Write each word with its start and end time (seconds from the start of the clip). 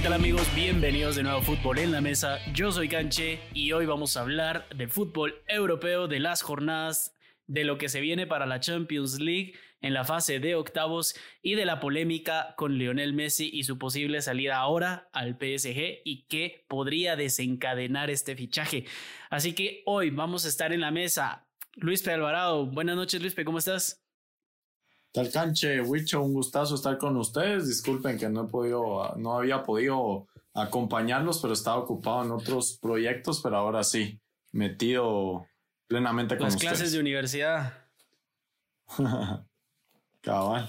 ¿Qué 0.00 0.04
tal 0.04 0.14
amigos? 0.14 0.48
Bienvenidos 0.54 1.16
de 1.16 1.22
nuevo 1.22 1.40
a 1.40 1.42
Fútbol 1.42 1.78
en 1.78 1.92
la 1.92 2.00
Mesa. 2.00 2.38
Yo 2.54 2.72
soy 2.72 2.88
Canche 2.88 3.38
y 3.52 3.72
hoy 3.72 3.84
vamos 3.84 4.16
a 4.16 4.22
hablar 4.22 4.66
del 4.74 4.88
fútbol 4.88 5.42
europeo, 5.46 6.08
de 6.08 6.20
las 6.20 6.40
jornadas, 6.40 7.14
de 7.46 7.64
lo 7.64 7.76
que 7.76 7.90
se 7.90 8.00
viene 8.00 8.26
para 8.26 8.46
la 8.46 8.60
Champions 8.60 9.20
League 9.20 9.52
en 9.82 9.92
la 9.92 10.04
fase 10.04 10.40
de 10.40 10.54
octavos 10.54 11.14
y 11.42 11.54
de 11.54 11.66
la 11.66 11.80
polémica 11.80 12.54
con 12.56 12.78
Lionel 12.78 13.12
Messi 13.12 13.50
y 13.52 13.64
su 13.64 13.76
posible 13.76 14.22
salida 14.22 14.56
ahora 14.56 15.10
al 15.12 15.34
PSG 15.34 16.00
y 16.02 16.24
que 16.30 16.64
podría 16.66 17.14
desencadenar 17.14 18.08
este 18.08 18.34
fichaje. 18.36 18.86
Así 19.28 19.52
que 19.52 19.82
hoy 19.84 20.08
vamos 20.08 20.46
a 20.46 20.48
estar 20.48 20.72
en 20.72 20.80
la 20.80 20.90
mesa. 20.90 21.46
Luis 21.74 22.02
P. 22.02 22.10
Alvarado, 22.10 22.64
buenas 22.64 22.96
noches 22.96 23.20
Luis 23.20 23.34
P. 23.34 23.44
¿Cómo 23.44 23.58
estás? 23.58 23.99
Tal 25.12 25.30
canche, 25.30 25.80
Wicho, 25.80 26.22
un 26.22 26.34
gustazo 26.34 26.76
estar 26.76 26.96
con 26.96 27.16
ustedes. 27.16 27.66
Disculpen 27.66 28.16
que 28.18 28.28
no 28.28 28.44
he 28.44 28.48
podido, 28.48 29.14
no 29.16 29.36
había 29.36 29.62
podido 29.62 30.28
acompañarlos, 30.54 31.40
pero 31.40 31.52
estaba 31.52 31.78
ocupado 31.78 32.24
en 32.24 32.30
otros 32.30 32.78
proyectos, 32.80 33.40
pero 33.42 33.56
ahora 33.56 33.82
sí, 33.82 34.20
metido 34.52 35.46
plenamente 35.88 36.36
con 36.36 36.44
Las 36.44 36.56
clases 36.56 36.92
de 36.92 37.00
universidad. 37.00 37.74
Cabal. 40.20 40.68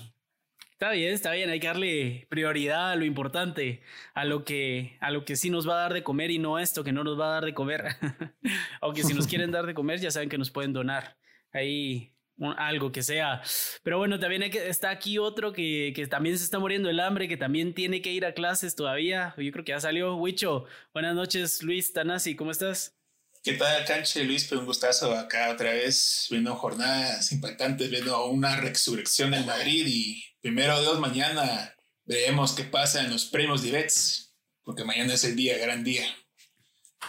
Está 0.71 0.93
bien, 0.93 1.13
está 1.13 1.31
bien, 1.33 1.51
hay 1.51 1.59
que 1.59 1.67
darle 1.67 2.25
prioridad 2.27 2.91
a 2.91 2.95
lo 2.95 3.05
importante, 3.05 3.83
a 4.15 4.25
lo 4.25 4.43
que 4.43 4.97
a 4.99 5.11
lo 5.11 5.25
que 5.25 5.35
sí 5.35 5.51
nos 5.51 5.69
va 5.69 5.73
a 5.75 5.81
dar 5.83 5.93
de 5.93 6.01
comer 6.01 6.31
y 6.31 6.39
no 6.39 6.57
esto 6.57 6.83
que 6.83 6.91
no 6.91 7.03
nos 7.03 7.19
va 7.19 7.27
a 7.27 7.33
dar 7.33 7.45
de 7.45 7.53
comer. 7.53 7.83
Aunque 8.81 9.03
si 9.03 9.13
nos 9.13 9.27
quieren 9.27 9.51
dar 9.51 9.67
de 9.67 9.75
comer, 9.75 9.99
ya 9.99 10.09
saben 10.09 10.29
que 10.29 10.39
nos 10.39 10.49
pueden 10.49 10.73
donar. 10.73 11.17
Ahí 11.53 12.15
algo 12.57 12.91
que 12.91 13.03
sea. 13.03 13.41
Pero 13.83 13.97
bueno, 13.97 14.19
también 14.19 14.43
hay 14.43 14.49
que, 14.49 14.69
está 14.69 14.89
aquí 14.89 15.17
otro 15.17 15.53
que, 15.53 15.93
que, 15.95 16.07
también 16.07 16.37
se 16.37 16.43
está 16.43 16.59
muriendo 16.59 16.89
el 16.89 16.99
hambre, 16.99 17.27
que 17.27 17.37
también 17.37 17.73
tiene 17.73 18.01
que 18.01 18.11
ir 18.11 18.25
a 18.25 18.33
clases 18.33 18.75
todavía. 18.75 19.33
Yo 19.37 19.51
creo 19.51 19.65
que 19.65 19.71
ya 19.71 19.79
salió. 19.79 20.15
Huicho, 20.15 20.65
buenas 20.93 21.15
noches, 21.15 21.63
Luis 21.63 21.93
Tanasi, 21.93 22.35
¿cómo 22.35 22.51
estás? 22.51 22.95
¿Qué 23.43 23.53
tal, 23.53 23.85
Canche? 23.85 24.23
Luis, 24.23 24.45
pues 24.47 24.59
un 24.59 24.67
gustazo 24.67 25.17
acá 25.17 25.49
otra 25.49 25.71
vez, 25.71 26.27
viendo 26.29 26.55
jornadas 26.55 27.31
impactantes, 27.31 27.89
viendo 27.89 28.27
una 28.27 28.57
resurrección 28.57 29.33
en 29.33 29.47
Madrid 29.47 29.83
y 29.87 30.23
primero 30.41 30.79
Dios, 30.79 30.99
mañana 30.99 31.75
veremos 32.05 32.53
qué 32.53 32.65
pasa 32.65 33.01
en 33.01 33.09
los 33.09 33.25
premios 33.25 33.63
de 33.63 33.71
Bets, 33.71 34.35
porque 34.63 34.83
mañana 34.83 35.15
es 35.15 35.23
el 35.23 35.35
día, 35.35 35.57
gran 35.57 35.83
día. 35.83 36.05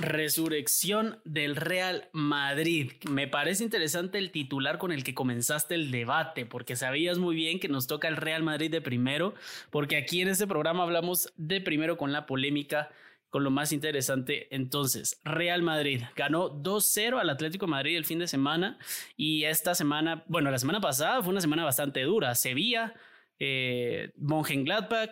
Resurrección 0.01 1.21
del 1.25 1.55
Real 1.55 2.09
Madrid. 2.13 2.93
Me 3.11 3.29
parece 3.29 3.63
interesante 3.63 4.17
el 4.17 4.31
titular 4.31 4.79
con 4.79 4.91
el 4.91 5.05
que 5.05 5.15
comenzaste 5.15 5.75
el 5.75 5.91
debate, 5.91 6.47
porque 6.47 6.77
sabías 6.77 7.19
muy 7.19 7.37
bien 7.37 7.61
que 7.61 7.69
nos 7.69 7.87
toca 7.87 8.09
el 8.09 8.17
Real 8.17 8.43
Madrid 8.43 8.71
de 8.71 8.81
primero, 8.81 9.35
porque 9.71 9.99
aquí 9.99 10.23
en 10.23 10.29
este 10.29 10.47
programa 10.47 10.85
hablamos 10.85 11.31
de 11.37 11.61
primero 11.61 11.99
con 11.99 12.11
la 12.11 12.25
polémica, 12.25 12.91
con 13.29 13.45
lo 13.45 13.51
más 13.51 13.71
interesante. 13.73 14.55
Entonces, 14.55 15.21
Real 15.25 15.63
Madrid 15.63 16.03
ganó 16.17 16.51
2-0 16.51 17.21
al 17.21 17.29
Atlético 17.29 17.67
de 17.67 17.73
Madrid 17.73 17.97
el 17.97 18.07
fin 18.07 18.19
de 18.19 18.29
semana 18.29 18.79
y 19.17 19.45
esta 19.45 19.75
semana, 19.75 20.25
bueno, 20.27 20.51
la 20.51 20.59
semana 20.59 20.81
pasada 20.81 21.21
fue 21.21 21.33
una 21.33 21.43
semana 21.43 21.65
bastante 21.65 22.01
dura. 22.03 22.35
Sevilla 22.35 22.95
eh, 23.39 24.13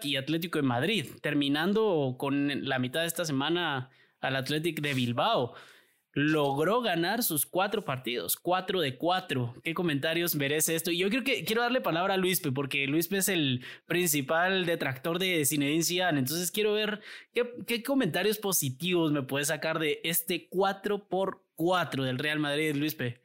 y 0.02 0.16
Atlético 0.16 0.58
de 0.58 0.62
Madrid, 0.62 1.06
terminando 1.20 2.14
con 2.18 2.66
la 2.66 2.78
mitad 2.78 3.00
de 3.00 3.08
esta 3.08 3.26
semana 3.26 3.90
al 4.20 4.36
Athletic 4.36 4.80
de 4.80 4.94
Bilbao. 4.94 5.54
Logró 6.12 6.80
ganar 6.80 7.22
sus 7.22 7.46
cuatro 7.46 7.84
partidos, 7.84 8.36
cuatro 8.36 8.80
de 8.80 8.98
cuatro. 8.98 9.54
¿Qué 9.62 9.74
comentarios 9.74 10.34
merece 10.34 10.74
esto? 10.74 10.90
Y 10.90 10.98
yo 10.98 11.08
creo 11.08 11.22
que 11.22 11.44
quiero 11.44 11.62
darle 11.62 11.80
palabra 11.80 12.14
a 12.14 12.16
Luispe, 12.16 12.50
porque 12.50 12.88
Luispe 12.88 13.18
es 13.18 13.28
el 13.28 13.64
principal 13.86 14.66
detractor 14.66 15.20
de 15.20 15.44
Zinedine 15.44 15.84
Zidane. 15.84 16.18
Entonces 16.18 16.50
quiero 16.50 16.72
ver 16.72 17.00
qué, 17.32 17.82
comentarios 17.84 18.38
positivos 18.38 19.12
me 19.12 19.22
puede 19.22 19.44
sacar 19.44 19.78
de 19.78 20.00
este 20.02 20.48
4 20.48 21.08
por 21.08 21.44
4 21.54 22.02
del 22.02 22.18
Real 22.18 22.40
Madrid, 22.40 22.74
Luispe. 22.74 23.22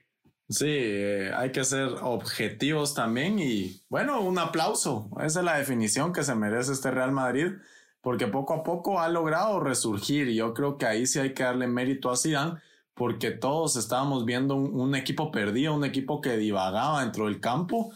Sí, 0.48 0.68
eh, 0.68 1.32
hay 1.36 1.52
que 1.52 1.64
ser 1.64 1.90
objetivos 2.04 2.94
también 2.94 3.40
y 3.40 3.82
bueno, 3.90 4.22
un 4.22 4.38
aplauso. 4.38 5.10
Esa 5.24 5.40
es 5.40 5.46
la 5.46 5.58
definición 5.58 6.14
que 6.14 6.22
se 6.22 6.36
merece 6.36 6.74
este 6.74 6.92
Real 6.92 7.12
Madrid 7.12 7.48
porque 8.06 8.28
poco 8.28 8.54
a 8.54 8.62
poco 8.62 9.00
ha 9.00 9.10
logrado 9.10 9.60
resurgir. 9.60 10.30
Y 10.30 10.36
yo 10.36 10.54
creo 10.54 10.78
que 10.78 10.86
ahí 10.86 11.08
sí 11.08 11.18
hay 11.18 11.34
que 11.34 11.42
darle 11.42 11.66
mérito 11.66 12.12
a 12.12 12.16
Zidane 12.16 12.62
porque 12.94 13.32
todos 13.32 13.78
estábamos 13.78 14.26
viendo 14.26 14.54
un, 14.56 14.94
equipo 14.94 15.32
perdido, 15.32 15.74
un 15.74 15.84
equipo 15.84 16.22
que 16.22 16.38
divagaba 16.38 17.02
dentro 17.02 17.26
del 17.26 17.40
campo. 17.42 17.92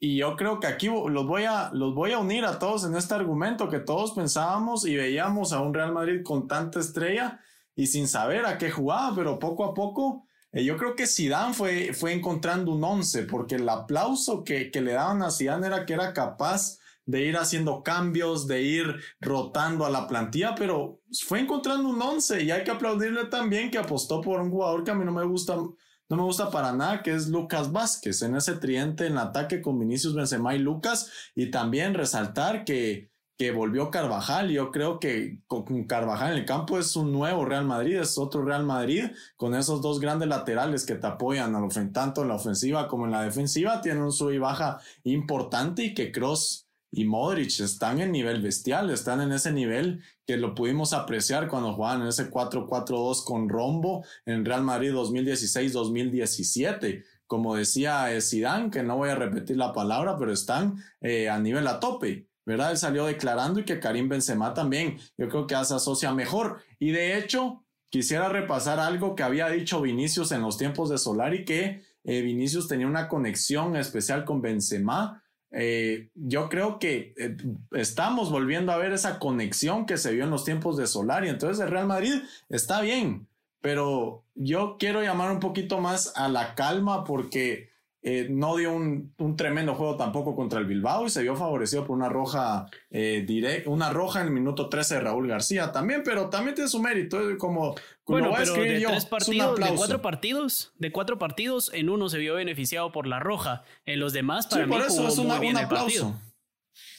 Y 0.00 0.16
yo 0.16 0.34
creo 0.34 0.58
que 0.58 0.66
aquí 0.66 0.88
los 0.88 1.26
voy 1.28 1.44
a 1.44 1.70
los 1.72 1.94
voy 1.94 2.10
a 2.10 2.18
unir 2.18 2.44
a 2.44 2.58
todos 2.58 2.84
en 2.84 2.96
este 2.96 3.14
argumento 3.14 3.68
que 3.68 3.78
todos 3.78 4.10
pensábamos 4.10 4.84
y 4.84 4.96
veíamos 4.96 5.52
a 5.52 5.60
un 5.60 5.72
Real 5.72 5.92
Madrid 5.92 6.24
con 6.24 6.48
tanta 6.48 6.80
estrella 6.80 7.38
y 7.76 7.86
sin 7.86 8.08
saber 8.08 8.44
a 8.46 8.58
qué 8.58 8.68
jugaba, 8.68 9.14
pero 9.14 9.38
poco 9.38 9.64
a 9.64 9.74
poco 9.74 10.26
eh, 10.50 10.64
yo 10.64 10.76
creo 10.76 10.96
que 10.96 11.06
Zidane 11.06 11.54
fue, 11.54 11.92
fue 11.94 12.12
encontrando 12.12 12.72
un 12.72 12.82
once 12.82 13.22
porque 13.22 13.54
el 13.54 13.68
aplauso 13.68 14.42
que, 14.42 14.72
que 14.72 14.80
le 14.80 14.94
daban 14.94 15.22
a 15.22 15.30
Zidane 15.30 15.68
era 15.68 15.86
que 15.86 15.92
era 15.92 16.12
capaz 16.12 16.80
de 17.06 17.24
ir 17.24 17.36
haciendo 17.36 17.82
cambios, 17.82 18.46
de 18.46 18.62
ir 18.62 18.96
rotando 19.20 19.84
a 19.84 19.90
la 19.90 20.06
plantilla, 20.06 20.54
pero 20.54 21.00
fue 21.26 21.40
encontrando 21.40 21.88
un 21.88 22.00
once 22.00 22.42
y 22.42 22.50
hay 22.50 22.64
que 22.64 22.70
aplaudirle 22.70 23.26
también 23.26 23.70
que 23.70 23.78
apostó 23.78 24.20
por 24.20 24.40
un 24.40 24.50
jugador 24.50 24.84
que 24.84 24.92
a 24.92 24.94
mí 24.94 25.04
no 25.04 25.12
me 25.12 25.24
gusta, 25.24 25.56
no 25.56 26.16
me 26.16 26.22
gusta 26.22 26.50
para 26.50 26.72
nada, 26.72 27.02
que 27.02 27.12
es 27.14 27.28
Lucas 27.28 27.72
Vázquez, 27.72 28.22
en 28.22 28.36
ese 28.36 28.54
triente 28.56 29.06
en 29.06 29.18
ataque 29.18 29.60
con 29.60 29.78
Vinicius 29.78 30.14
Benzema 30.14 30.54
y 30.54 30.58
Lucas, 30.58 31.10
y 31.34 31.50
también 31.50 31.94
resaltar 31.94 32.64
que, 32.64 33.10
que 33.38 33.50
volvió 33.50 33.90
Carvajal. 33.90 34.50
Yo 34.50 34.70
creo 34.70 35.00
que 35.00 35.40
con 35.46 35.84
Carvajal 35.84 36.32
en 36.32 36.38
el 36.38 36.44
campo 36.44 36.78
es 36.78 36.94
un 36.96 37.12
nuevo 37.12 37.44
Real 37.44 37.64
Madrid, 37.64 37.96
es 37.96 38.18
otro 38.18 38.44
Real 38.44 38.64
Madrid, 38.64 39.06
con 39.36 39.54
esos 39.54 39.80
dos 39.82 40.00
grandes 40.00 40.28
laterales 40.28 40.84
que 40.84 40.94
te 40.94 41.06
apoyan 41.06 41.52
tanto 41.92 42.22
en 42.22 42.28
la 42.28 42.36
ofensiva 42.36 42.86
como 42.88 43.06
en 43.06 43.12
la 43.12 43.22
defensiva, 43.22 43.80
tienen 43.80 44.02
un 44.02 44.12
sub 44.12 44.30
y 44.30 44.38
baja 44.38 44.78
importante 45.04 45.82
y 45.82 45.94
que 45.94 46.12
Cross 46.12 46.61
y 46.94 47.06
Modric 47.06 47.58
están 47.60 48.02
en 48.02 48.12
nivel 48.12 48.42
bestial, 48.42 48.90
están 48.90 49.22
en 49.22 49.32
ese 49.32 49.50
nivel 49.50 50.02
que 50.26 50.36
lo 50.36 50.54
pudimos 50.54 50.92
apreciar 50.92 51.48
cuando 51.48 51.72
jugaban 51.72 52.02
en 52.02 52.08
ese 52.08 52.30
4-4-2 52.30 53.24
con 53.24 53.48
Rombo 53.48 54.04
en 54.26 54.44
Real 54.44 54.62
Madrid 54.62 54.92
2016-2017. 54.92 57.02
Como 57.26 57.56
decía 57.56 58.08
Zidane, 58.20 58.70
que 58.70 58.82
no 58.82 58.98
voy 58.98 59.08
a 59.08 59.14
repetir 59.14 59.56
la 59.56 59.72
palabra, 59.72 60.18
pero 60.18 60.32
están 60.32 60.84
eh, 61.00 61.30
a 61.30 61.38
nivel 61.38 61.66
a 61.66 61.80
tope. 61.80 62.28
¿verdad? 62.44 62.72
Él 62.72 62.76
salió 62.76 63.06
declarando 63.06 63.60
y 63.60 63.64
que 63.64 63.80
Karim 63.80 64.10
Benzema 64.10 64.52
también, 64.52 64.98
yo 65.16 65.30
creo 65.30 65.46
que 65.46 65.54
se 65.64 65.74
asocia 65.74 66.12
mejor. 66.12 66.60
Y 66.78 66.90
de 66.90 67.16
hecho, 67.16 67.64
quisiera 67.88 68.28
repasar 68.28 68.80
algo 68.80 69.14
que 69.14 69.22
había 69.22 69.48
dicho 69.48 69.80
Vinicius 69.80 70.30
en 70.32 70.42
los 70.42 70.58
tiempos 70.58 70.90
de 70.90 70.98
Solari, 70.98 71.46
que 71.46 71.80
eh, 72.04 72.20
Vinicius 72.20 72.68
tenía 72.68 72.86
una 72.86 73.08
conexión 73.08 73.76
especial 73.76 74.26
con 74.26 74.42
Benzema 74.42 75.21
eh, 75.52 76.10
yo 76.14 76.48
creo 76.48 76.78
que 76.78 77.14
eh, 77.18 77.36
estamos 77.72 78.30
volviendo 78.30 78.72
a 78.72 78.78
ver 78.78 78.92
esa 78.92 79.18
conexión 79.18 79.84
que 79.84 79.98
se 79.98 80.12
vio 80.12 80.24
en 80.24 80.30
los 80.30 80.44
tiempos 80.44 80.76
de 80.78 80.86
Solari. 80.86 81.28
Entonces 81.28 81.62
el 81.62 81.70
Real 81.70 81.86
Madrid 81.86 82.14
está 82.48 82.80
bien, 82.80 83.28
pero 83.60 84.24
yo 84.34 84.76
quiero 84.78 85.02
llamar 85.02 85.30
un 85.30 85.40
poquito 85.40 85.78
más 85.78 86.14
a 86.16 86.28
la 86.28 86.54
calma 86.54 87.04
porque 87.04 87.70
eh, 88.04 88.26
no 88.28 88.56
dio 88.56 88.72
un, 88.72 89.14
un, 89.18 89.36
tremendo 89.36 89.76
juego 89.76 89.96
tampoco 89.96 90.34
contra 90.34 90.58
el 90.58 90.66
Bilbao 90.66 91.06
y 91.06 91.10
se 91.10 91.22
vio 91.22 91.36
favorecido 91.36 91.86
por 91.86 91.96
una 91.96 92.08
roja 92.08 92.66
eh, 92.90 93.62
una 93.66 93.90
roja 93.90 94.20
en 94.20 94.26
el 94.26 94.32
minuto 94.32 94.68
13 94.68 94.96
de 94.96 95.00
Raúl 95.02 95.28
García 95.28 95.70
también, 95.70 96.02
pero 96.04 96.28
también 96.28 96.56
tiene 96.56 96.68
su 96.68 96.82
mérito, 96.82 97.18
como, 97.38 97.76
bueno, 98.06 98.32
pero 98.36 98.54
de 98.54 98.80
tres 98.80 99.06
partidos, 99.06 99.56
de 99.56 99.74
cuatro 99.76 100.02
partidos, 100.02 100.72
de 100.78 100.90
cuatro 100.90 101.18
partidos, 101.18 101.70
en 101.72 101.88
uno 101.90 102.08
se 102.08 102.18
vio 102.18 102.34
beneficiado 102.34 102.90
por 102.90 103.06
la 103.06 103.20
roja, 103.20 103.62
en 103.86 104.00
los 104.00 104.12
demás 104.12 104.48
para 104.48 104.66
mí 104.66 104.74
jugó 104.88 105.08
es 105.08 105.18
muy 105.18 105.38
bien 105.38 105.56
el 105.56 105.68
partido. 105.68 106.14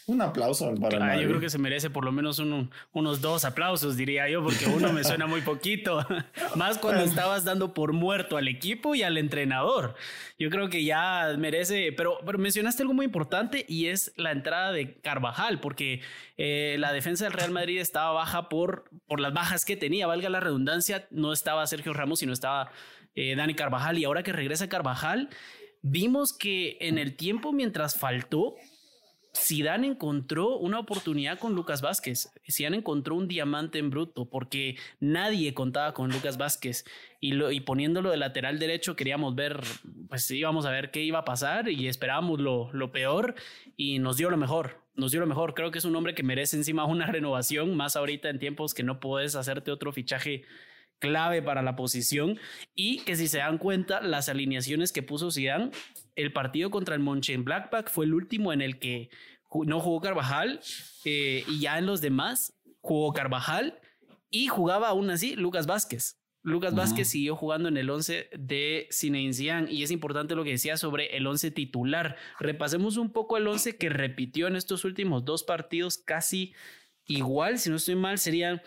Un 0.06 0.22
aplauso 0.22 0.74
para 0.76 1.14
ah, 1.14 1.18
Yo 1.18 1.30
creo 1.30 1.40
que 1.40 1.50
se 1.50 1.58
merece 1.58 1.90
por 1.90 2.04
lo 2.04 2.12
menos 2.12 2.40
unos 2.40 3.22
dos 3.22 3.46
aplausos, 3.46 3.96
diría 3.96 4.28
yo, 4.28 4.44
porque 4.44 4.66
uno 4.66 4.92
me 4.92 5.04
suena 5.04 5.28
muy 5.28 5.42
poquito. 5.42 6.06
Más 6.56 6.78
cuando 6.78 7.04
estabas 7.04 7.46
dando 7.46 7.74
por 7.74 7.94
muerto 7.94 8.36
al 8.36 8.50
equipo 8.50 8.96
y 8.96 9.04
al 9.04 9.18
entrenador. 9.18 9.96
Yo 10.38 10.50
creo 10.50 10.70
que 10.70 10.84
ya 10.84 11.34
merece. 11.38 11.94
Pero, 11.96 12.18
pero 12.26 12.38
mencionaste 12.38 12.84
algo 12.84 12.94
muy 12.94 13.06
importante 13.06 13.66
y 13.68 13.88
es 13.88 14.14
la 14.18 14.32
entrada 14.32 14.74
de 14.74 15.00
Carvajal, 15.00 15.62
porque 15.62 16.02
eh, 16.38 16.76
la 16.80 16.92
defensa 16.92 17.24
del 17.24 17.34
Real 17.34 17.52
Madrid 17.52 17.80
estaba 17.80 18.12
baja 18.12 18.50
por, 18.50 18.90
por 19.08 19.22
las 19.22 19.34
bajas 19.34 19.64
que 19.64 19.78
tenía. 19.78 20.06
Valga 20.06 20.30
la 20.30 20.42
redundancia, 20.42 21.08
no 21.12 21.32
estaba 21.32 21.66
Sergio 21.66 21.94
Ramos, 21.94 22.20
sino 22.20 22.34
estaba 22.34 22.72
eh, 23.16 23.36
Dani 23.36 23.54
Carvajal. 23.54 23.98
Y 23.98 24.04
ahora 24.04 24.24
que 24.24 24.34
regresa 24.34 24.68
Carvajal, 24.68 25.30
vimos 25.82 26.34
que 26.34 26.78
en 26.82 26.98
el 26.98 27.16
tiempo 27.16 27.54
mientras 27.54 27.98
faltó 27.98 28.56
Zidane 29.36 29.88
encontró 29.88 30.58
una 30.58 30.80
oportunidad 30.80 31.40
con 31.40 31.56
Lucas 31.56 31.82
Vázquez. 31.82 32.32
Zidane 32.50 32.78
encontró 32.78 33.16
un 33.16 33.28
diamante 33.28 33.80
en 33.80 33.90
bruto 33.90 34.30
porque 34.30 34.78
nadie 35.00 35.54
contaba 35.54 35.94
con 35.94 36.12
Lucas 36.12 36.38
Vázquez 36.38 36.86
y, 37.20 37.32
lo, 37.32 37.52
y 37.52 37.60
poniéndolo 37.60 38.12
de 38.12 38.18
lateral 38.18 38.60
derecho 38.60 38.96
queríamos 38.96 39.34
ver, 39.34 39.60
pues 40.08 40.30
íbamos 40.30 40.66
a 40.66 40.72
ver 40.72 40.92
qué 40.92 41.02
iba 41.02 41.20
a 41.20 41.26
pasar 41.26 41.68
y 41.68 41.88
esperábamos 41.88 42.40
lo, 42.40 42.72
lo 42.74 42.92
peor 42.92 43.34
y 43.76 43.98
nos 44.00 44.18
dio 44.18 44.30
lo 44.30 44.38
mejor. 44.38 44.82
Nos 44.96 45.12
dio 45.12 45.22
lo 45.22 45.28
mejor. 45.28 45.56
Creo 45.56 45.72
que 45.72 45.80
es 45.80 45.86
un 45.86 45.96
hombre 45.96 46.14
que 46.14 46.22
merece 46.22 46.56
encima 46.56 46.86
una 46.86 47.06
renovación, 47.12 47.76
más 47.76 47.96
ahorita 47.96 48.30
en 48.30 48.38
tiempos 48.38 48.76
que 48.76 48.84
no 48.84 49.00
puedes 49.00 49.36
hacerte 49.36 49.72
otro 49.72 49.92
fichaje 49.92 50.44
clave 51.00 51.42
para 51.42 51.62
la 51.62 51.76
posición 51.76 52.40
y 52.76 53.00
que 53.00 53.18
si 53.18 53.28
se 53.28 53.40
dan 53.40 53.58
cuenta 53.58 54.00
las 54.00 54.30
alineaciones 54.30 54.94
que 54.94 55.04
puso 55.04 55.32
Zidane 55.32 55.72
el 56.16 56.34
partido 56.34 56.70
contra 56.72 56.96
el 56.96 57.02
Monchen 57.02 57.44
Blackback 57.44 57.90
fue 57.90 58.06
el 58.06 58.14
último 58.14 58.54
en 58.54 58.62
el 58.62 58.80
que 58.80 59.10
no 59.66 59.80
jugó 59.80 60.02
Carvajal 60.02 60.60
eh, 61.06 61.44
y 61.48 61.60
ya 61.60 61.78
en 61.78 61.86
los 61.86 62.02
demás 62.02 62.54
jugó 62.82 63.14
Carvajal 63.14 63.80
y 64.30 64.48
jugaba 64.48 64.90
aún 64.90 65.10
así 65.10 65.36
Lucas 65.36 65.68
Vázquez. 65.68 66.20
Lucas 66.42 66.76
Vázquez 66.76 67.08
siguió 67.08 67.38
jugando 67.38 67.70
en 67.70 67.78
el 67.78 67.90
11 67.90 68.30
de 68.38 68.90
Zinedine 68.92 69.72
y 69.72 69.84
es 69.84 69.92
importante 69.92 70.36
lo 70.36 70.44
que 70.44 70.50
decía 70.50 70.76
sobre 70.76 71.16
el 71.16 71.26
11 71.26 71.52
titular. 71.52 72.18
Repasemos 72.38 72.98
un 72.98 73.14
poco 73.14 73.38
el 73.38 73.48
11 73.48 73.78
que 73.78 73.88
repitió 73.88 74.48
en 74.48 74.58
estos 74.58 74.84
últimos 74.84 75.24
dos 75.24 75.44
partidos 75.44 75.98
casi 75.98 76.54
igual, 77.06 77.60
si 77.60 77.70
no 77.70 77.78
estoy 77.78 77.96
mal, 77.96 78.18
serían 78.18 78.62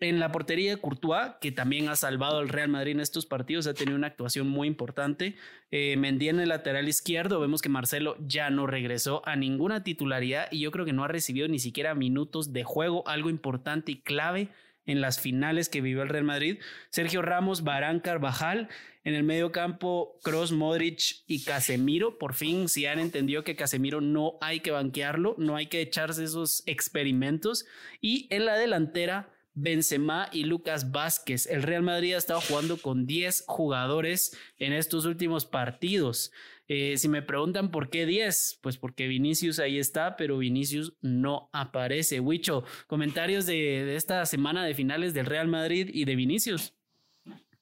en 0.00 0.20
la 0.20 0.30
portería 0.30 0.70
de 0.70 0.80
Courtois, 0.80 1.32
que 1.40 1.52
también 1.52 1.88
ha 1.88 1.96
salvado 1.96 2.38
al 2.38 2.48
Real 2.48 2.68
Madrid 2.68 2.92
en 2.92 3.00
estos 3.00 3.26
partidos, 3.26 3.66
ha 3.66 3.74
tenido 3.74 3.96
una 3.96 4.06
actuación 4.06 4.48
muy 4.48 4.68
importante. 4.68 5.34
Eh, 5.70 5.96
Mendy 5.96 6.28
en 6.28 6.40
el 6.40 6.50
lateral 6.50 6.88
izquierdo, 6.88 7.40
vemos 7.40 7.62
que 7.62 7.68
Marcelo 7.68 8.16
ya 8.20 8.50
no 8.50 8.66
regresó 8.66 9.22
a 9.26 9.36
ninguna 9.36 9.82
titularidad 9.82 10.48
y 10.52 10.60
yo 10.60 10.70
creo 10.70 10.84
que 10.84 10.92
no 10.92 11.04
ha 11.04 11.08
recibido 11.08 11.48
ni 11.48 11.58
siquiera 11.58 11.94
minutos 11.94 12.52
de 12.52 12.64
juego, 12.64 13.06
algo 13.08 13.28
importante 13.28 13.92
y 13.92 14.00
clave 14.00 14.48
en 14.88 15.00
las 15.00 15.20
finales 15.20 15.68
que 15.68 15.80
vivió 15.80 16.02
el 16.02 16.08
Real 16.08 16.24
Madrid. 16.24 16.58
Sergio 16.90 17.22
Ramos, 17.22 17.62
Barán, 17.62 18.00
Carvajal. 18.00 18.68
En 19.04 19.14
el 19.14 19.22
medio 19.22 19.52
campo, 19.52 20.18
Cross, 20.22 20.52
Modric 20.52 21.22
y 21.26 21.42
Casemiro. 21.44 22.18
Por 22.18 22.34
fin, 22.34 22.68
si 22.68 22.84
han 22.84 22.98
entendido 22.98 23.44
que 23.44 23.56
Casemiro 23.56 24.00
no 24.00 24.36
hay 24.40 24.60
que 24.60 24.70
banquearlo, 24.70 25.34
no 25.38 25.56
hay 25.56 25.66
que 25.66 25.80
echarse 25.80 26.24
esos 26.24 26.62
experimentos. 26.66 27.64
Y 28.02 28.26
en 28.30 28.44
la 28.44 28.56
delantera, 28.56 29.30
Benzema 29.60 30.28
y 30.32 30.44
Lucas 30.44 30.92
Vázquez. 30.92 31.46
El 31.46 31.62
Real 31.62 31.82
Madrid 31.82 32.14
ha 32.14 32.18
estado 32.18 32.40
jugando 32.40 32.80
con 32.80 33.06
10 33.06 33.44
jugadores 33.46 34.36
en 34.58 34.72
estos 34.72 35.04
últimos 35.04 35.46
partidos. 35.46 36.30
Eh, 36.68 36.96
si 36.98 37.08
me 37.08 37.22
preguntan 37.22 37.70
por 37.70 37.90
qué 37.90 38.06
10, 38.06 38.60
pues 38.62 38.76
porque 38.76 39.08
Vinicius 39.08 39.58
ahí 39.58 39.78
está, 39.78 40.16
pero 40.16 40.38
Vinicius 40.38 40.92
no 41.00 41.48
aparece. 41.52 42.20
Huicho, 42.20 42.64
comentarios 42.86 43.46
de, 43.46 43.96
esta 43.96 44.24
semana 44.26 44.64
de 44.64 44.74
finales 44.74 45.14
del 45.14 45.26
Real 45.26 45.48
Madrid 45.48 45.90
y 45.92 46.04
de 46.04 46.14
Vinicius. 46.14 46.74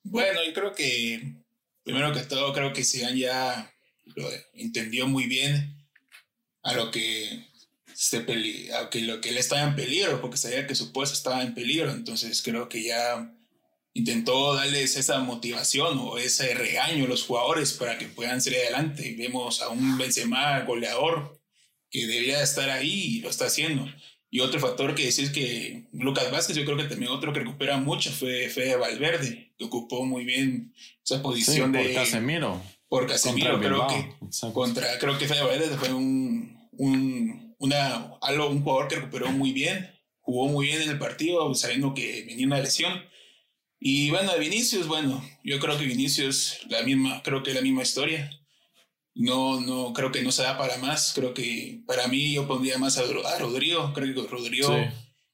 Bueno, 0.03 0.41
yo 0.45 0.53
creo 0.53 0.73
que, 0.73 1.37
primero 1.83 2.13
que 2.13 2.21
todo, 2.21 2.53
creo 2.53 2.73
que 2.73 2.85
Zidane 2.85 3.19
ya 3.19 3.73
lo 4.17 4.29
entendió 4.55 5.07
muy 5.07 5.27
bien 5.27 5.77
a 6.63 6.75
lo 6.75 6.91
que 6.91 7.47
se 7.97 8.21
peli 8.21 8.69
que 8.91 9.01
lo 9.01 9.23
que 9.23 9.31
él 9.31 9.39
estaba 9.39 9.63
en 9.63 9.75
peligro, 9.75 10.21
porque 10.21 10.37
sabía 10.37 10.67
que 10.67 10.75
su 10.75 10.93
puesto 10.93 11.15
estaba 11.15 11.43
en 11.43 11.55
peligro. 11.55 11.91
Entonces 11.91 12.43
creo 12.43 12.69
que 12.69 12.83
ya 12.83 13.33
intentó 13.95 14.55
darles 14.55 14.97
esa 14.97 15.19
motivación 15.21 15.99
o 15.99 16.19
ese 16.19 16.55
regaño 16.55 17.07
a 17.07 17.09
los 17.09 17.23
jugadores 17.23 17.73
para 17.73 17.97
que 17.97 18.07
puedan 18.07 18.43
salir 18.43 18.59
adelante. 18.61 19.15
Vemos 19.17 19.63
a 19.63 19.71
un 19.71 19.97
Benzema 19.97 20.61
goleador 20.61 21.41
que 21.91 22.07
debía 22.07 22.43
estar 22.43 22.69
ahí 22.69 23.17
y 23.17 23.21
lo 23.21 23.31
está 23.31 23.47
haciendo. 23.47 23.87
Y 24.29 24.41
otro 24.41 24.61
factor 24.61 24.95
que 24.95 25.07
decís 25.07 25.31
que 25.31 25.89
Lucas 25.93 26.31
Vázquez, 26.31 26.55
yo 26.55 26.67
creo 26.67 26.77
que 26.77 26.85
también 26.85 27.11
otro 27.11 27.33
que 27.33 27.41
recupera 27.41 27.79
mucho 27.79 28.11
fue 28.11 28.51
Fede 28.51 28.77
Valverde, 28.77 29.55
que 29.57 29.65
ocupó 29.65 30.05
muy 30.05 30.27
bien 30.27 30.75
esa 31.03 31.23
posición 31.23 31.73
por 31.73 31.83
de 31.83 31.95
Casemiro. 31.95 32.63
Por 32.89 33.07
Casemiro, 33.07 33.59
creo 33.59 33.87
que 33.87 34.53
contra 34.53 34.99
creo 34.99 35.17
que 35.17 35.27
Fede 35.27 35.43
Valverde 35.43 35.79
fue 35.79 35.95
un, 35.95 36.69
un 36.73 37.46
una, 37.59 38.13
algo, 38.23 38.49
un 38.49 38.63
jugador 38.63 38.89
que 38.89 38.97
recuperó 38.97 39.31
muy 39.33 39.53
bien, 39.53 39.91
jugó 40.21 40.49
muy 40.49 40.67
bien 40.67 40.83
en 40.83 40.91
el 40.91 40.99
partido, 40.99 41.55
sabiendo 41.55 41.95
que 41.95 42.25
venía 42.27 42.47
una 42.47 42.61
lesión. 42.61 42.93
Y 43.79 44.11
bueno, 44.11 44.33
de 44.33 44.39
Vinicius, 44.39 44.87
bueno, 44.87 45.23
yo 45.45 45.59
creo 45.61 45.79
que 45.79 45.85
Vinicius, 45.85 46.61
la 46.69 46.83
misma, 46.83 47.23
creo 47.23 47.43
que 47.43 47.55
la 47.55 47.61
misma 47.61 47.83
historia. 47.83 48.31
No, 49.15 49.61
no, 49.61 49.93
creo 49.95 50.13
que 50.13 50.23
no 50.23 50.33
se 50.33 50.43
da 50.43 50.59
para 50.59 50.77
más. 50.79 51.13
Creo 51.15 51.33
que 51.33 51.81
para 51.87 52.07
mí 52.09 52.35
yo 52.35 52.47
pondría 52.47 52.79
más 52.79 52.99
a, 52.99 53.03
Rodrigo. 53.39 53.93
Creo 53.95 54.15
que 54.15 54.29
Rodrigo, 54.29 54.77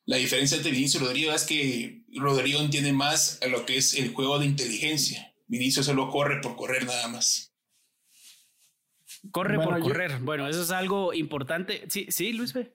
la 0.04 0.16
diferencia 0.16 0.56
entre 0.56 0.72
Vinicius 0.72 1.02
y 1.02 1.06
Rodrigo 1.06 1.32
es 1.32 1.44
que 1.44 2.02
Rodrigo 2.14 2.60
entiende 2.60 2.92
más 2.92 3.40
a 3.42 3.46
lo 3.46 3.64
que 3.66 3.76
es 3.76 3.94
el 3.94 4.12
juego 4.12 4.38
de 4.38 4.46
inteligencia. 4.46 5.34
Vinicius 5.48 5.86
solo 5.86 6.10
corre 6.10 6.40
por 6.40 6.56
correr 6.56 6.84
nada 6.84 7.08
más. 7.08 7.51
Corre 9.30 9.56
por 9.56 9.78
correr. 9.80 10.18
Bueno, 10.20 10.48
eso 10.48 10.62
es 10.62 10.70
algo 10.70 11.14
importante. 11.14 11.84
Sí, 11.88 12.06
sí, 12.10 12.32
Luis 12.32 12.52
B. 12.52 12.72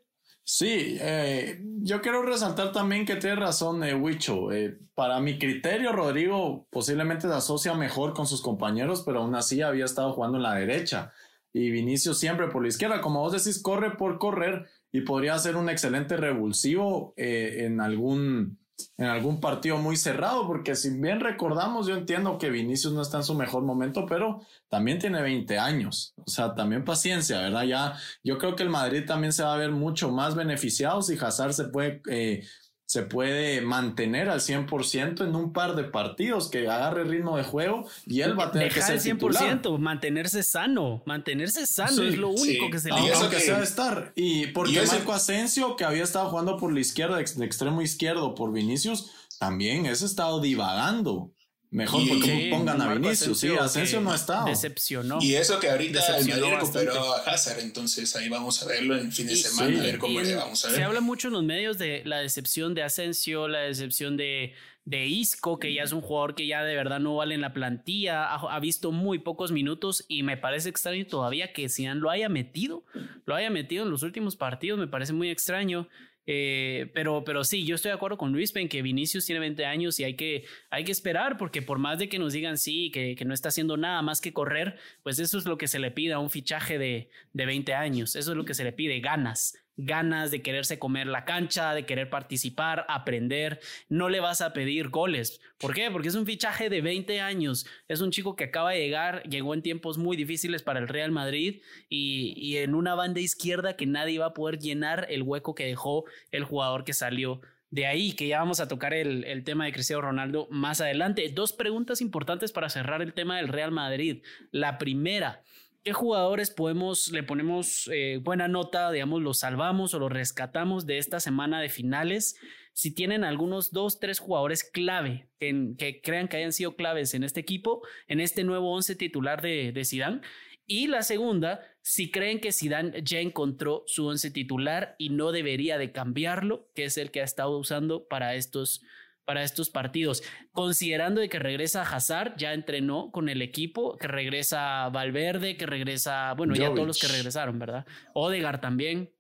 Sí, 0.50 0.98
eh, 1.02 1.62
yo 1.82 2.02
quiero 2.02 2.22
resaltar 2.22 2.72
también 2.72 3.06
que 3.06 3.18
tiene 3.18 3.36
razón 3.36 3.84
eh, 3.84 3.94
Wicho. 3.94 4.54
Eh, 4.54 4.80
para 4.94 5.20
mi 5.20 5.38
criterio, 5.38 5.92
Rodrigo 5.92 6.66
posiblemente 6.70 7.28
se 7.28 7.34
asocia 7.34 7.74
mejor 7.74 8.14
con 8.14 8.28
sus 8.28 8.42
compañeros, 8.42 9.04
pero 9.06 9.20
aún 9.20 9.36
así 9.36 9.62
había 9.62 9.84
estado 9.84 10.14
jugando 10.14 10.38
en 10.38 10.44
la 10.44 10.56
derecha. 10.56 11.12
Y 11.52 11.70
Vinicio 11.70 12.14
siempre 12.14 12.48
por 12.48 12.62
la 12.62 12.70
izquierda. 12.70 13.02
Como 13.02 13.20
vos 13.20 13.34
decís, 13.34 13.62
corre 13.62 13.98
por 13.98 14.20
correr 14.20 14.68
y 14.90 15.02
podría 15.02 15.38
ser 15.38 15.58
un 15.58 15.70
excelente 15.70 16.16
revulsivo 16.16 17.14
en 17.18 17.82
algún 17.82 18.58
en 18.98 19.06
algún 19.06 19.40
partido 19.40 19.78
muy 19.78 19.98
cerrado, 19.98 20.48
porque 20.48 20.76
si 20.76 20.90
bien 20.90 21.20
recordamos, 21.20 21.88
yo 21.88 21.96
entiendo 21.96 22.38
que 22.38 22.50
Vinicius 22.50 22.94
no 22.94 23.02
está 23.02 23.18
en 23.18 23.24
su 23.24 23.34
mejor 23.34 23.64
momento, 23.64 24.06
pero 24.08 24.42
también 24.70 25.00
tiene 25.00 25.22
20 25.22 25.58
años, 25.58 26.14
o 26.18 26.30
sea, 26.30 26.54
también 26.54 26.86
paciencia, 26.86 27.40
¿verdad? 27.40 27.64
Ya, 27.64 27.98
yo 28.24 28.38
creo 28.38 28.56
que 28.56 28.64
el 28.64 28.70
Madrid 28.70 29.06
también 29.06 29.34
se 29.34 29.44
va 29.44 29.54
a 29.54 29.58
ver 29.58 29.72
mucho 29.72 30.12
más 30.12 30.36
beneficiado 30.36 31.02
si 31.02 31.18
Hazard 31.18 31.54
se 31.54 31.66
puede 31.66 32.02
eh, 32.10 32.44
se 32.88 33.04
puede 33.04 33.60
mantener 33.60 34.30
al 34.30 34.40
100% 34.40 35.26
en 35.26 35.36
un 35.36 35.52
par 35.52 35.76
de 35.76 35.84
partidos, 35.84 36.50
que 36.50 36.70
agarre 36.70 37.04
ritmo 37.04 37.36
de 37.36 37.44
juego 37.44 37.86
y 38.06 38.22
él 38.22 38.40
va 38.40 38.46
a 38.46 38.52
tener 38.52 38.74
que 38.74 38.82
ser 38.82 39.00
100%, 39.00 39.78
mantenerse 39.78 40.42
sano, 40.42 41.04
mantenerse 41.06 41.68
sano 41.68 42.02
es 42.04 42.18
lo 42.18 42.30
único 42.30 42.70
que 42.72 42.80
se 42.80 42.90
le 42.90 42.96
Aunque 42.96 43.36
que 43.36 43.42
sea 43.42 43.62
estar. 43.62 44.14
Y 44.16 44.48
porque 44.48 44.82
Marco 44.86 45.12
Asensio, 45.12 45.76
que 45.76 45.84
había 45.84 46.04
estado 46.04 46.30
jugando 46.30 46.56
por 46.56 46.72
la 46.72 46.80
izquierda, 46.80 47.18
de 47.18 47.46
extremo 47.46 47.82
izquierdo 47.82 48.34
por 48.34 48.54
Vinicius, 48.54 49.12
también 49.38 49.86
ese 49.86 50.06
estado 50.06 50.40
divagando. 50.40 51.34
Mejor 51.70 52.08
porque 52.08 52.48
pongan 52.50 52.82
a 52.82 52.94
Vinicius, 52.94 53.40
sí, 53.40 53.50
Asensio 53.50 54.00
no 54.00 54.12
ha 54.12 54.16
estado. 54.16 54.48
Decepcionó. 54.48 55.20
Y 55.22 55.36
eso 55.36 55.60
que 55.60 55.70
ahorita 55.70 56.00
el 56.18 56.28
Madrid 56.28 56.44
recuperó 56.54 57.14
a 57.14 57.20
Hazard, 57.24 57.60
entonces 57.60 58.16
ahí 58.16 58.30
vamos 58.30 58.64
a 58.64 58.68
verlo 58.68 58.98
en 58.98 59.12
fin 59.12 59.28
de 59.28 59.36
semana, 59.36 59.80
a 59.80 59.84
ver 59.84 59.98
cómo 59.98 60.22
le 60.22 60.36
vamos 60.36 60.64
a 60.64 60.70
ver. 60.70 60.78
Se 60.78 60.84
habla 60.84 61.02
mucho 61.02 61.28
en 61.28 61.34
los 61.34 61.44
medios 61.44 61.78
de 61.78 62.04
la 62.06 62.20
decepción 62.20 62.74
de 62.74 62.84
Asensio, 62.84 63.50
la 63.50 63.60
decepción 63.60 64.16
de, 64.16 64.54
de 64.88 65.06
Isco, 65.06 65.60
que 65.60 65.74
ya 65.74 65.84
es 65.84 65.92
un 65.92 66.00
jugador 66.00 66.34
que 66.34 66.48
ya 66.48 66.64
de 66.64 66.74
verdad 66.74 67.02
no 67.02 67.18
vale 67.18 67.36
en 67.36 67.42
la 67.42 67.52
plantilla, 67.52 68.34
ha, 68.34 68.60
visto 68.62 68.94
muy 68.94 69.20
pocos 69.20 69.52
minutos 69.52 70.06
y 70.08 70.24
me 70.24 70.38
parece 70.38 70.70
extraño 70.70 71.06
todavía 71.06 71.52
que 71.52 71.68
Zidane 71.68 72.00
lo 72.00 72.10
haya 72.10 72.30
metido, 72.30 72.86
lo 73.26 73.36
haya 73.36 73.50
metido 73.50 73.84
en 73.84 73.92
los 73.92 74.04
últimos 74.04 74.38
partidos, 74.38 74.80
me 74.80 74.88
parece 74.88 75.12
muy 75.12 75.30
extraño. 75.30 75.90
Eh, 76.30 76.92
pero, 76.94 77.24
pero 77.24 77.46
sí, 77.46 77.66
yo 77.66 77.76
estoy 77.76 77.90
de 77.90 77.96
acuerdo 77.96 78.18
con 78.18 78.34
Luis 78.34 78.54
en 78.56 78.68
que 78.68 78.82
Vinicius 78.82 79.26
tiene 79.26 79.40
20 79.40 79.66
años 79.66 79.98
y 80.00 80.04
hay 80.04 80.16
que, 80.16 80.44
hay 80.70 80.84
que 80.84 80.92
esperar 80.92 81.38
porque 81.38 81.62
por 81.62 81.80
más 81.80 82.00
de 82.00 82.10
que 82.10 82.20
nos 82.20 82.34
digan 82.34 82.58
sí, 82.58 82.92
que, 82.92 83.16
que, 83.16 83.24
no 83.24 83.34
está 83.34 83.48
haciendo 83.48 83.78
nada 83.78 84.02
más 84.02 84.20
que 84.20 84.34
correr, 84.34 84.78
pues 85.04 85.20
eso 85.20 85.38
es 85.38 85.46
lo 85.46 85.58
que 85.58 85.70
se 85.70 85.80
le 85.80 85.90
pide 85.90 86.14
a 86.14 86.20
un 86.20 86.30
fichaje 86.30 86.78
de, 86.78 87.10
de 87.32 87.46
20 87.46 87.74
años, 87.74 88.18
eso 88.18 88.32
es 88.32 88.38
lo 88.38 88.44
que 88.44 88.54
se 88.54 88.66
le 88.66 88.74
pide, 88.74 89.00
ganas 89.00 89.58
ganas 89.78 90.32
de 90.32 90.42
quererse 90.42 90.80
comer 90.80 91.08
la 91.08 91.24
cancha, 91.24 91.74
de 91.74 91.86
querer 91.86 92.10
participar, 92.10 92.86
aprender. 92.90 93.60
No 93.88 94.10
le 94.10 94.20
vas 94.20 94.42
a 94.42 94.52
pedir 94.54 94.90
goles. 94.90 95.40
¿Por 95.60 95.74
qué? 95.74 95.90
Porque 95.92 96.10
es 96.10 96.16
un 96.16 96.26
fichaje 96.26 96.70
de 96.70 96.82
20 96.82 97.22
años. 97.22 97.68
Es 97.88 98.02
un 98.02 98.12
chico 98.12 98.36
que 98.36 98.46
acaba 98.46 98.72
de 98.72 98.80
llegar, 98.80 99.24
llegó 99.24 99.54
en 99.54 99.62
tiempos 99.62 99.98
muy 99.98 100.18
difíciles 100.18 100.64
para 100.64 100.80
el 100.80 100.88
Real 100.88 101.12
Madrid 101.12 101.62
y, 101.90 102.34
y 102.38 102.58
en 102.58 102.76
una 102.76 102.96
banda 102.96 103.20
izquierda 103.20 103.76
que 103.76 103.86
nadie 103.86 104.20
va 104.20 104.28
a 104.28 104.34
poder 104.34 104.60
llenar 104.60 105.08
el 105.10 105.22
hueco 105.22 105.56
que 105.56 105.66
dejó 105.66 106.06
el 106.32 106.44
jugador 106.44 106.84
que 106.84 106.94
salió 106.94 107.42
de 107.70 107.86
ahí, 107.86 108.14
que 108.14 108.28
ya 108.28 108.40
vamos 108.40 108.60
a 108.60 108.68
tocar 108.68 108.94
el, 108.94 109.26
el, 109.26 109.44
tema 109.44 109.66
de 109.66 109.74
Cristiano 109.74 110.02
Ronaldo 110.02 110.48
más 110.50 110.80
adelante. 110.80 111.30
Dos 111.34 111.52
preguntas 111.52 112.00
importantes 112.02 112.52
para 112.52 112.70
cerrar 112.70 113.02
el 113.02 113.14
tema 113.14 113.38
del 113.38 113.50
Real 113.50 113.72
Madrid. 113.72 114.24
La 114.52 114.78
primera, 114.78 115.44
¿Qué 115.84 115.94
jugadores 115.94 116.50
podemos, 116.50 117.10
le 117.12 117.24
ponemos 117.24 117.90
eh, 117.94 118.20
buena 118.22 118.48
nota, 118.48 118.92
digamos, 118.92 119.22
los 119.22 119.40
salvamos 119.40 119.94
o 119.94 120.00
los 120.00 120.12
rescatamos 120.12 120.86
de 120.86 120.98
esta 120.98 121.20
semana 121.20 121.62
de 121.62 121.70
finales? 121.70 122.36
Si 122.74 122.94
tienen 122.94 123.24
algunos 123.24 123.72
dos, 123.72 124.00
tres 124.00 124.20
jugadores 124.20 124.64
clave 124.64 125.30
que, 125.40 126.02
crean 126.04 126.28
que 126.28 126.38
hayan 126.38 126.54
sido 126.54 126.76
claves 126.76 127.14
en 127.14 127.24
este 127.24 127.40
equipo, 127.40 127.82
en 128.08 128.20
este 128.20 128.44
nuevo 128.44 128.72
once 128.72 128.96
titular 128.96 129.42
de, 129.42 129.72
de. 129.72 130.22
Y 130.68 130.88
la 130.88 131.02
segunda, 131.02 131.62
si 131.82 132.12
creen 132.12 132.42
que 132.42 132.52
Zidane 132.52 133.02
ya 133.02 133.20
encontró 133.20 133.84
su 133.88 134.06
once 134.06 134.30
titular 134.30 134.96
y 134.98 135.10
no 135.10 135.32
debería 135.32 135.78
de 135.78 135.94
cambiarlo, 135.94 136.70
que 136.76 136.84
es 136.84 136.98
el 136.98 137.10
que 137.10 137.22
ha 137.22 137.24
estado 137.24 137.58
usando 137.58 138.08
para 138.10 138.36
estos, 138.36 138.84
para 139.28 139.44
estos 139.44 139.70
partidos. 139.70 140.24
Considerando 140.54 141.20
de 141.20 141.28
que 141.28 141.38
regresa 141.38 141.82
Hazard, 141.82 142.38
ya 142.38 142.54
entrenó 142.54 143.12
con 143.12 143.28
el 143.28 143.42
equipo, 143.42 143.98
que 143.98 144.08
regresa 144.08 144.88
Valverde, 144.88 145.58
que 145.58 145.66
regresa, 145.66 146.34
bueno, 146.34 146.56
ya 146.56 146.74
todos 146.74 146.88
los 146.88 146.98
que 146.98 147.10
regresaron, 147.10 147.60
¿verdad? 147.60 147.86
Odegar 148.14 148.62
también 148.62 149.14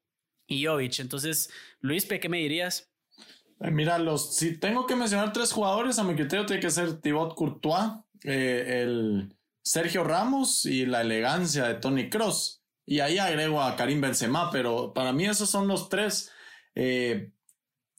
y 0.47 0.65
Jovic. 0.65 0.99
Entonces, 0.99 1.49
Luis, 1.81 2.05
¿qué 2.05 2.29
me 2.29 2.37
dirías? 2.37 2.89
Eh, 3.59 3.69
mira, 3.69 3.99
los, 3.99 4.33
si 4.33 4.57
tengo 4.57 4.87
que 4.87 4.95
mencionar 4.95 5.33
tres 5.33 5.51
jugadores, 5.51 5.99
a 5.99 6.05
mi 6.05 6.15
criterio 6.15 6.45
tiene 6.45 6.61
que 6.61 6.69
ser 6.69 7.01
Thibaut 7.01 7.35
Courtois, 7.35 7.91
eh, 8.23 8.83
el 8.83 9.35
Sergio 9.61 10.05
Ramos 10.05 10.65
y 10.65 10.85
la 10.85 11.01
elegancia 11.01 11.65
de 11.65 11.75
Tony 11.75 12.09
Cross. 12.09 12.63
Y 12.85 13.01
ahí 13.01 13.17
agrego 13.17 13.61
a 13.61 13.75
Karim 13.75 13.99
Benzema, 13.99 14.51
pero 14.51 14.93
para 14.93 15.11
mí 15.11 15.25
esos 15.25 15.49
son 15.49 15.67
los 15.67 15.89
tres, 15.89 16.31
eh, 16.75 17.33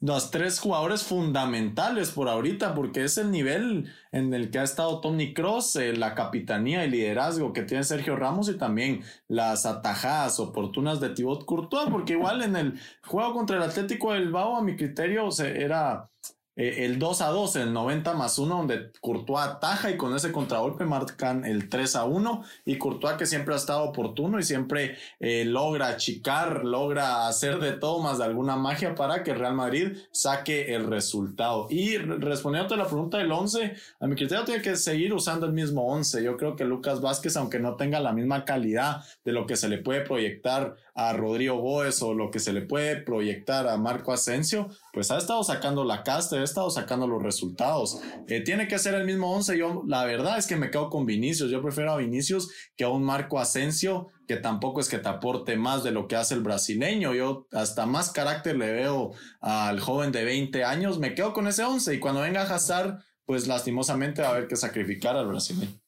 los 0.00 0.30
tres 0.30 0.60
jugadores 0.60 1.02
fundamentales 1.02 2.10
por 2.10 2.28
ahorita, 2.28 2.74
porque 2.74 3.04
es 3.04 3.18
el 3.18 3.30
nivel 3.30 3.92
en 4.12 4.32
el 4.32 4.50
que 4.50 4.60
ha 4.60 4.62
estado 4.62 5.00
Tony 5.00 5.34
Cross, 5.34 5.76
eh, 5.76 5.96
la 5.96 6.14
capitanía 6.14 6.84
y 6.84 6.90
liderazgo 6.90 7.52
que 7.52 7.62
tiene 7.62 7.82
Sergio 7.82 8.14
Ramos 8.14 8.48
y 8.48 8.56
también 8.56 9.02
las 9.26 9.66
atajadas 9.66 10.38
oportunas 10.38 11.00
de 11.00 11.10
Thibaut 11.10 11.44
Courtois, 11.44 11.90
porque 11.90 12.12
igual 12.12 12.42
en 12.42 12.56
el 12.56 12.80
juego 13.04 13.34
contra 13.34 13.56
el 13.56 13.62
Atlético 13.62 14.12
del 14.12 14.26
Bilbao, 14.26 14.56
a 14.56 14.62
mi 14.62 14.76
criterio, 14.76 15.28
era 15.40 16.10
eh, 16.58 16.84
el 16.84 16.98
2 16.98 17.22
a 17.22 17.28
2, 17.28 17.56
el 17.56 17.72
90 17.72 18.14
más 18.14 18.36
1, 18.36 18.56
donde 18.56 18.90
Courtois 19.00 19.46
ataja 19.46 19.90
y 19.92 19.96
con 19.96 20.14
ese 20.14 20.32
contragolpe 20.32 20.84
marcan 20.84 21.44
el 21.44 21.68
3 21.68 21.94
a 21.96 22.04
1. 22.04 22.42
Y 22.64 22.78
Courtois, 22.78 23.16
que 23.16 23.26
siempre 23.26 23.54
ha 23.54 23.56
estado 23.56 23.84
oportuno 23.84 24.40
y 24.40 24.42
siempre 24.42 24.96
eh, 25.20 25.44
logra 25.44 25.86
achicar, 25.86 26.64
logra 26.64 27.28
hacer 27.28 27.60
de 27.60 27.72
todo 27.72 28.00
más 28.00 28.18
de 28.18 28.24
alguna 28.24 28.56
magia 28.56 28.96
para 28.96 29.22
que 29.22 29.34
Real 29.34 29.54
Madrid 29.54 29.96
saque 30.10 30.74
el 30.74 30.88
resultado. 30.88 31.68
Y 31.70 31.96
respondiendo 31.96 32.74
a 32.74 32.78
la 32.78 32.86
pregunta 32.86 33.18
del 33.18 33.30
11, 33.30 33.76
a 34.00 34.06
mi 34.08 34.16
criterio 34.16 34.44
tiene 34.44 34.60
que 34.60 34.74
seguir 34.74 35.14
usando 35.14 35.46
el 35.46 35.52
mismo 35.52 35.86
11. 35.86 36.24
Yo 36.24 36.36
creo 36.36 36.56
que 36.56 36.64
Lucas 36.64 37.00
Vázquez, 37.00 37.36
aunque 37.36 37.60
no 37.60 37.76
tenga 37.76 38.00
la 38.00 38.12
misma 38.12 38.44
calidad 38.44 39.04
de 39.24 39.30
lo 39.30 39.46
que 39.46 39.54
se 39.54 39.68
le 39.68 39.78
puede 39.78 40.00
proyectar 40.00 40.76
a 40.98 41.12
Rodrigo 41.12 41.58
Góez 41.58 42.02
o 42.02 42.12
lo 42.12 42.32
que 42.32 42.40
se 42.40 42.52
le 42.52 42.62
puede 42.62 42.96
proyectar 42.96 43.68
a 43.68 43.76
Marco 43.76 44.12
Asensio, 44.12 44.68
pues 44.92 45.12
ha 45.12 45.18
estado 45.18 45.44
sacando 45.44 45.84
la 45.84 46.02
casta, 46.02 46.34
ha 46.34 46.42
estado 46.42 46.70
sacando 46.70 47.06
los 47.06 47.22
resultados. 47.22 48.00
Eh, 48.26 48.40
tiene 48.40 48.66
que 48.66 48.80
ser 48.80 48.94
el 48.94 49.06
mismo 49.06 49.32
11. 49.32 49.56
Yo, 49.56 49.84
la 49.86 50.04
verdad 50.04 50.38
es 50.38 50.48
que 50.48 50.56
me 50.56 50.72
quedo 50.72 50.90
con 50.90 51.06
Vinicius. 51.06 51.52
Yo 51.52 51.62
prefiero 51.62 51.92
a 51.92 51.98
Vinicius 51.98 52.50
que 52.76 52.82
a 52.82 52.88
un 52.88 53.04
Marco 53.04 53.38
Asensio, 53.38 54.08
que 54.26 54.38
tampoco 54.38 54.80
es 54.80 54.88
que 54.88 54.98
te 54.98 55.08
aporte 55.08 55.56
más 55.56 55.84
de 55.84 55.92
lo 55.92 56.08
que 56.08 56.16
hace 56.16 56.34
el 56.34 56.42
brasileño. 56.42 57.14
Yo 57.14 57.46
hasta 57.52 57.86
más 57.86 58.10
carácter 58.10 58.56
le 58.56 58.72
veo 58.72 59.12
al 59.40 59.78
joven 59.78 60.10
de 60.10 60.24
20 60.24 60.64
años. 60.64 60.98
Me 60.98 61.14
quedo 61.14 61.32
con 61.32 61.46
ese 61.46 61.62
11 61.62 61.94
y 61.94 62.00
cuando 62.00 62.22
venga 62.22 62.42
a 62.42 62.52
Hazard, 62.52 62.98
pues 63.24 63.46
lastimosamente 63.46 64.22
va 64.22 64.28
a 64.28 64.30
haber 64.32 64.48
que 64.48 64.56
sacrificar 64.56 65.16
al 65.16 65.28
brasileño. 65.28 65.78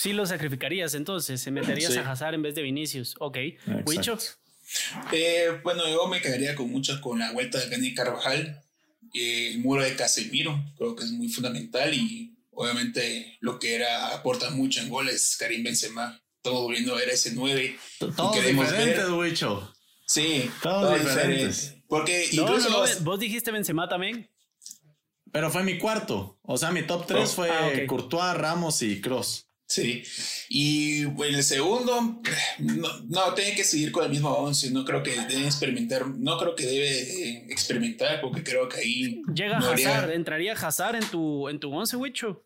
Sí 0.00 0.14
lo 0.14 0.24
sacrificarías 0.24 0.94
entonces, 0.94 1.42
se 1.42 1.50
meterías 1.50 1.94
a 1.98 2.10
Hazard 2.10 2.32
en 2.32 2.40
vez 2.40 2.54
de 2.54 2.62
Vinicius. 2.62 3.16
Ok. 3.18 3.36
Wicho. 3.84 4.16
Eh, 5.12 5.60
bueno, 5.62 5.86
yo 5.86 6.06
me 6.06 6.22
quedaría 6.22 6.54
con 6.54 6.70
mucho 6.70 6.98
con 7.02 7.18
la 7.18 7.32
vuelta 7.32 7.58
de 7.58 7.68
Dani 7.68 7.92
Carvajal, 7.92 8.62
eh, 9.12 9.50
el 9.50 9.58
muro 9.58 9.82
de 9.82 9.94
Casemiro, 9.96 10.58
creo 10.78 10.96
que 10.96 11.04
es 11.04 11.10
muy 11.10 11.28
fundamental 11.28 11.92
y 11.92 12.34
obviamente 12.52 13.36
lo 13.40 13.58
que 13.58 13.74
era 13.74 14.14
aporta 14.14 14.48
mucho 14.48 14.80
en 14.80 14.88
goles 14.88 15.36
Karim 15.38 15.64
Benzema, 15.64 16.18
todo 16.40 16.62
volviendo 16.62 16.94
a 16.94 16.96
ver 16.96 17.10
ese 17.10 17.32
9. 17.34 17.76
Todo 17.98 18.32
diferente, 18.40 19.04
Wicho. 19.10 19.70
Sí, 20.06 20.50
todo, 20.62 20.94
diferente. 20.94 21.82
Porque 21.88 22.26
incluso 22.32 23.02
vos 23.02 23.20
dijiste 23.20 23.50
Benzema 23.50 23.86
también. 23.86 24.30
Pero 25.30 25.50
fue 25.50 25.62
mi 25.62 25.76
cuarto. 25.76 26.38
O 26.40 26.56
sea, 26.56 26.70
mi 26.70 26.84
top 26.84 27.06
3 27.06 27.34
fue 27.34 27.50
ah, 27.50 27.70
Courtois, 27.86 28.34
Ramos 28.34 28.80
y 28.80 29.02
Cross. 29.02 29.46
Sí, 29.70 30.02
y 30.48 31.02
en 31.02 31.16
el 31.20 31.44
segundo, 31.44 32.20
no, 32.58 32.88
no, 33.08 33.34
tiene 33.34 33.54
que 33.54 33.62
seguir 33.62 33.92
con 33.92 34.02
el 34.02 34.10
mismo 34.10 34.28
11, 34.28 34.72
no 34.72 34.84
creo 34.84 35.00
que 35.00 35.12
debe 35.12 35.44
experimentar, 35.44 36.08
no 36.08 36.36
creo 36.38 36.56
que 36.56 36.66
debe 36.66 37.52
experimentar, 37.52 38.20
porque 38.20 38.42
creo 38.42 38.68
que 38.68 38.78
ahí... 38.78 39.22
Llega 39.32 39.58
Hazard, 39.58 40.10
¿entraría 40.10 40.54
Hazard 40.54 40.96
en 40.96 41.08
tu, 41.08 41.48
en 41.48 41.60
tu 41.60 41.72
11, 41.72 41.96
Wicho? 41.98 42.44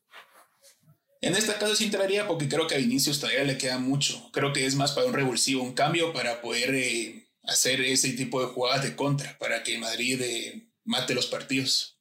En 1.23 1.35
este 1.35 1.54
caso 1.54 1.75
sí 1.75 1.85
entraría 1.85 2.28
porque 2.28 2.47
creo 2.47 2.66
que 2.66 2.75
a 2.75 2.78
Vinicius 2.78 3.21
todavía 3.21 3.45
le 3.45 3.57
queda 3.57 3.78
mucho, 3.78 4.28
creo 4.31 4.52
que 4.52 4.66
es 4.66 4.75
más 4.75 4.93
para 4.93 5.07
un 5.07 5.14
revulsivo, 5.14 5.62
un 5.62 5.73
cambio 5.73 6.12
para 6.12 6.43
poder 6.43 6.75
eh, 6.75 7.31
hacer 7.45 7.81
ese 7.81 8.12
tipo 8.12 8.43
de 8.43 8.49
jugadas 8.49 8.83
de 8.83 8.97
contra, 8.97 9.38
para 9.38 9.62
que 9.62 9.78
Madrid 9.78 10.21
eh, 10.21 10.69
mate 10.85 11.14
los 11.14 11.26
partidos. 11.26 11.93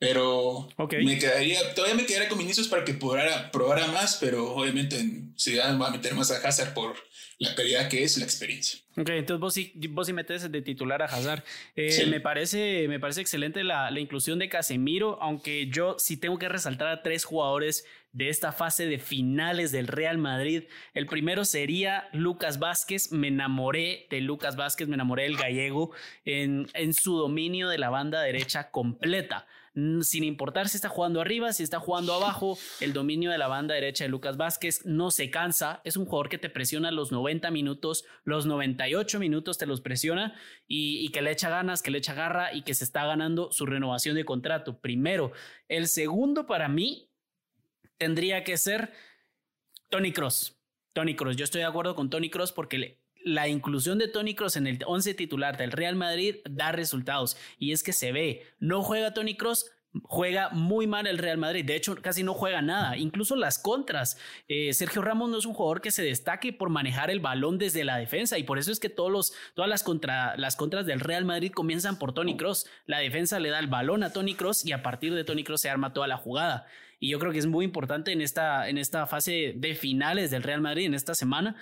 Pero 0.00 0.66
me 1.02 1.18
quedaría, 1.18 1.74
todavía 1.74 1.94
me 1.94 2.06
quedaría 2.06 2.30
con 2.30 2.38
Vinicius 2.38 2.68
para 2.68 2.84
que 2.84 2.94
probara, 2.94 3.50
probara 3.52 3.86
más, 3.88 4.16
pero 4.18 4.54
obviamente 4.54 4.96
si 5.36 5.56
va 5.56 5.66
a 5.68 5.90
meter 5.90 6.14
más 6.14 6.30
a 6.30 6.36
Hazard 6.36 6.72
por 6.72 6.96
la 7.38 7.54
calidad 7.54 7.86
que 7.90 8.02
es 8.02 8.16
la 8.16 8.24
experiencia. 8.24 8.80
Ok, 8.96 9.10
entonces 9.10 9.40
vos 9.40 9.52
sí, 9.52 9.72
vos 9.90 10.06
sí 10.06 10.14
metes 10.14 10.50
de 10.50 10.62
titular 10.62 11.02
a 11.02 11.04
Hazard. 11.04 11.44
Eh, 11.76 12.06
me, 12.06 12.18
parece, 12.18 12.88
me 12.88 12.98
parece 12.98 13.20
excelente 13.20 13.62
la, 13.62 13.90
la, 13.90 14.00
inclusión 14.00 14.38
de 14.38 14.48
Casemiro, 14.48 15.18
aunque 15.20 15.68
yo 15.68 15.96
sí 15.98 16.16
tengo 16.16 16.38
que 16.38 16.48
resaltar 16.48 16.88
a 16.88 17.02
tres 17.02 17.26
jugadores 17.26 17.84
de 18.12 18.30
esta 18.30 18.52
fase 18.52 18.86
de 18.86 18.98
finales 18.98 19.70
del 19.70 19.86
Real 19.86 20.16
Madrid. 20.16 20.64
El 20.94 21.06
primero 21.06 21.44
sería 21.44 22.08
Lucas 22.14 22.58
Vázquez. 22.58 23.12
Me 23.12 23.28
enamoré 23.28 24.06
de 24.08 24.22
Lucas 24.22 24.56
Vázquez, 24.56 24.88
me 24.88 24.94
enamoré 24.94 25.24
del 25.24 25.36
gallego 25.36 25.92
en, 26.24 26.68
en 26.72 26.94
su 26.94 27.18
dominio 27.18 27.68
de 27.68 27.76
la 27.76 27.90
banda 27.90 28.22
derecha 28.22 28.70
completa 28.70 29.46
sin 29.74 30.24
importar 30.24 30.68
si 30.68 30.76
está 30.76 30.88
jugando 30.88 31.20
arriba, 31.20 31.52
si 31.52 31.62
está 31.62 31.78
jugando 31.78 32.12
abajo, 32.14 32.58
el 32.80 32.92
dominio 32.92 33.30
de 33.30 33.38
la 33.38 33.46
banda 33.46 33.74
derecha 33.74 34.04
de 34.04 34.10
Lucas 34.10 34.36
Vázquez 34.36 34.84
no 34.84 35.10
se 35.10 35.30
cansa, 35.30 35.80
es 35.84 35.96
un 35.96 36.06
jugador 36.06 36.28
que 36.28 36.38
te 36.38 36.50
presiona 36.50 36.90
los 36.90 37.12
90 37.12 37.50
minutos, 37.50 38.04
los 38.24 38.46
98 38.46 39.20
minutos 39.20 39.58
te 39.58 39.66
los 39.66 39.80
presiona 39.80 40.34
y, 40.66 41.08
que 41.10 41.22
le 41.22 41.30
echa 41.30 41.50
ganas, 41.50 41.82
que 41.82 41.90
le 41.90 41.98
echa 41.98 42.14
garra 42.14 42.52
y 42.52 42.62
que 42.62 42.74
se 42.74 42.84
está 42.84 43.06
ganando 43.06 43.52
su 43.52 43.66
renovación 43.66 44.16
de 44.16 44.24
contrato. 44.24 44.80
Primero, 44.80 45.32
el 45.68 45.86
segundo 45.86 46.46
para 46.46 46.68
mí 46.68 47.10
tendría 47.96 48.42
que 48.44 48.56
ser 48.56 48.92
Tony 49.88 50.12
Cross. 50.12 50.56
Tony 50.92 51.14
Cross, 51.14 51.36
yo 51.36 51.44
estoy 51.44 51.60
de 51.60 51.66
acuerdo 51.66 51.94
con 51.94 52.10
Tony 52.10 52.30
Cross 52.30 52.52
porque 52.52 52.99
la 53.24 53.48
inclusión 53.48 53.98
de 53.98 54.08
Tony 54.08 54.34
Cross 54.34 54.56
en 54.56 54.66
el 54.66 54.78
11 54.84 55.14
titular 55.14 55.56
del 55.56 55.72
Real 55.72 55.96
Madrid 55.96 56.36
da 56.48 56.72
resultados 56.72 57.36
y 57.58 57.72
es 57.72 57.82
que 57.82 57.92
se 57.92 58.12
ve, 58.12 58.46
no 58.58 58.82
juega 58.82 59.14
Tony 59.14 59.36
Cross, 59.36 59.70
juega 60.04 60.50
muy 60.50 60.86
mal 60.86 61.06
el 61.06 61.18
Real 61.18 61.38
Madrid. 61.38 61.64
De 61.64 61.74
hecho, 61.74 61.96
casi 61.96 62.22
no 62.22 62.34
juega 62.34 62.62
nada. 62.62 62.96
Incluso 62.96 63.36
las 63.36 63.58
contras. 63.58 64.18
Eh, 64.48 64.72
Sergio 64.72 65.02
Ramos 65.02 65.30
no 65.30 65.38
es 65.38 65.46
un 65.46 65.54
jugador 65.54 65.80
que 65.80 65.90
se 65.90 66.02
destaque 66.02 66.52
por 66.52 66.70
manejar 66.70 67.10
el 67.10 67.20
balón 67.20 67.58
desde 67.58 67.84
la 67.84 67.96
defensa. 67.96 68.38
Y 68.38 68.44
por 68.44 68.58
eso 68.58 68.70
es 68.70 68.78
que 68.78 68.88
todos 68.88 69.10
los, 69.10 69.32
todas 69.54 69.68
las, 69.68 69.82
contra, 69.82 70.36
las 70.36 70.56
contras 70.56 70.86
del 70.86 71.00
Real 71.00 71.24
Madrid 71.24 71.52
comienzan 71.52 71.98
por 71.98 72.14
Tony 72.14 72.36
Cross. 72.36 72.66
La 72.86 72.98
defensa 72.98 73.40
le 73.40 73.50
da 73.50 73.58
el 73.58 73.66
balón 73.66 74.02
a 74.02 74.12
Tony 74.12 74.34
Cross 74.34 74.64
y 74.64 74.72
a 74.72 74.82
partir 74.82 75.14
de 75.14 75.24
Tony 75.24 75.44
Cross 75.44 75.62
se 75.62 75.70
arma 75.70 75.92
toda 75.92 76.06
la 76.06 76.16
jugada. 76.16 76.66
Y 77.00 77.08
yo 77.08 77.18
creo 77.18 77.32
que 77.32 77.38
es 77.38 77.46
muy 77.46 77.64
importante 77.64 78.12
en 78.12 78.20
esta, 78.20 78.68
en 78.68 78.76
esta 78.76 79.06
fase 79.06 79.54
de 79.56 79.74
finales 79.74 80.30
del 80.30 80.42
Real 80.42 80.60
Madrid, 80.60 80.84
en 80.84 80.94
esta 80.94 81.14
semana, 81.14 81.56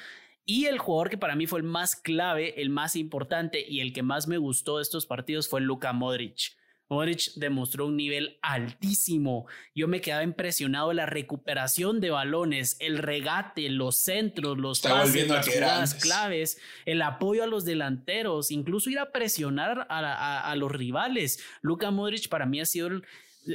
y 0.48 0.64
el 0.64 0.78
jugador 0.78 1.10
que 1.10 1.18
para 1.18 1.36
mí 1.36 1.46
fue 1.46 1.58
el 1.58 1.66
más 1.66 1.94
clave, 1.94 2.60
el 2.62 2.70
más 2.70 2.96
importante 2.96 3.62
y 3.68 3.80
el 3.80 3.92
que 3.92 4.02
más 4.02 4.26
me 4.26 4.38
gustó 4.38 4.78
de 4.78 4.82
estos 4.82 5.04
partidos 5.04 5.46
fue 5.46 5.60
Luka 5.60 5.92
Modric. 5.92 6.56
Modric 6.88 7.34
demostró 7.34 7.84
un 7.84 7.98
nivel 7.98 8.38
altísimo. 8.40 9.46
Yo 9.74 9.88
me 9.88 10.00
quedaba 10.00 10.22
impresionado 10.22 10.88
de 10.88 10.94
la 10.94 11.04
recuperación 11.04 12.00
de 12.00 12.08
balones, 12.08 12.78
el 12.80 12.96
regate, 12.96 13.68
los 13.68 13.96
centros, 13.96 14.56
los 14.56 14.80
pases, 14.80 15.28
las 15.28 15.46
jugadas 15.46 15.94
claves, 15.96 16.58
el 16.86 17.02
apoyo 17.02 17.44
a 17.44 17.46
los 17.46 17.66
delanteros, 17.66 18.50
incluso 18.50 18.88
ir 18.88 19.00
a 19.00 19.12
presionar 19.12 19.86
a, 19.90 20.50
a 20.50 20.56
los 20.56 20.72
rivales. 20.72 21.44
Luka 21.60 21.90
Modric 21.90 22.30
para 22.30 22.46
mí 22.46 22.58
ha 22.58 22.64
sido 22.64 22.86
el, 22.86 23.04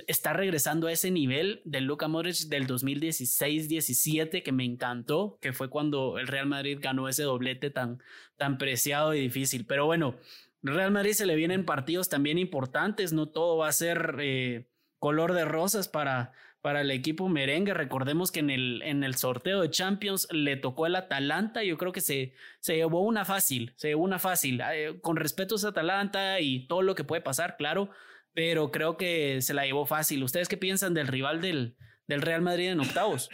está 0.07 0.33
regresando 0.33 0.87
a 0.87 0.91
ese 0.91 1.11
nivel 1.11 1.61
del 1.65 1.85
Luka 1.85 2.07
Modric 2.07 2.37
del 2.47 2.67
2016-17 2.67 4.43
que 4.43 4.51
me 4.51 4.65
encantó, 4.65 5.37
que 5.41 5.53
fue 5.53 5.69
cuando 5.69 6.17
el 6.17 6.27
Real 6.27 6.47
Madrid 6.47 6.79
ganó 6.81 7.07
ese 7.07 7.23
doblete 7.23 7.69
tan, 7.69 8.01
tan 8.37 8.57
preciado 8.57 9.13
y 9.13 9.19
difícil. 9.19 9.65
Pero 9.65 9.85
bueno, 9.85 10.15
Real 10.61 10.91
Madrid 10.91 11.13
se 11.13 11.25
le 11.25 11.35
vienen 11.35 11.65
partidos 11.65 12.09
también 12.09 12.37
importantes, 12.37 13.13
no 13.13 13.27
todo 13.29 13.57
va 13.57 13.67
a 13.67 13.73
ser 13.73 14.15
eh, 14.19 14.67
color 14.99 15.33
de 15.33 15.45
rosas 15.45 15.87
para, 15.87 16.31
para 16.61 16.81
el 16.81 16.91
equipo 16.91 17.27
merengue. 17.27 17.73
Recordemos 17.73 18.31
que 18.31 18.39
en 18.39 18.49
el, 18.49 18.81
en 18.83 19.03
el 19.03 19.15
sorteo 19.15 19.61
de 19.61 19.69
Champions 19.69 20.27
le 20.31 20.55
tocó 20.55 20.87
el 20.87 20.95
Atalanta. 20.95 21.63
Yo 21.63 21.77
creo 21.77 21.91
que 21.91 21.99
se, 21.99 22.33
se 22.61 22.77
llevó 22.77 23.01
una 23.01 23.25
fácil, 23.25 23.73
se 23.75 23.95
una 23.95 24.17
fácil. 24.17 24.61
Eh, 24.73 24.97
con 25.01 25.17
respeto 25.17 25.55
a 25.61 25.67
Atalanta 25.67 26.39
y 26.39 26.65
todo 26.67 26.81
lo 26.81 26.95
que 26.95 27.03
puede 27.03 27.21
pasar, 27.21 27.57
claro, 27.57 27.89
pero 28.33 28.71
creo 28.71 28.97
que 28.97 29.41
se 29.41 29.53
la 29.53 29.65
llevó 29.65 29.85
fácil. 29.85 30.23
¿Ustedes 30.23 30.47
qué 30.47 30.57
piensan 30.57 30.93
del 30.93 31.07
rival 31.07 31.41
del, 31.41 31.75
del 32.07 32.21
Real 32.21 32.41
Madrid 32.41 32.69
en 32.69 32.79
octavos? 32.79 33.29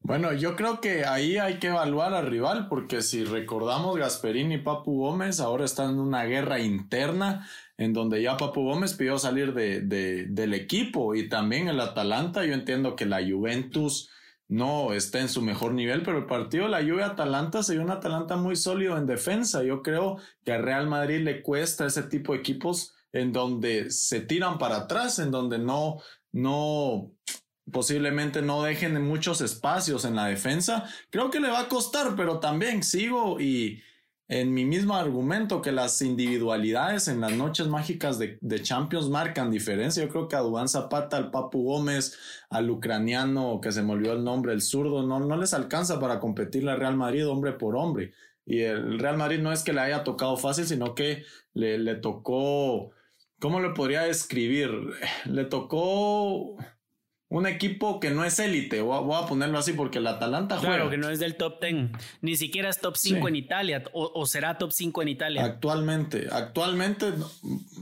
Bueno, 0.00 0.32
yo 0.32 0.56
creo 0.56 0.80
que 0.80 1.04
ahí 1.04 1.36
hay 1.36 1.58
que 1.58 1.66
evaluar 1.66 2.14
al 2.14 2.26
rival, 2.26 2.68
porque 2.68 3.02
si 3.02 3.24
recordamos, 3.24 3.98
Gasperini 3.98 4.54
y 4.54 4.58
Papu 4.58 5.00
Gómez 5.00 5.38
ahora 5.38 5.64
están 5.64 5.90
en 5.90 5.98
una 5.98 6.24
guerra 6.24 6.60
interna 6.60 7.46
en 7.76 7.92
donde 7.92 8.22
ya 8.22 8.36
Papu 8.36 8.62
Gómez 8.62 8.94
pidió 8.94 9.18
salir 9.18 9.52
de, 9.52 9.80
del 9.80 10.54
equipo 10.54 11.14
y 11.14 11.28
también 11.28 11.68
el 11.68 11.80
Atalanta. 11.80 12.46
Yo 12.46 12.54
entiendo 12.54 12.96
que 12.96 13.06
la 13.06 13.20
Juventus 13.22 14.10
no 14.48 14.94
está 14.94 15.20
en 15.20 15.28
su 15.28 15.42
mejor 15.42 15.74
nivel, 15.74 16.02
pero 16.02 16.18
el 16.18 16.26
partido 16.26 16.64
de 16.64 16.70
la 16.70 16.82
Juve 16.82 17.04
Atalanta 17.04 17.62
se 17.62 17.74
vio 17.74 17.82
un 17.82 17.90
Atalanta 17.90 18.36
muy 18.36 18.56
sólido 18.56 18.96
en 18.96 19.06
defensa. 19.06 19.62
Yo 19.62 19.82
creo 19.82 20.16
que 20.44 20.52
a 20.52 20.58
Real 20.58 20.86
Madrid 20.86 21.20
le 21.20 21.42
cuesta 21.42 21.86
ese 21.86 22.02
tipo 22.04 22.32
de 22.32 22.38
equipos 22.38 22.94
en 23.12 23.32
donde 23.32 23.90
se 23.90 24.20
tiran 24.20 24.58
para 24.58 24.76
atrás, 24.78 25.18
en 25.18 25.30
donde 25.30 25.58
no, 25.58 25.98
no 26.32 27.12
posiblemente 27.70 28.42
no 28.42 28.62
dejen 28.62 29.02
muchos 29.02 29.40
espacios 29.40 30.04
en 30.04 30.16
la 30.16 30.26
defensa. 30.26 30.88
Creo 31.10 31.30
que 31.30 31.40
le 31.40 31.50
va 31.50 31.60
a 31.60 31.68
costar, 31.68 32.14
pero 32.16 32.40
también 32.40 32.82
sigo 32.82 33.40
y 33.40 33.82
en 34.28 34.52
mi 34.52 34.66
mismo 34.66 34.94
argumento 34.94 35.62
que 35.62 35.72
las 35.72 36.02
individualidades 36.02 37.08
en 37.08 37.20
las 37.22 37.32
noches 37.32 37.66
mágicas 37.66 38.18
de, 38.18 38.62
Champions 38.62 39.08
marcan 39.08 39.50
diferencia. 39.50 40.04
Yo 40.04 40.10
creo 40.10 40.28
que 40.28 40.36
a 40.36 40.40
Dubán 40.40 40.68
Zapata, 40.68 41.16
al 41.16 41.30
Papu 41.30 41.64
Gómez, 41.64 42.16
al 42.50 42.68
ucraniano 42.68 43.60
que 43.62 43.72
se 43.72 43.82
me 43.82 43.92
olvidó 43.92 44.12
el 44.12 44.24
nombre, 44.24 44.52
el 44.52 44.60
zurdo, 44.60 45.02
no, 45.06 45.18
no 45.20 45.36
les 45.38 45.54
alcanza 45.54 45.98
para 45.98 46.20
competir 46.20 46.62
la 46.62 46.76
Real 46.76 46.96
Madrid 46.96 47.26
hombre 47.26 47.52
por 47.52 47.74
hombre. 47.74 48.12
Y 48.44 48.60
el 48.60 48.98
Real 48.98 49.16
Madrid 49.16 49.40
no 49.40 49.50
es 49.50 49.62
que 49.62 49.72
le 49.72 49.80
haya 49.80 50.04
tocado 50.04 50.36
fácil, 50.36 50.66
sino 50.66 50.94
que 50.94 51.24
le, 51.54 51.78
le 51.78 51.94
tocó, 51.94 52.90
¿cómo 53.40 53.60
le 53.60 53.70
podría 53.70 54.02
describir? 54.02 54.70
Le 55.26 55.44
tocó 55.44 56.56
un 57.30 57.46
equipo 57.46 58.00
que 58.00 58.10
no 58.10 58.24
es 58.24 58.38
élite, 58.38 58.80
voy, 58.80 59.14
a 59.14 59.26
ponerlo 59.26 59.58
así 59.58 59.74
porque 59.74 59.98
el 59.98 60.06
Atalanta 60.06 60.56
juega. 60.56 60.76
Claro, 60.76 60.90
que 60.90 60.96
no 60.96 61.10
es 61.10 61.18
del 61.18 61.36
top 61.36 61.60
10, 61.60 61.90
ni 62.22 62.36
siquiera 62.36 62.70
es 62.70 62.80
top 62.80 62.96
5 62.96 63.28
en 63.28 63.36
Italia, 63.36 63.84
o, 63.92 64.24
será 64.26 64.56
top 64.56 64.72
5 64.72 65.02
en 65.02 65.08
Italia. 65.08 65.44
Actualmente, 65.44 66.28
actualmente, 66.32 67.12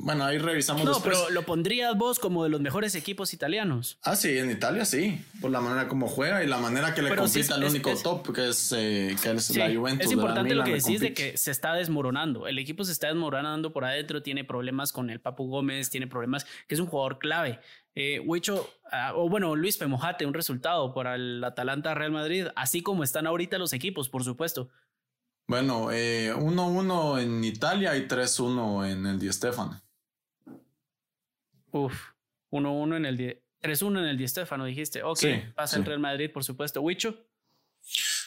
bueno, 0.07 0.25
ahí 0.25 0.39
revisamos. 0.39 0.85
No, 0.85 1.01
pero 1.03 1.31
lo 1.31 1.43
pondrías 1.43 1.99
vos 1.99 2.21
como 2.21 2.45
de 2.45 2.49
los 2.49 2.61
mejores 2.61 2.95
equipos 2.95 3.35
italianos. 3.35 3.99
Ah, 4.03 4.15
sí, 4.15 4.39
en 4.39 4.53
Italia 4.53 4.85
sí, 4.85 5.21
por 5.41 5.51
la 5.51 5.61
manera 5.61 5.89
como 5.89 6.07
juega 6.07 6.45
y 6.45 6.47
la 6.47 6.59
manera 6.59 6.95
que 6.95 7.03
le 7.03 7.17
compite 7.17 7.53
al 7.53 7.65
único 7.65 7.93
top, 7.97 8.33
que 8.33 8.51
es, 8.51 8.71
eh, 8.71 9.17
la 9.57 9.75
Juventus. 9.75 10.07
Es 10.07 10.13
importante 10.13 10.55
lo 10.55 10.63
que 10.63 10.75
decís 10.75 11.01
de 11.01 11.13
que 11.13 11.37
se 11.37 11.51
está 11.51 11.75
desmoronando, 11.75 12.47
el 12.47 12.61
equipo 12.61 12.85
se 12.85 12.93
está 12.93 13.09
desmoronando 13.09 13.73
por 13.73 13.85
adentro, 13.85 14.23
tiene 14.23 14.45
problemas 14.45 14.93
con 14.93 15.11
el 15.11 15.19
Papu 15.19 15.49
Gómez, 15.49 15.91
tiene 15.91 16.07
problemas, 16.07 16.47
que 16.69 16.77
es 16.77 16.81
un 16.81 16.87
jugador 16.87 17.19
clave. 17.19 17.59
Eh, 17.97 18.21
Huicho, 18.25 18.71
ah, 18.93 19.13
o 19.17 19.29
bueno, 19.29 19.57
Luis 19.57 19.77
Femojate, 19.77 20.25
un 20.25 20.35
resultado 20.35 20.95
para 20.95 21.17
el 21.17 21.43
Atalanta 21.43 21.95
Real 21.95 22.13
Madrid, 22.13 22.47
así 22.55 22.81
como 22.81 23.03
están 23.03 23.27
ahorita 23.27 23.59
los 23.59 23.73
equipos, 23.73 24.09
por 24.09 24.23
supuesto. 24.23 24.71
Bueno, 25.49 25.91
1-1 25.91 27.19
eh, 27.19 27.23
en 27.23 27.43
Italia 27.43 27.97
y 27.97 28.07
3-1 28.07 28.89
en 28.89 29.07
el 29.07 29.19
Di 29.19 29.33
Stefano. 29.33 29.83
Uf, 31.85 31.95
1-1 32.51 32.97
en 32.97 33.07
el 33.07 33.43
3-1 33.63 33.99
en 33.99 34.05
el 34.05 34.19
Di 34.19 34.29
Stefano, 34.29 34.65
dijiste. 34.65 35.03
Ok, 35.03 35.21
pasa 35.55 35.77
el 35.77 35.85
Real 35.85 35.99
Madrid, 35.99 36.31
por 36.33 36.45
supuesto. 36.45 36.81
Huicho. 36.81 37.27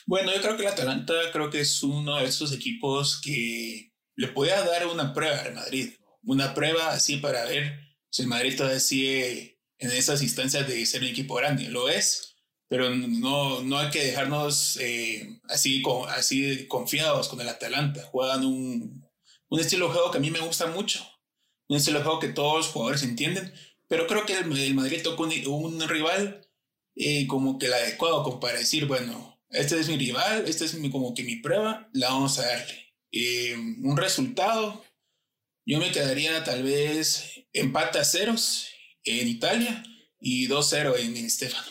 Bueno, 0.05 0.33
yo 0.33 0.41
creo 0.41 0.55
que 0.55 0.63
el 0.63 0.69
Atalanta 0.69 1.13
creo 1.31 1.49
que 1.49 1.61
es 1.61 1.83
uno 1.83 2.17
de 2.17 2.25
esos 2.25 2.51
equipos 2.53 3.21
que 3.21 3.91
le 4.15 4.27
puede 4.29 4.51
dar 4.51 4.87
una 4.87 5.13
prueba 5.13 5.39
al 5.39 5.53
Madrid. 5.53 5.93
Una 6.23 6.53
prueba 6.53 6.91
así 6.91 7.17
para 7.17 7.45
ver 7.45 7.79
si 8.09 8.23
el 8.23 8.27
Madrid 8.27 8.57
todavía 8.57 8.79
sigue 8.79 9.59
en 9.77 9.91
esas 9.91 10.21
instancias 10.21 10.67
de 10.67 10.85
ser 10.85 11.01
un 11.01 11.07
equipo 11.07 11.35
grande. 11.35 11.69
Lo 11.69 11.89
es, 11.89 12.35
pero 12.67 12.89
no, 12.89 13.61
no 13.61 13.77
hay 13.77 13.89
que 13.89 14.03
dejarnos 14.03 14.77
eh, 14.77 15.39
así, 15.47 15.83
así 16.09 16.67
confiados 16.67 17.27
con 17.27 17.39
el 17.41 17.49
Atalanta. 17.49 18.03
Juegan 18.03 18.45
un, 18.45 19.07
un 19.49 19.59
estilo 19.59 19.87
de 19.87 19.93
juego 19.93 20.11
que 20.11 20.17
a 20.17 20.21
mí 20.21 20.31
me 20.31 20.39
gusta 20.39 20.67
mucho. 20.67 21.05
Un 21.69 21.77
estilo 21.77 21.99
de 21.99 22.05
juego 22.05 22.19
que 22.19 22.29
todos 22.29 22.57
los 22.57 22.67
jugadores 22.67 23.03
entienden. 23.03 23.53
Pero 23.87 24.05
creo 24.05 24.25
que 24.25 24.37
el, 24.37 24.73
Madrid 24.75 25.01
tocó 25.03 25.23
un, 25.23 25.89
rival 25.89 26.47
eh, 26.95 27.25
como 27.27 27.57
que 27.57 27.67
el 27.67 27.73
adecuado 27.73 28.23
como 28.23 28.39
para 28.39 28.59
decir, 28.59 28.85
bueno, 28.85 29.39
este 29.49 29.79
es 29.79 29.87
mi 29.87 29.97
rival, 29.97 30.43
esta 30.47 30.65
es 30.65 30.77
como 30.91 31.13
que 31.15 31.23
mi 31.23 31.37
prueba, 31.37 31.89
la 31.93 32.09
vamos 32.09 32.37
a 32.39 32.45
darle. 32.45 32.93
Eh, 33.11 33.55
un 33.83 33.97
resultado, 33.97 34.83
yo 35.65 35.79
me 35.79 35.91
quedaría 35.91 36.43
tal 36.43 36.61
vez 36.61 37.45
empate 37.53 37.97
a 37.97 38.03
ceros 38.03 38.69
en 39.03 39.27
Italia 39.27 39.83
y 40.19 40.47
2-0 40.47 40.99
en 40.99 41.13
Di 41.15 41.29
Stefano. 41.29 41.67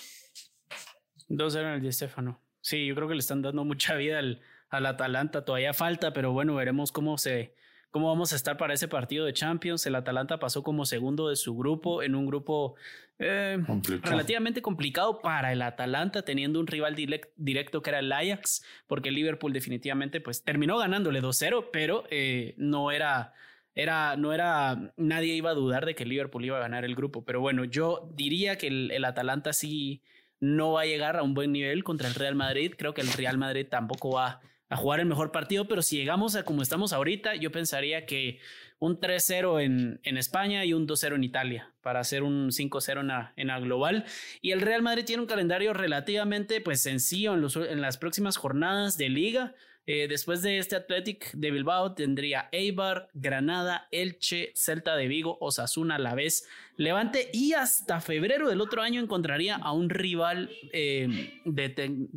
2-0 1.29 1.61
en 1.61 1.67
el 1.67 1.83
Di 1.83 1.93
Stefano. 1.93 2.43
Sí, 2.61 2.87
yo 2.87 2.97
creo 2.97 3.07
que 3.07 3.15
le 3.15 3.21
están 3.21 3.43
dando 3.43 3.65
mucha 3.65 3.95
vida 3.95 4.19
al, 4.19 4.41
al 4.71 4.87
Atalanta. 4.87 5.45
Todavía 5.45 5.73
falta, 5.73 6.13
pero 6.13 6.33
bueno, 6.33 6.57
veremos 6.57 6.91
cómo 6.91 7.17
se, 7.17 7.55
cómo 7.91 8.09
vamos 8.09 8.33
a 8.33 8.37
estar 8.37 8.57
para 8.57 8.75
ese 8.75 8.89
partido 8.89 9.25
de 9.25 9.33
Champions. 9.33 9.87
El 9.87 9.95
Atalanta 9.95 10.39
pasó 10.39 10.63
como 10.63 10.87
segundo 10.87 11.29
de 11.29 11.37
su 11.37 11.57
grupo 11.57 12.03
en 12.03 12.15
un 12.15 12.27
grupo 12.27 12.77
eh, 13.19 13.59
relativamente 14.03 14.63
complicado 14.63 15.21
para 15.21 15.53
el 15.53 15.63
Atalanta, 15.63 16.23
teniendo 16.23 16.61
un 16.61 16.67
rival 16.67 16.95
directo 17.37 17.83
que 17.83 17.91
era 17.91 17.99
el 17.99 18.13
Ajax, 18.13 18.65
porque 18.87 19.09
el 19.09 19.15
Liverpool 19.15 19.53
definitivamente 19.53 20.21
pues 20.21 20.45
terminó 20.45 20.79
ganándole 20.79 21.23
2-0, 21.23 21.71
pero 21.73 22.05
eh, 22.11 22.55
no 22.57 22.91
era 22.91 23.35
era, 23.79 24.17
no 24.17 24.33
era, 24.33 24.93
nadie 24.97 25.35
iba 25.35 25.51
a 25.51 25.55
dudar 25.55 25.87
de 25.87 25.95
que 25.95 26.03
el 26.03 26.09
Liverpool 26.09 26.45
iba 26.45 26.57
a 26.57 26.61
ganar 26.61 26.85
el 26.85 26.97
grupo, 26.97 27.25
pero 27.25 27.41
bueno, 27.41 27.65
yo 27.65 28.11
diría 28.13 28.59
que 28.59 28.67
el, 28.67 29.05
Atalanta 29.05 29.53
sí 29.53 30.03
no 30.41 30.73
va 30.73 30.81
a 30.81 30.87
llegar 30.87 31.17
a 31.17 31.23
un 31.23 31.33
buen 31.33 31.53
nivel 31.53 31.85
contra 31.85 32.09
el 32.09 32.15
Real 32.15 32.35
Madrid, 32.35 32.75
creo 32.77 32.93
que 32.93 33.03
el 33.03 33.13
Real 33.13 33.39
Madrid 33.39 33.69
tampoco 33.71 34.11
va 34.11 34.41
a 34.69 34.77
jugar 34.77 35.01
el 35.01 35.07
mejor 35.07 35.33
partido, 35.33 35.67
pero 35.67 35.83
si 35.83 35.97
llegamos 35.97 36.37
a 36.37 36.45
como 36.45 36.63
estamos 36.63 36.93
ahorita, 36.93 37.37
yo 37.37 37.51
pensaría 37.51 38.05
que 38.07 38.39
un 38.79 39.01
3-0 39.01 39.63
en, 39.63 40.01
en, 40.05 40.17
España 40.17 40.65
y 40.65 40.73
un 40.73 40.87
2-0 40.87 41.17
en 41.17 41.25
Italia 41.25 41.73
para 41.83 42.01
hacer 42.01 42.23
un 42.23 42.51
5-0 42.51 43.01
en 43.01 43.09
la, 43.09 43.33
en 43.37 43.49
la 43.49 43.59
global. 43.59 44.05
Y 44.41 44.53
el 44.53 44.61
Real 44.61 44.83
Madrid 44.83 45.05
tiene 45.05 45.23
un 45.23 45.29
calendario 45.29 45.73
relativamente 45.73 46.61
pues 46.61 46.81
sencillo 46.83 47.35
en, 47.35 47.41
los, 47.41 47.57
en 47.57 47.81
las 47.81 47.99
próximas 47.99 48.37
jornadas 48.37 48.97
de 48.97 49.09
liga. 49.09 49.55
Eh, 49.91 50.07
después 50.07 50.43
de 50.43 50.59
este 50.59 50.77
Athletic 50.77 51.33
de 51.33 51.51
Bilbao 51.51 51.95
tendría 51.95 52.51
Eibar, 52.53 53.09
Granada, 53.15 53.89
Elche, 53.91 54.53
Celta 54.55 54.97
de 54.97 55.09
Vigo, 55.09 55.39
Osasuna 55.41 55.97
vez, 56.15 56.47
Levante 56.77 57.31
y 57.33 57.55
hasta 57.55 58.03
febrero 58.03 58.51
del 58.51 58.61
otro 58.61 58.83
año 58.83 59.01
encontraría 59.01 59.57
a 59.57 59.73
un 59.73 59.89
rival 59.89 60.51
eh, 60.75 61.41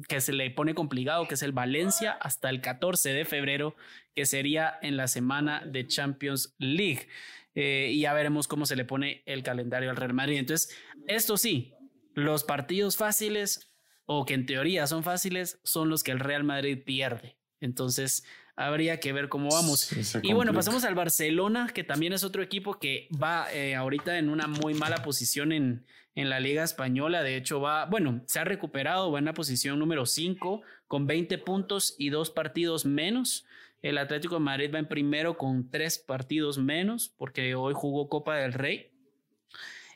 que 0.09 0.19
se 0.19 0.33
le 0.33 0.51
pone 0.51 0.75
complicado, 0.75 1.29
que 1.29 1.35
es 1.35 1.43
el 1.43 1.53
Valencia, 1.53 2.11
hasta 2.11 2.49
el 2.49 2.59
14 2.59 3.13
de 3.13 3.23
febrero, 3.23 3.77
que 4.15 4.25
sería 4.25 4.77
en 4.81 4.97
la 4.97 5.07
semana 5.07 5.63
de 5.65 5.87
Champions 5.87 6.53
League. 6.59 7.07
Eh, 7.55 7.91
y 7.93 8.01
ya 8.01 8.11
veremos 8.11 8.49
cómo 8.49 8.65
se 8.65 8.75
le 8.75 8.83
pone 8.83 9.23
el 9.25 9.43
calendario 9.43 9.91
al 9.91 9.95
Real 9.95 10.13
Madrid. 10.13 10.39
Entonces, 10.39 10.77
esto 11.07 11.37
sí, 11.37 11.73
los 12.15 12.43
partidos 12.43 12.97
fáciles 12.97 13.71
o 14.05 14.25
que 14.25 14.33
en 14.33 14.45
teoría 14.45 14.87
son 14.87 15.03
fáciles 15.03 15.61
son 15.63 15.87
los 15.87 16.03
que 16.03 16.11
el 16.11 16.19
Real 16.19 16.43
Madrid 16.43 16.77
pierde. 16.85 17.40
Entonces, 17.61 18.25
habría 18.55 18.99
que 18.99 19.13
ver 19.13 19.29
cómo 19.29 19.49
vamos. 19.49 19.89
y 20.21 20.33
bueno, 20.33 20.53
pasamos 20.53 20.83
al 20.83 20.95
Barcelona, 20.95 21.69
que 21.73 21.83
también 21.83 22.13
es 22.13 22.23
otro 22.23 22.43
equipo 22.43 22.79
que 22.79 23.07
va 23.21 23.51
eh, 23.53 23.75
ahorita 23.75 24.17
en 24.17 24.29
una 24.29 24.47
muy 24.47 24.73
mala 24.73 24.97
posición 25.03 25.51
en, 25.51 25.85
en 26.15 26.29
la 26.29 26.39
Liga 26.39 26.63
Española. 26.63 27.23
De 27.23 27.37
hecho, 27.37 27.61
va, 27.61 27.85
bueno, 27.85 28.21
se 28.25 28.39
ha 28.39 28.43
recuperado, 28.43 29.11
va 29.11 29.19
en 29.19 29.25
la 29.25 29.33
posición 29.33 29.79
número 29.79 30.05
5 30.05 30.61
con 30.87 31.07
20 31.07 31.37
puntos 31.39 31.95
y 31.97 32.09
dos 32.09 32.31
partidos 32.31 32.85
menos. 32.85 33.45
El 33.81 33.97
Atlético 33.97 34.35
de 34.35 34.41
Madrid 34.41 34.71
va 34.73 34.79
en 34.79 34.87
primero 34.87 35.37
con 35.37 35.69
tres 35.71 35.97
partidos 35.97 36.57
menos, 36.59 37.13
porque 37.17 37.55
hoy 37.55 37.73
jugó 37.75 38.09
Copa 38.09 38.35
del 38.35 38.53
Rey. 38.53 38.90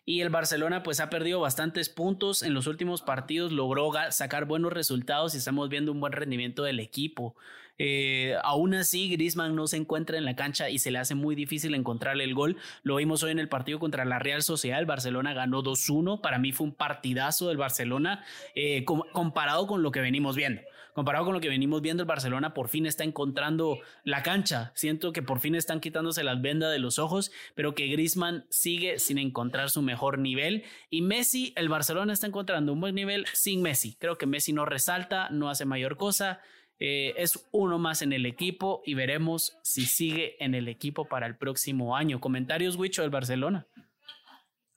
Y 0.07 0.21
el 0.21 0.29
Barcelona 0.29 0.83
pues 0.83 0.99
ha 0.99 1.09
perdido 1.09 1.39
bastantes 1.39 1.89
puntos 1.89 2.43
en 2.43 2.53
los 2.53 2.67
últimos 2.67 3.01
partidos, 3.01 3.51
logró 3.51 3.91
sacar 4.11 4.45
buenos 4.45 4.71
resultados 4.71 5.33
y 5.33 5.39
estamos 5.39 5.67
viendo 5.67 5.91
un 5.91 5.99
buen 5.99 6.13
rendimiento 6.13 6.61
del 6.61 6.79
equipo. 6.79 7.35
Eh, 7.79 8.35
aún 8.43 8.75
así, 8.75 9.09
Griezmann 9.09 9.55
no 9.55 9.65
se 9.65 9.77
encuentra 9.77 10.17
en 10.17 10.25
la 10.25 10.35
cancha 10.35 10.69
y 10.69 10.77
se 10.77 10.91
le 10.91 10.99
hace 10.99 11.15
muy 11.15 11.33
difícil 11.33 11.73
encontrarle 11.73 12.23
el 12.23 12.35
gol. 12.35 12.57
Lo 12.83 12.97
vimos 12.97 13.23
hoy 13.23 13.31
en 13.31 13.39
el 13.39 13.49
partido 13.49 13.79
contra 13.79 14.05
la 14.05 14.19
Real 14.19 14.43
Sociedad. 14.43 14.79
El 14.79 14.85
Barcelona 14.85 15.33
ganó 15.33 15.63
2-1. 15.63 16.21
Para 16.21 16.37
mí 16.37 16.51
fue 16.51 16.67
un 16.67 16.75
partidazo 16.75 17.47
del 17.49 17.57
Barcelona 17.57 18.23
eh, 18.53 18.85
comparado 18.85 19.65
con 19.65 19.81
lo 19.81 19.91
que 19.91 20.01
venimos 20.01 20.35
viendo 20.35 20.61
comparado 20.95 21.25
con 21.25 21.33
lo 21.33 21.41
que 21.41 21.49
venimos 21.49 21.81
viendo, 21.81 22.03
el 22.03 22.07
Barcelona 22.07 22.53
por 22.53 22.69
fin 22.69 22.85
está 22.85 23.03
encontrando 23.03 23.79
la 24.05 24.23
cancha. 24.23 24.71
Siento 24.75 25.11
que 25.11 25.21
por 25.21 25.41
fin 25.41 25.53
están 25.53 25.81
quitándose 25.81 26.23
las 26.23 26.41
vendas 26.41 26.71
de 26.71 26.79
los 26.79 26.99
ojos, 26.99 27.33
pero 27.53 27.75
que 27.75 27.87
Griezmann 27.87 28.45
sigue 28.49 28.97
sin 28.97 29.17
encontrar 29.17 29.69
su 29.69 29.81
mejor 29.81 30.19
nivel. 30.19 30.63
Y 30.89 31.01
Messi, 31.01 31.51
el 31.57 31.67
Barcelona 31.67 32.13
está 32.13 32.27
encontrando 32.27 32.71
un 32.71 32.79
buen 32.79 32.95
nivel 32.95 33.25
sin 33.33 33.61
Messi. 33.61 33.97
Creo 33.99 34.17
que 34.17 34.25
Messi 34.25 34.53
no 34.53 34.65
resalta, 34.65 35.29
no 35.31 35.49
hace 35.49 35.65
mayor 35.65 35.97
cosa. 35.97 36.39
Eh, 36.79 37.13
es 37.17 37.45
uno 37.51 37.77
más 37.77 38.01
en 38.01 38.13
el 38.13 38.25
equipo 38.25 38.81
y 38.85 38.93
veremos 38.93 39.57
si 39.63 39.85
sigue 39.85 40.41
en 40.43 40.55
el 40.55 40.69
equipo 40.69 41.09
para 41.09 41.27
el 41.27 41.35
próximo 41.35 41.97
año. 41.97 42.21
Comentarios, 42.21 42.77
Wicho, 42.77 43.01
del 43.01 43.11
Barcelona. 43.11 43.67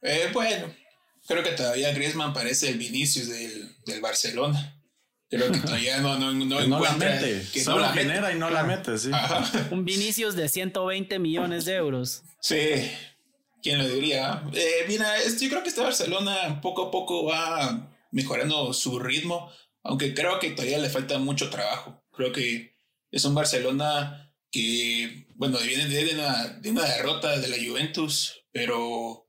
Eh, 0.02 0.30
bueno, 0.32 0.74
creo 1.28 1.44
que 1.44 1.52
todavía 1.52 1.92
Griezmann 1.92 2.32
parece 2.32 2.70
el 2.70 2.78
Vinicius 2.78 3.28
del 3.28 4.00
Barcelona. 4.00 4.77
Creo 5.30 5.52
que 5.52 5.58
todavía 5.58 5.98
no, 6.00 6.18
no, 6.18 6.32
no, 6.32 6.66
no 6.66 6.80
la 6.80 6.92
mete. 6.92 7.46
Que 7.52 7.62
Solo 7.62 7.80
la 7.80 7.92
genera 7.92 8.32
y 8.32 8.38
no 8.38 8.48
la 8.48 8.62
mete, 8.64 8.96
sí. 8.96 9.10
Un 9.70 9.84
Vinicius 9.84 10.34
de 10.34 10.48
120 10.48 11.18
millones 11.18 11.66
de 11.66 11.74
euros. 11.74 12.22
Sí, 12.40 12.90
¿quién 13.62 13.78
lo 13.78 13.86
diría? 13.86 14.42
Eh, 14.54 14.86
mira, 14.88 15.06
yo 15.22 15.48
creo 15.50 15.62
que 15.62 15.68
este 15.68 15.82
Barcelona 15.82 16.60
poco 16.62 16.86
a 16.86 16.90
poco 16.90 17.24
va 17.24 17.94
mejorando 18.10 18.72
su 18.72 18.98
ritmo, 18.98 19.52
aunque 19.82 20.14
creo 20.14 20.38
que 20.38 20.52
todavía 20.52 20.78
le 20.78 20.88
falta 20.88 21.18
mucho 21.18 21.50
trabajo. 21.50 22.02
Creo 22.12 22.32
que 22.32 22.74
es 23.10 23.24
un 23.26 23.34
Barcelona 23.34 24.32
que, 24.50 25.26
bueno, 25.34 25.58
viene 25.58 25.86
de 25.86 26.14
una, 26.14 26.46
de 26.46 26.70
una 26.70 26.84
derrota 26.86 27.38
de 27.38 27.48
la 27.48 27.56
Juventus, 27.56 28.44
pero 28.50 29.28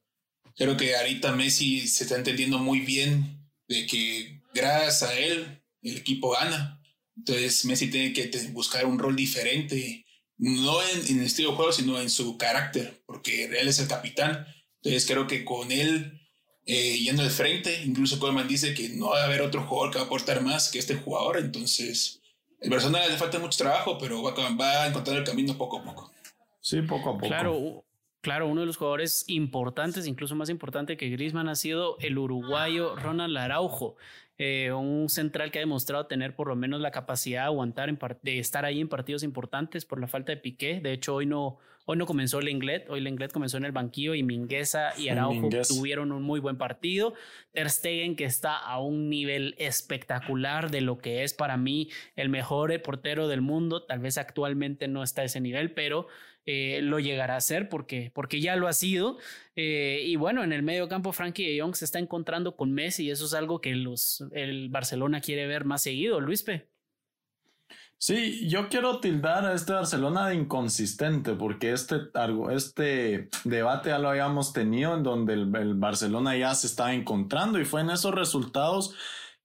creo 0.55 0.77
que 0.77 0.95
ahorita 0.95 1.33
Messi 1.33 1.87
se 1.89 2.05
está 2.05 2.15
entendiendo 2.15 2.57
muy 2.57 2.79
bien 2.79 3.49
de 3.67 3.85
que 3.85 4.41
gracias 4.53 5.03
a 5.03 5.13
él 5.13 5.58
el 5.81 5.97
equipo 5.97 6.31
gana. 6.31 6.81
Entonces 7.15 7.65
Messi 7.65 7.89
tiene 7.89 8.13
que 8.13 8.29
buscar 8.51 8.85
un 8.85 8.99
rol 8.99 9.15
diferente, 9.15 10.05
no 10.37 10.81
en, 10.81 11.19
el 11.19 11.25
estilo 11.25 11.51
de 11.51 11.55
juego, 11.57 11.71
sino 11.71 11.99
en 11.99 12.09
su 12.09 12.37
carácter, 12.37 13.01
porque 13.05 13.45
él 13.45 13.67
es 13.67 13.79
el 13.79 13.87
capitán. 13.87 14.47
Entonces 14.81 15.05
creo 15.05 15.27
que 15.27 15.43
con 15.43 15.71
él 15.71 16.19
eh, 16.65 16.97
yendo 16.99 17.23
al 17.23 17.29
frente, 17.29 17.83
incluso 17.83 18.19
Coleman 18.19 18.47
dice 18.47 18.73
que 18.73 18.89
no 18.89 19.09
va 19.09 19.23
a 19.23 19.25
haber 19.25 19.41
otro 19.41 19.63
jugador 19.63 19.91
que 19.91 19.97
va 19.97 20.03
a 20.03 20.07
aportar 20.07 20.41
más 20.41 20.69
que 20.69 20.79
este 20.79 20.95
jugador. 20.95 21.37
Entonces 21.37 22.21
el 22.61 22.69
Barcelona 22.69 23.07
le 23.07 23.17
falta 23.17 23.39
mucho 23.39 23.57
trabajo, 23.57 23.97
pero 23.97 24.21
va, 24.23 24.33
va 24.33 24.83
a 24.83 24.87
encontrar 24.87 25.17
el 25.17 25.23
camino 25.23 25.57
poco 25.57 25.79
a 25.79 25.83
poco. 25.83 26.11
Sí, 26.61 26.81
poco 26.81 27.09
a 27.09 27.13
poco. 27.13 27.27
Claro, 27.27 27.83
Claro, 28.21 28.47
uno 28.47 28.61
de 28.61 28.67
los 28.67 28.75
jugadores 28.75 29.23
importantes, 29.27 30.05
incluso 30.05 30.35
más 30.35 30.49
importante 30.49 30.97
que 30.97 31.09
Griezmann, 31.09 31.47
ha 31.47 31.55
sido 31.55 31.97
el 31.99 32.17
uruguayo 32.17 32.97
Ronald 32.97 33.37
Araujo. 33.37 33.95
Eh, 34.41 34.71
un 34.71 35.09
central 35.09 35.51
que 35.51 35.59
ha 35.59 35.61
demostrado 35.61 36.05
tener 36.05 36.33
por 36.33 36.47
lo 36.47 36.55
menos 36.55 36.79
la 36.79 36.91
capacidad 36.91 37.41
de 37.41 37.45
aguantar, 37.47 37.93
de 38.21 38.39
estar 38.39 38.63
ahí 38.63 38.79
en 38.79 38.87
partidos 38.87 39.21
importantes 39.23 39.83
por 39.83 39.99
la 39.99 40.07
falta 40.07 40.31
de 40.31 40.37
Piqué. 40.37 40.79
De 40.79 40.93
hecho, 40.93 41.15
hoy 41.15 41.25
no, 41.25 41.57
hoy 41.83 41.97
no 41.97 42.05
comenzó 42.05 42.39
el 42.39 42.45
Lenglet, 42.45 42.89
hoy 42.89 42.99
el 42.99 43.03
Lenglet 43.03 43.33
comenzó 43.33 43.57
en 43.57 43.65
el 43.65 43.73
banquillo 43.73 44.15
y 44.15 44.23
Mingueza 44.23 44.97
y 44.97 45.09
Araujo 45.09 45.49
tuvieron 45.67 46.13
un 46.13 46.23
muy 46.23 46.39
buen 46.39 46.57
partido. 46.57 47.15
Ter 47.51 47.69
Stegen, 47.69 48.15
que 48.15 48.23
está 48.23 48.55
a 48.57 48.79
un 48.79 49.09
nivel 49.09 49.55
espectacular 49.57 50.71
de 50.71 50.79
lo 50.79 50.99
que 50.99 51.25
es 51.25 51.33
para 51.33 51.57
mí 51.57 51.89
el 52.15 52.29
mejor 52.29 52.81
portero 52.81 53.27
del 53.27 53.41
mundo, 53.41 53.83
tal 53.83 53.99
vez 53.99 54.17
actualmente 54.17 54.87
no 54.87 55.03
está 55.03 55.23
a 55.23 55.25
ese 55.25 55.41
nivel, 55.41 55.73
pero 55.73 56.07
eh, 56.45 56.81
lo 56.81 56.99
llegará 56.99 57.35
a 57.35 57.41
ser 57.41 57.69
porque, 57.69 58.11
porque 58.13 58.41
ya 58.41 58.55
lo 58.55 58.67
ha 58.67 58.73
sido. 58.73 59.17
Eh, 59.55 60.03
y 60.05 60.15
bueno, 60.15 60.43
en 60.43 60.53
el 60.53 60.63
medio 60.63 60.87
campo, 60.87 61.11
Frankie 61.11 61.47
de 61.47 61.61
Jong 61.61 61.75
se 61.75 61.85
está 61.85 61.99
encontrando 61.99 62.55
con 62.55 62.71
Messi 62.71 63.05
y 63.05 63.11
eso 63.11 63.25
es 63.25 63.33
algo 63.33 63.61
que 63.61 63.75
los, 63.75 64.23
el 64.31 64.69
Barcelona 64.69 65.21
quiere 65.21 65.47
ver 65.47 65.65
más 65.65 65.83
seguido, 65.83 66.19
Luispe. 66.19 66.67
Sí, 68.01 68.47
yo 68.47 68.69
quiero 68.69 69.01
tildar 69.01 69.45
a 69.45 69.53
este 69.53 69.73
Barcelona 69.73 70.29
de 70.29 70.35
inconsistente, 70.35 71.33
porque 71.33 71.73
este, 71.73 71.97
este 72.51 73.29
debate 73.43 73.89
ya 73.89 73.99
lo 73.99 74.09
habíamos 74.09 74.53
tenido 74.53 74.95
en 74.95 75.03
donde 75.03 75.33
el, 75.33 75.53
el 75.53 75.73
Barcelona 75.73 76.37
ya 76.37 76.55
se 76.55 76.67
estaba 76.67 76.93
encontrando 76.93 77.59
y 77.59 77.65
fue 77.65 77.81
en 77.81 77.89
esos 77.89 78.15
resultados 78.15 78.95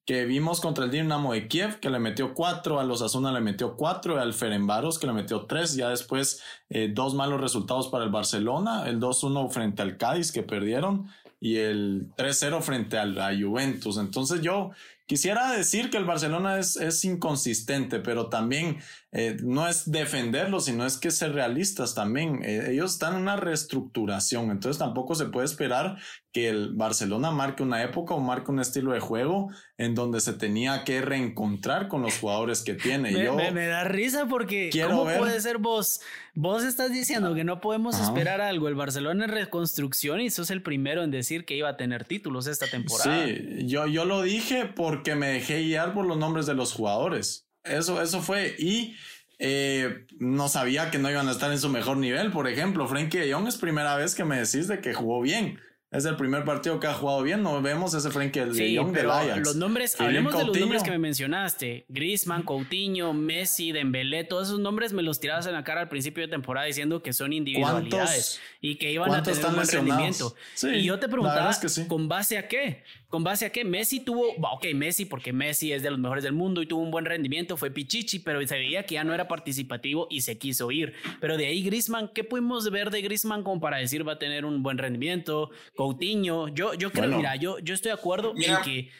que 0.06 0.26
vimos 0.26 0.60
contra 0.60 0.84
el 0.84 0.90
Dinamo 0.90 1.32
de 1.32 1.48
Kiev, 1.48 1.80
que 1.80 1.88
le 1.88 1.98
metió 1.98 2.34
cuatro, 2.34 2.78
a 2.78 2.84
los 2.84 3.00
Asuna 3.00 3.32
le 3.32 3.40
metió 3.40 3.76
cuatro, 3.76 4.20
al 4.20 4.34
Ferenbaros, 4.34 4.98
que 4.98 5.06
le 5.06 5.14
metió 5.14 5.46
tres, 5.46 5.74
ya 5.76 5.88
después 5.88 6.42
eh, 6.68 6.90
dos 6.92 7.14
malos 7.14 7.40
resultados 7.40 7.88
para 7.88 8.04
el 8.04 8.10
Barcelona, 8.10 8.86
el 8.86 9.00
2-1 9.00 9.50
frente 9.50 9.82
al 9.82 9.96
Cádiz, 9.96 10.30
que 10.30 10.42
perdieron, 10.42 11.08
y 11.40 11.56
el 11.56 12.08
3-0 12.16 12.60
frente 12.60 12.98
a 12.98 13.06
la 13.06 13.30
Juventus. 13.38 13.96
Entonces 13.96 14.42
yo 14.42 14.72
Quisiera 15.06 15.52
decir 15.52 15.90
que 15.90 15.98
el 15.98 16.06
Barcelona 16.06 16.58
es, 16.58 16.76
es 16.76 17.04
inconsistente, 17.04 18.00
pero 18.00 18.30
también 18.30 18.78
eh, 19.16 19.36
no 19.42 19.68
es 19.68 19.90
defenderlo, 19.90 20.58
sino 20.58 20.84
es 20.84 20.96
que 20.96 21.12
ser 21.12 21.34
realistas 21.34 21.94
también. 21.94 22.40
Eh, 22.42 22.72
ellos 22.72 22.94
están 22.94 23.14
en 23.14 23.22
una 23.22 23.36
reestructuración, 23.36 24.50
entonces 24.50 24.78
tampoco 24.78 25.14
se 25.14 25.26
puede 25.26 25.46
esperar 25.46 25.98
que 26.32 26.48
el 26.48 26.74
Barcelona 26.74 27.30
marque 27.30 27.62
una 27.62 27.84
época 27.84 28.14
o 28.14 28.18
marque 28.18 28.50
un 28.50 28.58
estilo 28.58 28.90
de 28.90 28.98
juego 28.98 29.50
en 29.78 29.94
donde 29.94 30.20
se 30.20 30.32
tenía 30.32 30.82
que 30.82 31.00
reencontrar 31.00 31.86
con 31.86 32.02
los 32.02 32.18
jugadores 32.18 32.62
que 32.62 32.74
tiene. 32.74 33.12
Me, 33.12 33.24
Yo 33.24 33.36
me, 33.36 33.66
da 33.66 33.84
risa 33.84 34.26
porque 34.26 34.68
¿cómo 34.84 35.04
puede 35.04 35.40
ser 35.40 35.58
vos? 35.58 36.00
Vos 36.34 36.64
estás 36.64 36.92
diciendo 36.92 37.36
que 37.36 37.44
no 37.44 37.60
podemos 37.60 38.00
esperar 38.00 38.40
algo. 38.40 38.66
El 38.66 38.74
Barcelona 38.74 39.26
en 39.26 39.30
reconstrucción 39.30 40.20
y 40.20 40.30
sos 40.30 40.50
el 40.50 40.60
primero 40.60 41.04
en 41.04 41.12
decir 41.12 41.44
que 41.44 41.56
iba 41.56 41.68
a 41.68 41.76
tener 41.76 42.04
títulos 42.04 42.48
esta 42.48 42.66
temporada. 42.66 43.26
Sí, 43.26 43.66
yo, 43.66 43.86
yo 43.86 44.04
lo 44.04 44.22
dije 44.22 44.64
porque 44.94 45.16
me 45.16 45.26
dejé 45.26 45.62
guiar 45.62 45.92
por 45.92 46.06
los 46.06 46.16
nombres 46.16 46.46
de 46.46 46.54
los 46.54 46.72
jugadores. 46.72 47.48
Eso, 47.64 48.00
eso 48.00 48.22
fue. 48.22 48.54
Y 48.58 48.94
eh, 49.38 50.06
no 50.18 50.48
sabía 50.48 50.90
que 50.90 50.98
no 50.98 51.10
iban 51.10 51.28
a 51.28 51.32
estar 51.32 51.50
en 51.50 51.58
su 51.58 51.68
mejor 51.68 51.96
nivel. 51.96 52.30
Por 52.30 52.48
ejemplo, 52.48 52.86
Frankie 52.86 53.18
de 53.18 53.32
Jong 53.32 53.48
es 53.48 53.56
primera 53.56 53.96
vez 53.96 54.14
que 54.14 54.24
me 54.24 54.36
decís 54.36 54.68
de 54.68 54.80
que 54.80 54.94
jugó 54.94 55.20
bien. 55.20 55.58
Es 55.90 56.04
el 56.06 56.16
primer 56.16 56.44
partido 56.44 56.80
que 56.80 56.88
ha 56.88 56.94
jugado 56.94 57.22
bien. 57.22 57.42
No 57.42 57.62
vemos 57.62 57.94
ese 57.94 58.10
Frankie 58.10 58.40
de 58.40 58.76
Jong 58.76 58.92
del 58.92 59.10
Ajax. 59.10 59.46
Los 59.46 59.56
nombres, 59.56 60.00
hablemos 60.00 60.36
de 60.36 60.44
los 60.44 60.58
nombres 60.58 60.82
que 60.82 60.90
me 60.90 60.98
mencionaste: 60.98 61.86
Griezmann, 61.88 62.42
Coutinho, 62.42 63.12
Messi, 63.12 63.70
Dembélé. 63.70 64.24
Todos 64.24 64.48
esos 64.48 64.60
nombres 64.60 64.92
me 64.92 65.02
los 65.02 65.20
tirabas 65.20 65.46
en 65.46 65.52
la 65.52 65.62
cara 65.62 65.82
al 65.82 65.88
principio 65.88 66.24
de 66.24 66.28
temporada 66.28 66.66
diciendo 66.66 67.00
que 67.00 67.12
son 67.12 67.32
individualidades 67.32 68.40
y 68.60 68.74
que 68.76 68.90
iban 68.90 69.14
a 69.14 69.22
tener 69.22 69.44
un 69.46 69.54
buen 69.54 69.68
rendimiento. 69.68 70.34
y 70.62 70.82
yo 70.82 70.98
te 70.98 71.08
preguntaba, 71.08 71.52
¿con 71.86 72.08
base 72.08 72.38
a 72.38 72.48
qué? 72.48 72.82
¿Con 73.14 73.22
base 73.22 73.46
a 73.46 73.52
qué? 73.52 73.64
Messi 73.64 74.00
tuvo, 74.00 74.30
ok, 74.30 74.66
Messi, 74.74 75.04
porque 75.04 75.32
Messi 75.32 75.70
es 75.70 75.84
de 75.84 75.90
los 75.92 76.00
mejores 76.00 76.24
del 76.24 76.32
mundo 76.32 76.62
y 76.62 76.66
tuvo 76.66 76.82
un 76.82 76.90
buen 76.90 77.04
rendimiento, 77.04 77.56
fue 77.56 77.70
Pichichi, 77.70 78.18
pero 78.18 78.44
se 78.44 78.56
veía 78.58 78.84
que 78.86 78.96
ya 78.96 79.04
no 79.04 79.14
era 79.14 79.28
participativo 79.28 80.08
y 80.10 80.22
se 80.22 80.36
quiso 80.36 80.72
ir. 80.72 80.94
Pero 81.20 81.36
de 81.36 81.46
ahí 81.46 81.62
Grisman, 81.62 82.10
¿qué 82.12 82.24
pudimos 82.24 82.68
ver 82.72 82.90
de 82.90 83.02
Grisman 83.02 83.44
como 83.44 83.60
para 83.60 83.76
decir 83.76 84.04
va 84.04 84.14
a 84.14 84.18
tener 84.18 84.44
un 84.44 84.64
buen 84.64 84.78
rendimiento? 84.78 85.52
Coutinho, 85.76 86.48
yo, 86.48 86.74
yo 86.74 86.90
creo, 86.90 87.16
mira, 87.16 87.36
yo, 87.36 87.60
yo 87.60 87.74
estoy 87.74 87.90
de 87.90 87.98
acuerdo 87.98 88.34
en 88.36 88.56
que 88.64 88.90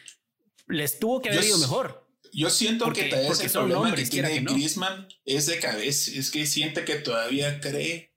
les 0.69 0.97
tuvo 0.97 1.21
que 1.21 1.31
haber 1.31 1.43
ido 1.43 1.57
mejor. 1.57 2.07
Yo 2.31 2.49
siento 2.49 2.93
que 2.93 3.09
tal 3.09 3.27
vez 3.27 3.43
el 3.43 3.51
problema 3.51 3.93
que 3.95 4.05
tiene 4.05 4.39
Griezmann 4.39 5.09
es 5.25 5.45
de 5.47 5.59
cabeza, 5.59 6.17
es 6.17 6.31
que 6.31 6.45
siente 6.45 6.85
que 6.85 6.95
todavía 6.95 7.59
cree 7.59 8.13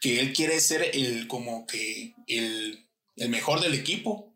que 0.00 0.18
él 0.18 0.32
quiere 0.32 0.58
ser 0.58 0.90
el 0.92 1.28
como 1.28 1.68
que 1.68 2.16
el, 2.26 2.84
el 3.14 3.28
mejor 3.28 3.60
del 3.60 3.74
equipo 3.74 4.29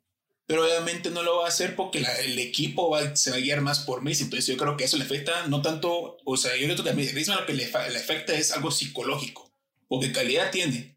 pero 0.47 0.65
obviamente 0.65 1.11
no 1.11 1.23
lo 1.23 1.39
va 1.39 1.47
a 1.47 1.49
hacer 1.49 1.75
porque 1.75 2.05
el 2.25 2.39
equipo 2.39 2.91
va, 2.91 3.17
se 3.17 3.31
va 3.31 3.37
a 3.37 3.41
guiar 3.41 3.63
más 3.63 3.81
por 3.81 4.03
Messi. 4.03 4.25
Entonces 4.25 4.47
yo 4.47 4.57
creo 4.57 4.77
que 4.77 4.85
eso 4.85 4.97
le 4.99 5.05
afecta, 5.05 5.47
no 5.49 5.63
tanto, 5.63 6.19
o 6.25 6.37
sea, 6.37 6.55
yo 6.57 6.67
creo 6.67 6.85
que 6.85 6.91
a 6.91 6.93
Griezmann 6.93 7.41
lo 7.41 7.47
que 7.47 7.55
le, 7.55 7.67
le, 7.67 7.99
afecta 7.99 8.35
es 8.35 8.53
algo 8.53 8.71
psicológico, 8.71 9.51
porque 9.89 10.13
calidad 10.13 10.51
tiene. 10.51 10.95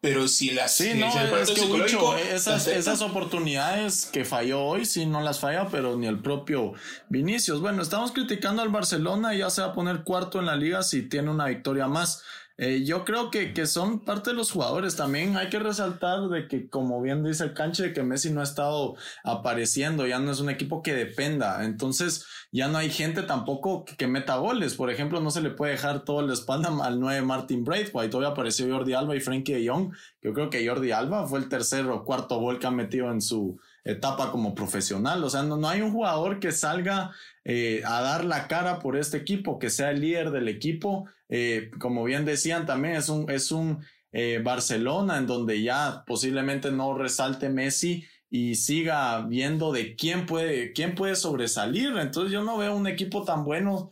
Pero 0.00 0.26
si 0.26 0.50
las 0.50 0.76
sí, 0.76 0.94
no, 0.96 1.06
es 1.36 1.50
que 1.52 2.34
esas, 2.34 2.66
esas 2.66 3.02
oportunidades 3.02 4.06
que 4.06 4.24
falló 4.24 4.60
hoy, 4.60 4.84
sí, 4.84 5.06
no 5.06 5.20
las 5.20 5.38
falla, 5.38 5.68
pero 5.70 5.96
ni 5.96 6.08
el 6.08 6.18
propio 6.18 6.72
Vinicius. 7.08 7.60
Bueno, 7.60 7.82
estamos 7.82 8.10
criticando 8.10 8.62
al 8.62 8.70
Barcelona 8.70 9.32
y 9.32 9.38
ya 9.38 9.50
se 9.50 9.60
va 9.60 9.68
a 9.68 9.72
poner 9.72 10.02
cuarto 10.02 10.40
en 10.40 10.46
la 10.46 10.56
liga 10.56 10.82
si 10.82 11.02
tiene 11.02 11.30
una 11.30 11.46
victoria 11.46 11.86
más. 11.86 12.24
Eh, 12.64 12.84
yo 12.84 13.04
creo 13.04 13.28
que, 13.32 13.52
que, 13.52 13.66
son 13.66 14.04
parte 14.04 14.30
de 14.30 14.36
los 14.36 14.52
jugadores. 14.52 14.94
También 14.94 15.36
hay 15.36 15.48
que 15.48 15.58
resaltar 15.58 16.28
de 16.28 16.46
que, 16.46 16.68
como 16.68 17.02
bien 17.02 17.24
dice 17.24 17.42
el 17.42 17.54
canche, 17.54 17.92
que 17.92 18.04
Messi 18.04 18.30
no 18.30 18.40
ha 18.40 18.44
estado 18.44 18.94
apareciendo, 19.24 20.06
ya 20.06 20.20
no 20.20 20.30
es 20.30 20.38
un 20.38 20.48
equipo 20.48 20.80
que 20.80 20.94
dependa. 20.94 21.64
Entonces, 21.64 22.24
ya 22.52 22.68
no 22.68 22.78
hay 22.78 22.88
gente 22.88 23.22
tampoco 23.24 23.84
que, 23.84 24.06
meta 24.06 24.36
goles. 24.36 24.74
Por 24.76 24.90
ejemplo, 24.90 25.20
no 25.20 25.32
se 25.32 25.40
le 25.40 25.50
puede 25.50 25.72
dejar 25.72 26.04
todo 26.04 26.22
la 26.22 26.34
espalda 26.34 26.70
al 26.84 27.00
9 27.00 27.22
Martin 27.22 27.64
Braithwaite. 27.64 28.12
Todavía 28.12 28.30
apareció 28.30 28.72
Jordi 28.72 28.92
Alba 28.92 29.16
y 29.16 29.20
Frankie 29.20 29.54
de 29.54 29.68
Jong. 29.68 29.92
Yo 30.22 30.32
creo 30.32 30.48
que 30.48 30.64
Jordi 30.64 30.92
Alba 30.92 31.26
fue 31.26 31.40
el 31.40 31.48
tercer 31.48 31.86
o 31.88 32.04
cuarto 32.04 32.38
gol 32.38 32.60
que 32.60 32.68
ha 32.68 32.70
metido 32.70 33.10
en 33.10 33.20
su 33.20 33.58
etapa 33.84 34.30
como 34.30 34.54
profesional. 34.54 35.22
O 35.24 35.30
sea, 35.30 35.42
no, 35.42 35.56
no 35.56 35.68
hay 35.68 35.80
un 35.80 35.92
jugador 35.92 36.40
que 36.40 36.52
salga 36.52 37.10
eh, 37.44 37.82
a 37.84 38.00
dar 38.00 38.24
la 38.24 38.48
cara 38.48 38.78
por 38.78 38.96
este 38.96 39.16
equipo, 39.16 39.58
que 39.58 39.70
sea 39.70 39.90
el 39.90 40.00
líder 40.00 40.30
del 40.30 40.48
equipo. 40.48 41.08
Eh, 41.28 41.70
como 41.78 42.04
bien 42.04 42.24
decían, 42.24 42.66
también 42.66 42.94
es 42.96 43.08
un, 43.08 43.30
es 43.30 43.50
un 43.50 43.84
eh, 44.12 44.40
Barcelona 44.42 45.18
en 45.18 45.26
donde 45.26 45.62
ya 45.62 46.04
posiblemente 46.06 46.70
no 46.70 46.94
resalte 46.94 47.48
Messi 47.48 48.04
y 48.30 48.54
siga 48.54 49.22
viendo 49.26 49.72
de 49.72 49.96
quién 49.96 50.26
puede, 50.26 50.72
quién 50.72 50.94
puede 50.94 51.16
sobresalir. 51.16 51.96
Entonces 51.98 52.32
yo 52.32 52.42
no 52.42 52.56
veo 52.58 52.74
un 52.74 52.86
equipo 52.86 53.24
tan 53.24 53.44
bueno. 53.44 53.90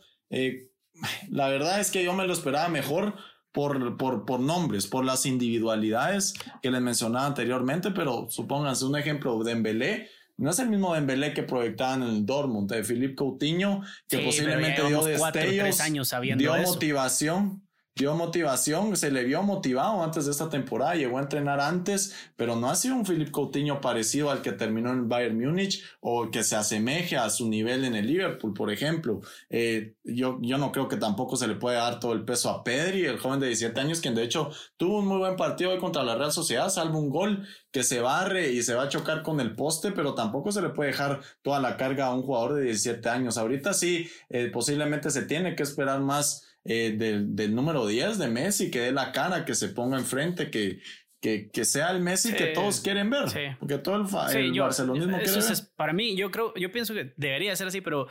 la 1.29 1.47
verdad 1.47 1.79
es 1.79 1.91
que 1.91 2.03
yo 2.03 2.13
me 2.13 2.25
lo 2.25 2.33
esperaba 2.33 2.69
mejor 2.69 3.15
por, 3.51 3.97
por, 3.97 4.25
por, 4.25 4.39
nombres, 4.39 4.87
por 4.87 5.05
las 5.05 5.25
individualidades 5.25 6.33
que 6.61 6.71
les 6.71 6.81
mencionaba 6.81 7.25
anteriormente, 7.25 7.91
pero 7.91 8.27
supónganse 8.29 8.85
un 8.85 8.97
ejemplo, 8.97 9.43
de 9.43 9.53
Dembélé, 9.53 10.09
no 10.37 10.49
es 10.49 10.59
el 10.59 10.69
mismo 10.69 10.93
Dembélé 10.93 11.33
que 11.33 11.43
proyectaban 11.43 12.01
en 12.03 12.09
el 12.09 12.25
Dortmund, 12.25 12.71
de 12.71 12.83
Philippe 12.83 13.15
Coutinho, 13.15 13.81
que 14.07 14.19
posiblemente 14.19 14.83
dio 14.87 15.03
destellos, 15.03 15.79
años 15.81 16.13
dio 16.37 16.57
motivación, 16.57 17.61
dio 18.01 18.15
motivación, 18.15 18.97
se 18.97 19.11
le 19.11 19.23
vio 19.23 19.43
motivado 19.43 20.03
antes 20.03 20.25
de 20.25 20.31
esta 20.31 20.49
temporada, 20.49 20.95
llegó 20.95 21.19
a 21.19 21.21
entrenar 21.21 21.59
antes, 21.59 22.15
pero 22.35 22.55
no 22.55 22.69
ha 22.69 22.75
sido 22.75 22.95
un 22.95 23.05
Philip 23.05 23.29
Coutinho 23.29 23.79
parecido 23.79 24.31
al 24.31 24.41
que 24.41 24.51
terminó 24.51 24.89
en 24.89 25.07
Bayern 25.07 25.39
Múnich 25.39 25.83
o 25.99 26.31
que 26.31 26.43
se 26.43 26.55
asemeje 26.55 27.15
a 27.15 27.29
su 27.29 27.47
nivel 27.47 27.85
en 27.85 27.95
el 27.95 28.07
Liverpool, 28.07 28.53
por 28.53 28.71
ejemplo. 28.71 29.21
Eh, 29.49 29.93
yo, 30.03 30.39
yo 30.41 30.57
no 30.57 30.71
creo 30.71 30.87
que 30.87 30.97
tampoco 30.97 31.35
se 31.35 31.47
le 31.47 31.55
puede 31.55 31.77
dar 31.77 31.99
todo 31.99 32.13
el 32.13 32.25
peso 32.25 32.49
a 32.49 32.63
Pedri, 32.63 33.05
el 33.05 33.19
joven 33.19 33.39
de 33.39 33.47
17 33.47 33.79
años, 33.79 34.01
quien 34.01 34.15
de 34.15 34.23
hecho 34.23 34.49
tuvo 34.77 34.99
un 34.99 35.07
muy 35.07 35.19
buen 35.19 35.35
partido 35.35 35.71
hoy 35.71 35.79
contra 35.79 36.03
la 36.03 36.15
Real 36.15 36.31
Sociedad, 36.31 36.69
salvo 36.69 36.97
un 36.97 37.11
gol 37.11 37.47
que 37.71 37.83
se 37.83 38.01
barre 38.01 38.51
y 38.51 38.63
se 38.63 38.73
va 38.73 38.83
a 38.83 38.89
chocar 38.89 39.21
con 39.21 39.39
el 39.39 39.55
poste, 39.55 39.91
pero 39.91 40.15
tampoco 40.15 40.51
se 40.51 40.61
le 40.61 40.69
puede 40.69 40.89
dejar 40.89 41.21
toda 41.43 41.59
la 41.59 41.77
carga 41.77 42.07
a 42.07 42.13
un 42.13 42.23
jugador 42.23 42.55
de 42.55 42.63
17 42.63 43.07
años. 43.09 43.37
Ahorita 43.37 43.73
sí, 43.73 44.09
eh, 44.29 44.49
posiblemente 44.51 45.11
se 45.11 45.21
tiene 45.21 45.55
que 45.55 45.63
esperar 45.63 46.01
más 46.01 46.50
eh, 46.63 46.95
del, 46.97 47.55
número 47.55 47.87
10 47.87 48.17
de 48.17 48.27
Messi, 48.27 48.69
que 48.69 48.79
dé 48.79 48.91
la 48.91 49.11
cara, 49.11 49.45
que 49.45 49.55
se 49.55 49.69
ponga 49.69 49.97
enfrente, 49.97 50.49
que, 50.51 50.79
que, 51.19 51.49
que 51.49 51.65
sea 51.65 51.91
el 51.91 52.01
Messi 52.01 52.33
que 52.33 52.47
todos 52.47 52.81
quieren 52.81 53.09
ver. 53.09 53.57
Porque 53.59 53.77
todo 53.77 53.95
el, 53.95 54.37
el 54.37 54.59
barcelonismo 54.59 55.17
quiere 55.17 55.39
Es, 55.39 55.61
para 55.75 55.93
mí, 55.93 56.15
yo 56.15 56.31
creo, 56.31 56.53
yo 56.55 56.71
pienso 56.71 56.93
que 56.93 57.13
debería 57.17 57.55
ser 57.55 57.67
así, 57.67 57.81
pero 57.81 58.07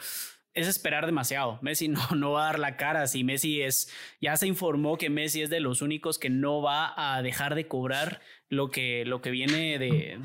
es 0.54 0.68
esperar 0.68 1.06
demasiado. 1.06 1.58
Messi 1.62 1.88
no, 1.88 2.00
no 2.16 2.32
va 2.32 2.42
a 2.42 2.46
dar 2.46 2.58
la 2.58 2.76
cara. 2.76 3.06
Si 3.06 3.24
Messi 3.24 3.62
es, 3.62 3.92
ya 4.20 4.36
se 4.36 4.46
informó 4.46 4.96
que 4.96 5.10
Messi 5.10 5.42
es 5.42 5.50
de 5.50 5.60
los 5.60 5.82
únicos 5.82 6.18
que 6.18 6.30
no 6.30 6.62
va 6.62 6.92
a 6.96 7.22
dejar 7.22 7.54
de 7.54 7.68
cobrar 7.68 8.20
lo 8.50 8.70
que, 8.70 9.04
lo 9.06 9.22
que 9.22 9.30
viene 9.30 9.78
de, 9.78 10.18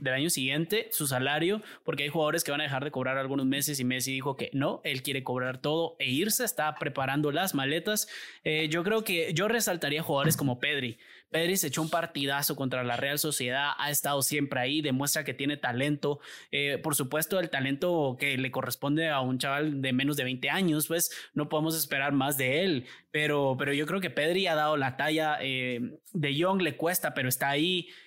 del 0.00 0.14
año 0.14 0.30
siguiente, 0.30 0.88
su 0.90 1.06
salario, 1.06 1.62
porque 1.84 2.04
hay 2.04 2.08
jugadores 2.08 2.42
que 2.42 2.50
van 2.50 2.60
a 2.60 2.64
dejar 2.64 2.82
de 2.82 2.90
cobrar 2.90 3.18
algunos 3.18 3.46
meses 3.46 3.78
y 3.78 3.84
Messi 3.84 4.10
dijo 4.12 4.36
que 4.36 4.50
no, 4.54 4.80
él 4.84 5.02
quiere 5.02 5.22
cobrar 5.22 5.60
todo 5.60 5.94
e 5.98 6.10
irse, 6.10 6.44
está 6.44 6.74
preparando 6.76 7.30
las 7.30 7.54
maletas. 7.54 8.08
Eh, 8.42 8.68
yo 8.70 8.82
creo 8.82 9.04
que 9.04 9.32
yo 9.34 9.48
resaltaría 9.48 10.02
jugadores 10.02 10.36
como 10.36 10.58
Pedri. 10.58 10.98
Pedri 11.30 11.58
se 11.58 11.66
echó 11.66 11.82
un 11.82 11.90
partidazo 11.90 12.56
contra 12.56 12.82
la 12.84 12.96
Real 12.96 13.18
Sociedad, 13.18 13.72
ha 13.76 13.90
estado 13.90 14.22
siempre 14.22 14.60
ahí, 14.60 14.80
demuestra 14.80 15.24
que 15.24 15.34
tiene 15.34 15.58
talento. 15.58 16.20
Eh, 16.50 16.78
por 16.82 16.94
supuesto, 16.94 17.38
el 17.38 17.50
talento 17.50 18.16
que 18.18 18.38
le 18.38 18.50
corresponde 18.50 19.10
a 19.10 19.20
un 19.20 19.38
chaval 19.38 19.82
de 19.82 19.92
menos 19.92 20.16
de 20.16 20.24
20 20.24 20.48
años, 20.48 20.86
pues 20.88 21.10
no 21.34 21.50
podemos 21.50 21.76
esperar 21.76 22.12
más 22.12 22.38
de 22.38 22.64
él. 22.64 22.86
Pero, 23.10 23.56
pero 23.58 23.72
yo 23.72 23.86
creo 23.86 24.00
que 24.00 24.10
Pedri 24.10 24.46
ha 24.46 24.54
dado 24.54 24.76
la 24.76 24.96
talla. 24.96 25.38
Eh, 25.40 25.98
de 26.12 26.34
Young 26.34 26.62
le 26.62 26.76
cuesta, 26.76 27.14
pero 27.14 27.28
está 27.28 27.50
ahí. 27.50 27.57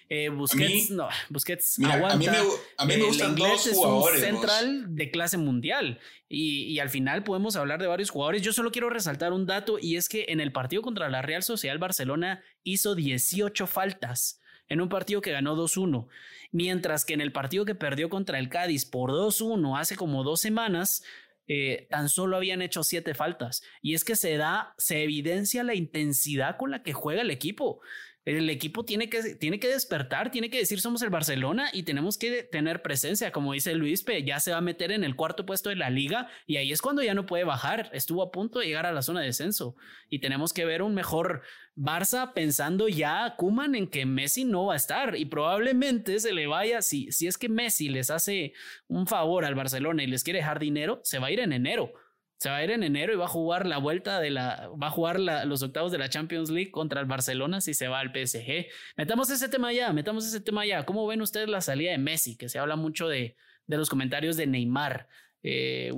Eh, 0.09 0.29
Busquets, 0.29 0.89
no, 0.91 1.07
Busquets 1.29 1.79
aguanta. 1.79 2.13
A 2.13 2.17
mí 2.17 2.27
me, 2.27 2.37
a 2.77 2.85
mí 2.85 2.97
me 2.97 3.03
gustan 3.05 3.35
dos 3.35 3.69
jugadores. 3.73 4.21
Es 4.21 4.29
un 4.29 4.39
central 4.39 4.95
de 4.95 5.09
clase 5.09 5.37
mundial. 5.37 5.99
Y, 6.27 6.63
y, 6.63 6.79
al 6.79 6.89
final 6.89 7.23
podemos 7.23 7.55
hablar 7.55 7.79
de 7.81 7.87
varios 7.87 8.09
jugadores. 8.09 8.41
Yo 8.41 8.51
solo 8.51 8.71
quiero 8.71 8.89
resaltar 8.89 9.31
un 9.31 9.45
dato 9.45 9.77
y 9.79 9.95
es 9.95 10.09
que 10.09 10.25
en 10.29 10.41
el 10.41 10.51
partido 10.51 10.81
contra 10.81 11.09
la 11.09 11.21
Real 11.21 11.43
Sociedad 11.43 11.79
Barcelona 11.79 12.43
hizo 12.63 12.95
18 12.95 13.67
faltas 13.67 14.41
en 14.71 14.79
un 14.79 14.87
partido 14.87 15.21
que 15.21 15.31
ganó 15.31 15.55
2-1. 15.55 16.07
Mientras 16.51 17.03
que 17.03 17.13
en 17.13 17.21
el 17.21 17.33
partido 17.33 17.65
que 17.65 17.75
perdió 17.75 18.09
contra 18.09 18.39
el 18.39 18.49
Cádiz 18.49 18.85
por 18.85 19.11
2-1 19.11 19.77
hace 19.77 19.97
como 19.97 20.23
dos 20.23 20.39
semanas, 20.39 21.03
eh, 21.47 21.87
tan 21.89 22.07
solo 22.07 22.37
habían 22.37 22.61
hecho 22.61 22.81
siete 22.83 23.13
faltas. 23.13 23.63
Y 23.81 23.95
es 23.95 24.05
que 24.05 24.15
se 24.15 24.37
da, 24.37 24.73
se 24.77 25.03
evidencia 25.03 25.63
la 25.63 25.75
intensidad 25.75 26.55
con 26.55 26.71
la 26.71 26.83
que 26.83 26.93
juega 26.93 27.21
el 27.21 27.31
equipo. 27.31 27.81
El 28.23 28.51
equipo 28.51 28.85
tiene 28.85 29.09
que, 29.09 29.35
tiene 29.35 29.59
que 29.59 29.67
despertar, 29.67 30.29
tiene 30.29 30.51
que 30.51 30.59
decir 30.59 30.79
somos 30.79 31.01
el 31.01 31.09
Barcelona 31.09 31.69
y 31.73 31.83
tenemos 31.83 32.19
que 32.19 32.43
tener 32.43 32.83
presencia, 32.83 33.31
como 33.31 33.53
dice 33.53 33.73
Luis, 33.73 34.05
ya 34.23 34.39
se 34.39 34.51
va 34.51 34.57
a 34.57 34.61
meter 34.61 34.91
en 34.91 35.03
el 35.03 35.15
cuarto 35.15 35.43
puesto 35.43 35.69
de 35.69 35.75
la 35.75 35.89
liga 35.89 36.27
y 36.45 36.57
ahí 36.57 36.71
es 36.71 36.83
cuando 36.83 37.01
ya 37.01 37.15
no 37.15 37.25
puede 37.25 37.45
bajar. 37.45 37.89
Estuvo 37.93 38.21
a 38.21 38.31
punto 38.31 38.59
de 38.59 38.67
llegar 38.67 38.85
a 38.85 38.91
la 38.91 39.01
zona 39.01 39.21
de 39.21 39.27
descenso 39.27 39.75
y 40.07 40.19
tenemos 40.19 40.53
que 40.53 40.65
ver 40.65 40.83
un 40.83 40.93
mejor 40.93 41.41
Barça 41.75 42.33
pensando 42.33 42.87
ya 42.89 43.35
Kuman 43.37 43.73
en 43.73 43.87
que 43.87 44.05
Messi 44.05 44.45
no 44.45 44.65
va 44.67 44.73
a 44.73 44.77
estar 44.77 45.15
y 45.15 45.25
probablemente 45.25 46.19
se 46.19 46.33
le 46.33 46.45
vaya, 46.45 46.83
si, 46.83 47.11
si 47.11 47.25
es 47.25 47.39
que 47.39 47.49
Messi 47.49 47.89
les 47.89 48.11
hace 48.11 48.53
un 48.87 49.07
favor 49.07 49.45
al 49.45 49.55
Barcelona 49.55 50.03
y 50.03 50.07
les 50.07 50.23
quiere 50.23 50.39
dejar 50.39 50.59
dinero, 50.59 51.01
se 51.03 51.17
va 51.17 51.27
a 51.27 51.31
ir 51.31 51.39
en 51.39 51.53
enero 51.53 51.93
se 52.41 52.49
va 52.49 52.55
a 52.55 52.63
ir 52.63 52.71
en 52.71 52.81
enero 52.81 53.13
y 53.13 53.17
va 53.17 53.25
a 53.25 53.27
jugar 53.27 53.67
la 53.67 53.77
vuelta 53.77 54.19
de 54.19 54.31
la, 54.31 54.71
va 54.81 54.87
a 54.87 54.89
jugar 54.89 55.19
los 55.19 55.61
octavos 55.61 55.91
de 55.91 55.99
la 55.99 56.09
Champions 56.09 56.49
League 56.49 56.71
contra 56.71 56.99
el 56.99 57.05
Barcelona 57.05 57.61
si 57.61 57.75
se 57.75 57.87
va 57.87 57.99
al 57.99 58.11
PSG. 58.11 58.65
Metamos 58.97 59.29
ese 59.29 59.47
tema 59.47 59.71
ya, 59.71 59.93
metamos 59.93 60.25
ese 60.25 60.41
tema 60.41 60.65
ya. 60.65 60.83
¿Cómo 60.83 61.05
ven 61.05 61.21
ustedes 61.21 61.47
la 61.49 61.61
salida 61.61 61.91
de 61.91 61.99
Messi? 61.99 62.35
Que 62.37 62.49
se 62.49 62.57
habla 62.57 62.75
mucho 62.75 63.07
de, 63.07 63.35
de 63.67 63.77
los 63.77 63.91
comentarios 63.91 64.37
de 64.37 64.47
Neymar. 64.47 65.07
Eh. 65.43 65.91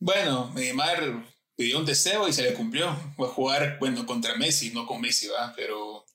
Bueno, 0.00 0.52
Neymar 0.56 1.24
pidió 1.54 1.78
un 1.78 1.86
deseo 1.86 2.26
y 2.26 2.32
se 2.32 2.42
le 2.42 2.52
cumplió. 2.52 2.86
Va 3.16 3.26
a 3.26 3.30
jugar, 3.30 3.76
bueno, 3.78 4.04
contra 4.04 4.34
Messi, 4.34 4.72
no 4.72 4.84
con 4.84 5.00
Messi, 5.00 5.28
va, 5.28 5.54
pero 5.54 6.06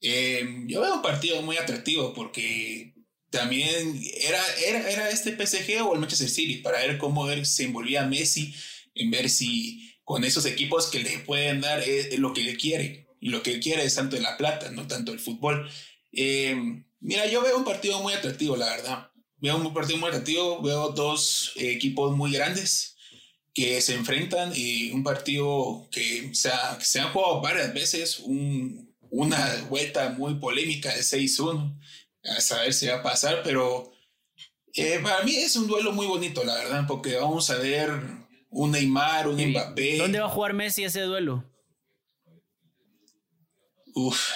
eh, 0.00 0.64
yo 0.66 0.80
veo 0.80 0.94
un 0.94 1.02
partido 1.02 1.42
muy 1.42 1.58
atractivo 1.58 2.14
porque 2.14 2.94
también 3.28 4.00
era, 4.22 4.40
era, 4.66 4.90
era 4.90 5.10
este 5.10 5.36
PSG 5.36 5.82
o 5.82 5.92
el 5.92 6.00
Manchester 6.00 6.30
City 6.30 6.62
para 6.62 6.78
ver 6.78 6.96
cómo 6.96 7.28
se 7.44 7.64
envolvía 7.64 8.06
Messi 8.06 8.54
en 8.98 9.10
ver 9.10 9.30
si 9.30 9.94
con 10.04 10.24
esos 10.24 10.46
equipos 10.46 10.86
que 10.86 11.00
le 11.00 11.18
pueden 11.20 11.60
dar 11.60 11.82
eh, 11.86 12.16
lo 12.18 12.32
que 12.32 12.42
le 12.42 12.56
quiere. 12.56 13.06
Y 13.20 13.30
lo 13.30 13.42
que 13.42 13.52
él 13.54 13.60
quiere 13.60 13.84
es 13.84 13.94
tanto 13.94 14.18
la 14.18 14.36
plata, 14.36 14.70
no 14.70 14.86
tanto 14.86 15.12
el 15.12 15.18
fútbol. 15.18 15.68
Eh, 16.12 16.56
mira, 17.00 17.26
yo 17.26 17.42
veo 17.42 17.58
un 17.58 17.64
partido 17.64 18.00
muy 18.00 18.12
atractivo, 18.12 18.56
la 18.56 18.66
verdad. 18.66 19.10
Veo 19.36 19.56
un 19.56 19.74
partido 19.74 19.98
muy 19.98 20.08
atractivo, 20.08 20.62
veo 20.62 20.90
dos 20.90 21.52
equipos 21.56 22.16
muy 22.16 22.32
grandes 22.32 22.96
que 23.54 23.80
se 23.80 23.94
enfrentan 23.94 24.52
y 24.54 24.92
un 24.92 25.02
partido 25.02 25.88
que 25.90 26.30
se, 26.32 26.48
ha, 26.48 26.80
se 26.80 27.00
han 27.00 27.12
jugado 27.12 27.40
varias 27.40 27.74
veces, 27.74 28.20
un, 28.20 28.94
una 29.10 29.66
vuelta 29.68 30.10
muy 30.10 30.36
polémica 30.36 30.94
de 30.94 31.00
6-1, 31.00 31.76
a 32.24 32.40
saber 32.40 32.72
si 32.72 32.86
va 32.86 32.96
a 32.96 33.02
pasar, 33.02 33.42
pero 33.42 33.92
eh, 34.74 35.00
para 35.02 35.24
mí 35.24 35.34
es 35.34 35.56
un 35.56 35.66
duelo 35.66 35.92
muy 35.92 36.06
bonito, 36.06 36.44
la 36.44 36.54
verdad, 36.54 36.84
porque 36.86 37.16
vamos 37.16 37.50
a 37.50 37.56
ver 37.56 37.90
un 38.50 38.72
Neymar, 38.72 39.28
un 39.28 39.36
Mbappé. 39.36 39.98
¿Dónde 39.98 40.20
va 40.20 40.26
a 40.26 40.30
jugar 40.30 40.54
Messi 40.54 40.84
ese 40.84 41.02
duelo? 41.02 41.44
Uf, 43.94 44.30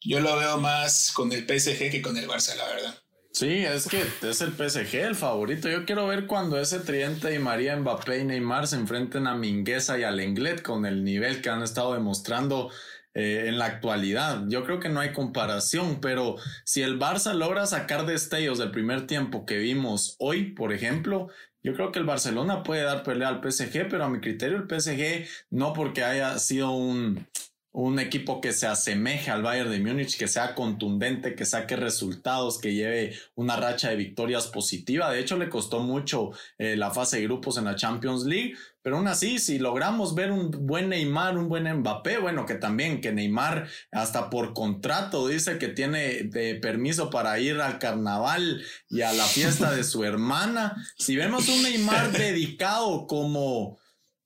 yo 0.00 0.20
lo 0.20 0.36
veo 0.36 0.58
más 0.58 1.12
con 1.12 1.32
el 1.32 1.46
PSG 1.46 1.90
que 1.90 2.02
con 2.02 2.16
el 2.16 2.28
Barça, 2.28 2.56
la 2.56 2.66
verdad. 2.66 2.94
Sí, 3.32 3.64
es 3.64 3.86
que 3.86 4.02
es 4.22 4.40
el 4.40 4.52
PSG 4.52 4.96
el 4.96 5.14
favorito. 5.14 5.68
Yo 5.68 5.84
quiero 5.84 6.06
ver 6.06 6.26
cuando 6.26 6.58
ese 6.58 6.80
tridente 6.80 7.32
y 7.32 7.38
María 7.38 7.76
Mbappé 7.76 8.18
y 8.18 8.24
Neymar 8.24 8.66
se 8.66 8.76
enfrenten 8.76 9.26
a 9.26 9.36
Mingueza 9.36 9.98
y 9.98 10.02
a 10.02 10.10
Lenglet 10.10 10.62
con 10.62 10.84
el 10.84 11.04
nivel 11.04 11.40
que 11.40 11.48
han 11.48 11.62
estado 11.62 11.94
demostrando 11.94 12.70
eh, 13.14 13.44
en 13.46 13.58
la 13.58 13.66
actualidad. 13.66 14.44
Yo 14.48 14.64
creo 14.64 14.80
que 14.80 14.88
no 14.88 15.00
hay 15.00 15.12
comparación, 15.12 16.00
pero 16.00 16.36
si 16.64 16.82
el 16.82 16.98
Barça 16.98 17.32
logra 17.32 17.66
sacar 17.66 18.04
destellos 18.04 18.58
del 18.58 18.72
primer 18.72 19.06
tiempo 19.06 19.46
que 19.46 19.58
vimos 19.58 20.16
hoy, 20.18 20.52
por 20.52 20.72
ejemplo, 20.72 21.28
yo 21.62 21.74
creo 21.74 21.92
que 21.92 21.98
el 21.98 22.06
Barcelona 22.06 22.62
puede 22.62 22.82
dar 22.82 23.02
pelea 23.02 23.28
al 23.28 23.40
PSG, 23.40 23.88
pero 23.88 24.04
a 24.04 24.08
mi 24.08 24.20
criterio 24.20 24.56
el 24.58 24.68
PSG 24.68 25.28
no 25.50 25.72
porque 25.72 26.04
haya 26.04 26.38
sido 26.38 26.70
un, 26.72 27.26
un 27.72 28.00
equipo 28.00 28.40
que 28.40 28.52
se 28.52 28.66
asemeje 28.66 29.30
al 29.30 29.42
Bayern 29.42 29.70
de 29.70 29.78
Múnich, 29.78 30.18
que 30.18 30.26
sea 30.26 30.54
contundente, 30.56 31.36
que 31.36 31.44
saque 31.44 31.76
resultados, 31.76 32.58
que 32.58 32.74
lleve 32.74 33.16
una 33.36 33.56
racha 33.56 33.90
de 33.90 33.96
victorias 33.96 34.48
positiva. 34.48 35.10
De 35.10 35.20
hecho, 35.20 35.36
le 35.36 35.48
costó 35.48 35.80
mucho 35.80 36.30
eh, 36.58 36.76
la 36.76 36.90
fase 36.90 37.18
de 37.18 37.24
grupos 37.24 37.58
en 37.58 37.66
la 37.66 37.76
Champions 37.76 38.24
League, 38.24 38.54
pero 38.82 38.96
aún 38.96 39.06
así, 39.06 39.38
si 39.38 39.58
logramos 39.58 40.16
ver 40.16 40.32
un 40.32 40.50
buen 40.50 40.88
Neymar, 40.88 41.38
un 41.38 41.48
buen 41.48 41.72
Mbappé, 41.72 42.18
bueno, 42.18 42.44
que 42.44 42.54
también 42.54 43.00
que 43.00 43.12
Neymar 43.12 43.68
hasta 43.92 44.30
por 44.30 44.52
contrato 44.52 45.28
dice 45.28 45.58
que 45.58 45.68
tiene 45.68 46.24
de 46.24 46.56
permiso 46.56 47.08
para 47.08 47.38
ir 47.38 47.60
al 47.60 47.78
carnaval 47.78 48.62
y 48.88 49.02
a 49.02 49.12
la 49.12 49.24
fiesta 49.26 49.70
de 49.70 49.84
su 49.84 50.02
hermana. 50.02 50.74
Si 50.96 51.14
vemos 51.14 51.48
un 51.48 51.62
Neymar 51.62 52.10
dedicado 52.18 53.06
como 53.06 53.78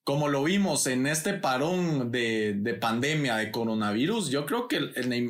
como 0.05 0.29
lo 0.29 0.45
vimos 0.45 0.87
en 0.87 1.07
este 1.07 1.33
parón 1.33 2.13
de, 2.13 2.79
pandemia 2.79 3.37
de 3.37 3.51
coronavirus, 3.51 4.29
yo 4.29 4.45
creo 4.45 4.69
que 4.69 4.79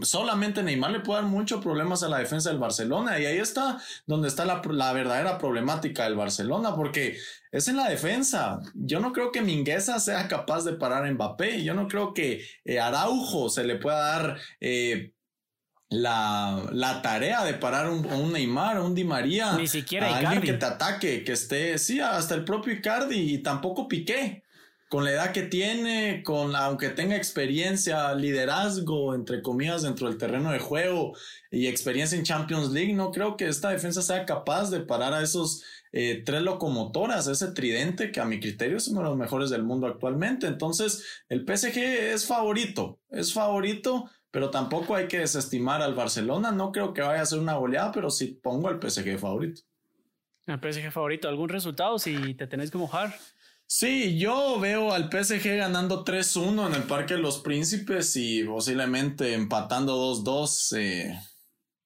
solamente 0.02 0.64
Neymar 0.64 0.90
le 0.90 1.00
puede 1.00 1.22
dar 1.22 1.30
muchos 1.30 1.62
problemas 1.62 2.02
a 2.02 2.08
la 2.08 2.18
defensa 2.18 2.50
del 2.50 2.58
Barcelona 2.58 3.20
y 3.20 3.26
ahí 3.26 3.38
está 3.38 3.78
donde 4.04 4.26
está 4.26 4.44
la, 4.44 4.92
verdadera 4.92 5.38
problemática 5.38 6.04
del 6.04 6.16
Barcelona, 6.16 6.74
porque 6.74 7.16
es 7.52 7.68
en 7.68 7.76
la 7.76 7.88
defensa. 7.88 8.60
Yo 8.74 8.98
no 8.98 9.12
creo 9.12 9.30
que 9.30 9.42
Mingueza 9.42 10.00
sea 10.00 10.26
capaz 10.26 10.64
de 10.64 10.72
parar 10.72 11.04
a 11.04 11.12
Mbappé, 11.12 11.62
yo 11.62 11.74
no 11.74 11.86
creo 11.86 12.12
que 12.12 12.44
eh, 12.64 12.80
Araujo 12.80 13.48
se 13.48 13.64
le 13.64 13.76
pueda 13.76 13.98
dar... 13.98 14.38
Eh, 14.60 15.12
la, 15.90 17.00
tarea 17.04 17.44
de 17.44 17.54
parar 17.54 17.88
un, 17.88 18.04
un 18.06 18.32
Neymar, 18.32 18.80
un 18.80 18.96
Di 18.96 19.04
María, 19.04 19.52
ni 19.52 19.68
siquiera 19.68 20.08
a 20.08 20.18
alguien 20.18 20.42
que 20.42 20.54
te 20.54 20.66
ataque, 20.66 21.22
que 21.22 21.32
esté, 21.32 21.78
sí, 21.78 22.00
hasta 22.00 22.34
el 22.34 22.44
propio 22.44 22.72
Icardi 22.72 23.34
y 23.34 23.38
tampoco 23.38 23.86
Piqué. 23.86 24.43
Con 24.88 25.04
la 25.04 25.12
edad 25.12 25.32
que 25.32 25.42
tiene, 25.42 26.22
con 26.22 26.54
aunque 26.54 26.90
tenga 26.90 27.16
experiencia, 27.16 28.14
liderazgo, 28.14 29.14
entre 29.14 29.42
comillas, 29.42 29.82
dentro 29.82 30.08
del 30.08 30.18
terreno 30.18 30.52
de 30.52 30.58
juego 30.58 31.16
y 31.50 31.66
experiencia 31.66 32.16
en 32.16 32.24
Champions 32.24 32.70
League, 32.70 32.92
no 32.92 33.10
creo 33.10 33.36
que 33.36 33.48
esta 33.48 33.70
defensa 33.70 34.02
sea 34.02 34.24
capaz 34.24 34.70
de 34.70 34.80
parar 34.80 35.12
a 35.14 35.22
esos 35.22 35.64
eh, 35.92 36.22
tres 36.24 36.42
locomotoras, 36.42 37.28
ese 37.28 37.52
tridente 37.52 38.10
que 38.10 38.20
a 38.20 38.24
mi 38.24 38.40
criterio 38.40 38.76
es 38.76 38.88
uno 38.88 39.00
de 39.00 39.06
los 39.06 39.16
mejores 39.16 39.50
del 39.50 39.62
mundo 39.62 39.86
actualmente. 39.86 40.46
Entonces, 40.46 41.04
el 41.28 41.46
PSG 41.46 41.78
es 41.78 42.26
favorito, 42.26 42.98
es 43.10 43.32
favorito, 43.32 44.10
pero 44.30 44.50
tampoco 44.50 44.96
hay 44.96 45.06
que 45.06 45.20
desestimar 45.20 45.82
al 45.82 45.94
Barcelona. 45.94 46.50
No 46.50 46.72
creo 46.72 46.92
que 46.92 47.02
vaya 47.02 47.22
a 47.22 47.26
ser 47.26 47.38
una 47.38 47.54
goleada, 47.54 47.92
pero 47.92 48.10
sí 48.10 48.38
pongo 48.42 48.68
al 48.68 48.80
PSG 48.80 49.18
favorito. 49.18 49.62
El 50.46 50.58
PSG 50.58 50.90
favorito, 50.90 51.28
¿algún 51.28 51.48
resultado 51.48 51.98
si 51.98 52.34
te 52.34 52.46
tenés 52.46 52.70
que 52.70 52.78
mojar? 52.78 53.14
Sí, 53.76 54.16
yo 54.16 54.60
veo 54.60 54.92
al 54.92 55.10
PSG 55.10 55.56
ganando 55.56 56.04
3-1 56.04 56.68
en 56.68 56.74
el 56.74 56.84
Parque 56.84 57.14
de 57.14 57.20
los 57.20 57.40
Príncipes 57.40 58.14
y 58.14 58.44
posiblemente 58.44 59.34
empatando 59.34 60.14
2-2 60.14 60.78
eh, 60.78 61.20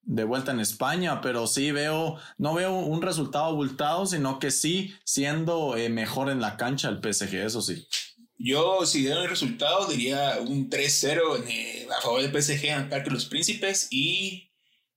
de 0.02 0.24
vuelta 0.24 0.52
en 0.52 0.60
España, 0.60 1.22
pero 1.22 1.46
sí 1.46 1.72
veo, 1.72 2.18
no 2.36 2.52
veo 2.52 2.74
un 2.74 3.00
resultado 3.00 3.46
abultado, 3.46 4.04
sino 4.04 4.38
que 4.38 4.50
sí 4.50 4.94
siendo 5.02 5.78
eh, 5.78 5.88
mejor 5.88 6.28
en 6.28 6.42
la 6.42 6.58
cancha 6.58 6.90
el 6.90 7.00
PSG, 7.00 7.36
eso 7.36 7.62
sí. 7.62 7.88
Yo, 8.36 8.84
si 8.84 9.00
diera 9.00 9.22
el 9.22 9.30
resultado, 9.30 9.86
diría 9.86 10.40
un 10.42 10.68
3-0 10.68 11.42
eh, 11.48 11.88
a 11.90 12.02
favor 12.02 12.20
del 12.20 12.42
PSG 12.42 12.66
en 12.66 12.80
el 12.82 12.88
Parque 12.90 13.08
de 13.08 13.14
los 13.14 13.24
Príncipes 13.24 13.88
y 13.90 14.52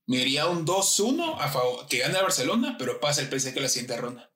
me 0.07 0.17
diría 0.17 0.47
un 0.47 0.65
2-1 0.65 1.37
a 1.39 1.47
favor 1.47 1.87
que 1.87 1.99
gane 1.99 2.21
Barcelona, 2.21 2.75
pero 2.77 2.99
pasa 2.99 3.21
el 3.21 3.29
PSG 3.29 3.59
a 3.59 3.61
la 3.61 3.69
siguiente 3.69 3.95
ronda. 3.95 4.29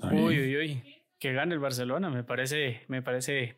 Uy, 0.00 0.40
uy, 0.40 0.56
uy 0.56 0.89
que 1.20 1.34
gane 1.34 1.54
el 1.54 1.60
Barcelona, 1.60 2.08
me 2.08 2.24
parece, 2.24 2.80
me 2.88 3.02
parece 3.02 3.54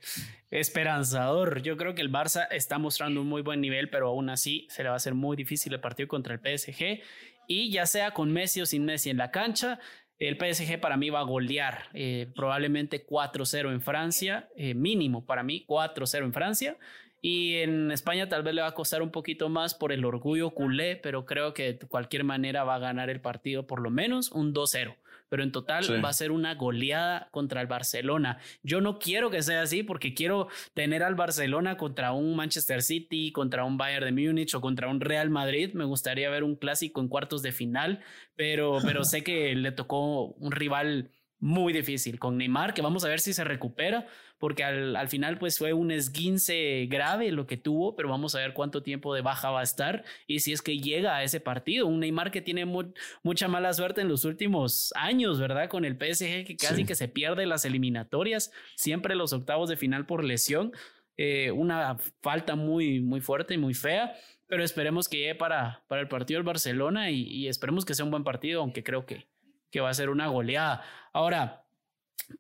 esperanzador. 0.50 1.62
Yo 1.62 1.76
creo 1.76 1.94
que 1.94 2.02
el 2.02 2.10
Barça 2.10 2.48
está 2.50 2.78
mostrando 2.78 3.22
un 3.22 3.28
muy 3.28 3.40
buen 3.42 3.60
nivel, 3.60 3.88
pero 3.88 4.08
aún 4.08 4.30
así 4.30 4.66
se 4.68 4.82
le 4.82 4.88
va 4.88 4.96
a 4.96 4.96
hacer 4.96 5.14
muy 5.14 5.36
difícil 5.36 5.72
el 5.72 5.80
partido 5.80 6.08
contra 6.08 6.34
el 6.34 6.40
PSG. 6.40 7.00
Y 7.46 7.70
ya 7.70 7.86
sea 7.86 8.10
con 8.10 8.32
Messi 8.32 8.60
o 8.60 8.66
sin 8.66 8.84
Messi 8.84 9.10
en 9.10 9.16
la 9.16 9.30
cancha, 9.30 9.78
el 10.18 10.36
PSG 10.36 10.80
para 10.80 10.96
mí 10.96 11.08
va 11.10 11.20
a 11.20 11.24
golear 11.24 11.88
eh, 11.94 12.32
probablemente 12.34 13.06
4-0 13.06 13.72
en 13.72 13.80
Francia, 13.80 14.48
eh, 14.56 14.74
mínimo 14.74 15.24
para 15.24 15.44
mí 15.44 15.64
4-0 15.66 16.24
en 16.24 16.32
Francia. 16.32 16.76
Y 17.20 17.58
en 17.58 17.92
España 17.92 18.28
tal 18.28 18.42
vez 18.42 18.54
le 18.54 18.62
va 18.62 18.68
a 18.68 18.74
costar 18.74 19.02
un 19.02 19.12
poquito 19.12 19.48
más 19.48 19.76
por 19.76 19.92
el 19.92 20.04
orgullo 20.04 20.50
culé, 20.50 20.96
pero 20.96 21.26
creo 21.26 21.54
que 21.54 21.74
de 21.74 21.86
cualquier 21.86 22.24
manera 22.24 22.64
va 22.64 22.74
a 22.74 22.80
ganar 22.80 23.08
el 23.08 23.20
partido 23.20 23.68
por 23.68 23.80
lo 23.80 23.90
menos 23.90 24.32
un 24.32 24.52
2-0 24.52 24.96
pero 25.32 25.44
en 25.44 25.50
total 25.50 26.04
va 26.04 26.10
a 26.10 26.12
ser 26.12 26.30
una 26.30 26.56
goleada 26.56 27.30
contra 27.30 27.62
el 27.62 27.66
Barcelona. 27.66 28.36
Yo 28.62 28.82
no 28.82 28.98
quiero 28.98 29.30
que 29.30 29.40
sea 29.40 29.62
así 29.62 29.82
porque 29.82 30.12
quiero 30.12 30.48
tener 30.74 31.02
al 31.02 31.14
Barcelona 31.14 31.78
contra 31.78 32.12
un 32.12 32.36
Manchester 32.36 32.82
City, 32.82 33.32
contra 33.32 33.64
un 33.64 33.78
Bayern 33.78 34.14
de 34.14 34.26
Múnich 34.26 34.54
o 34.54 34.60
contra 34.60 34.88
un 34.88 35.00
Real 35.00 35.30
Madrid. 35.30 35.72
Me 35.72 35.86
gustaría 35.86 36.28
ver 36.28 36.44
un 36.44 36.54
clásico 36.54 37.00
en 37.00 37.08
cuartos 37.08 37.40
de 37.40 37.50
final, 37.50 38.00
pero, 38.36 38.80
pero 38.84 39.04
sé 39.04 39.24
que 39.24 39.54
le 39.54 39.72
tocó 39.72 40.26
un 40.26 40.52
rival 40.52 41.10
muy 41.42 41.72
difícil 41.72 42.20
con 42.20 42.38
Neymar, 42.38 42.72
que 42.72 42.82
vamos 42.82 43.04
a 43.04 43.08
ver 43.08 43.18
si 43.18 43.32
se 43.32 43.42
recupera, 43.42 44.06
porque 44.38 44.62
al, 44.62 45.08
final 45.08 45.38
pues 45.38 45.58
fue 45.58 45.72
un 45.72 45.90
esguince 45.90 46.86
grave 46.88 47.32
lo 47.32 47.48
que 47.48 47.56
tuvo, 47.56 47.96
pero 47.96 48.08
vamos 48.08 48.36
a 48.36 48.38
ver 48.38 48.54
cuánto 48.54 48.84
tiempo 48.84 49.12
de 49.12 49.22
baja 49.22 49.50
va 49.50 49.58
a 49.58 49.64
estar 49.64 50.04
y 50.28 50.38
si 50.38 50.52
es 50.52 50.62
que 50.62 50.78
llega 50.78 51.16
a 51.16 51.24
ese 51.24 51.40
partido. 51.40 51.88
Un 51.88 51.98
Neymar 51.98 52.30
que 52.30 52.42
tiene 52.42 52.64
mucha 52.64 53.48
mala 53.48 53.72
suerte 53.72 54.02
en 54.02 54.08
los 54.08 54.24
últimos 54.24 54.92
años, 54.94 55.40
¿verdad? 55.40 55.68
Con 55.68 55.84
el 55.84 55.94
PSG 55.94 56.44
que 56.46 56.56
casi 56.56 56.84
que 56.84 56.94
se 56.94 57.08
pierde 57.08 57.44
las 57.44 57.64
eliminatorias, 57.64 58.52
siempre 58.76 59.16
los 59.16 59.32
octavos 59.32 59.68
de 59.68 59.76
final 59.76 60.06
por 60.06 60.22
lesión. 60.22 60.70
Eh, 61.16 61.50
una 61.50 61.96
falta 62.22 62.54
muy, 62.54 63.00
muy 63.00 63.20
fuerte 63.20 63.54
y 63.54 63.58
muy 63.58 63.74
fea, 63.74 64.14
pero 64.46 64.62
esperemos 64.62 65.08
que 65.08 65.18
llegue 65.18 65.34
para, 65.34 65.82
para 65.88 66.02
el 66.02 66.08
partido 66.08 66.38
del 66.38 66.46
Barcelona 66.46 67.10
y, 67.10 67.22
y 67.22 67.48
esperemos 67.48 67.84
que 67.84 67.94
sea 67.94 68.04
un 68.04 68.12
buen 68.12 68.22
partido, 68.22 68.60
aunque 68.60 68.84
creo 68.84 69.06
que, 69.06 69.26
que 69.72 69.80
va 69.80 69.90
a 69.90 69.94
ser 69.94 70.10
una 70.10 70.28
goleada. 70.28 70.84
Ahora, 71.12 71.62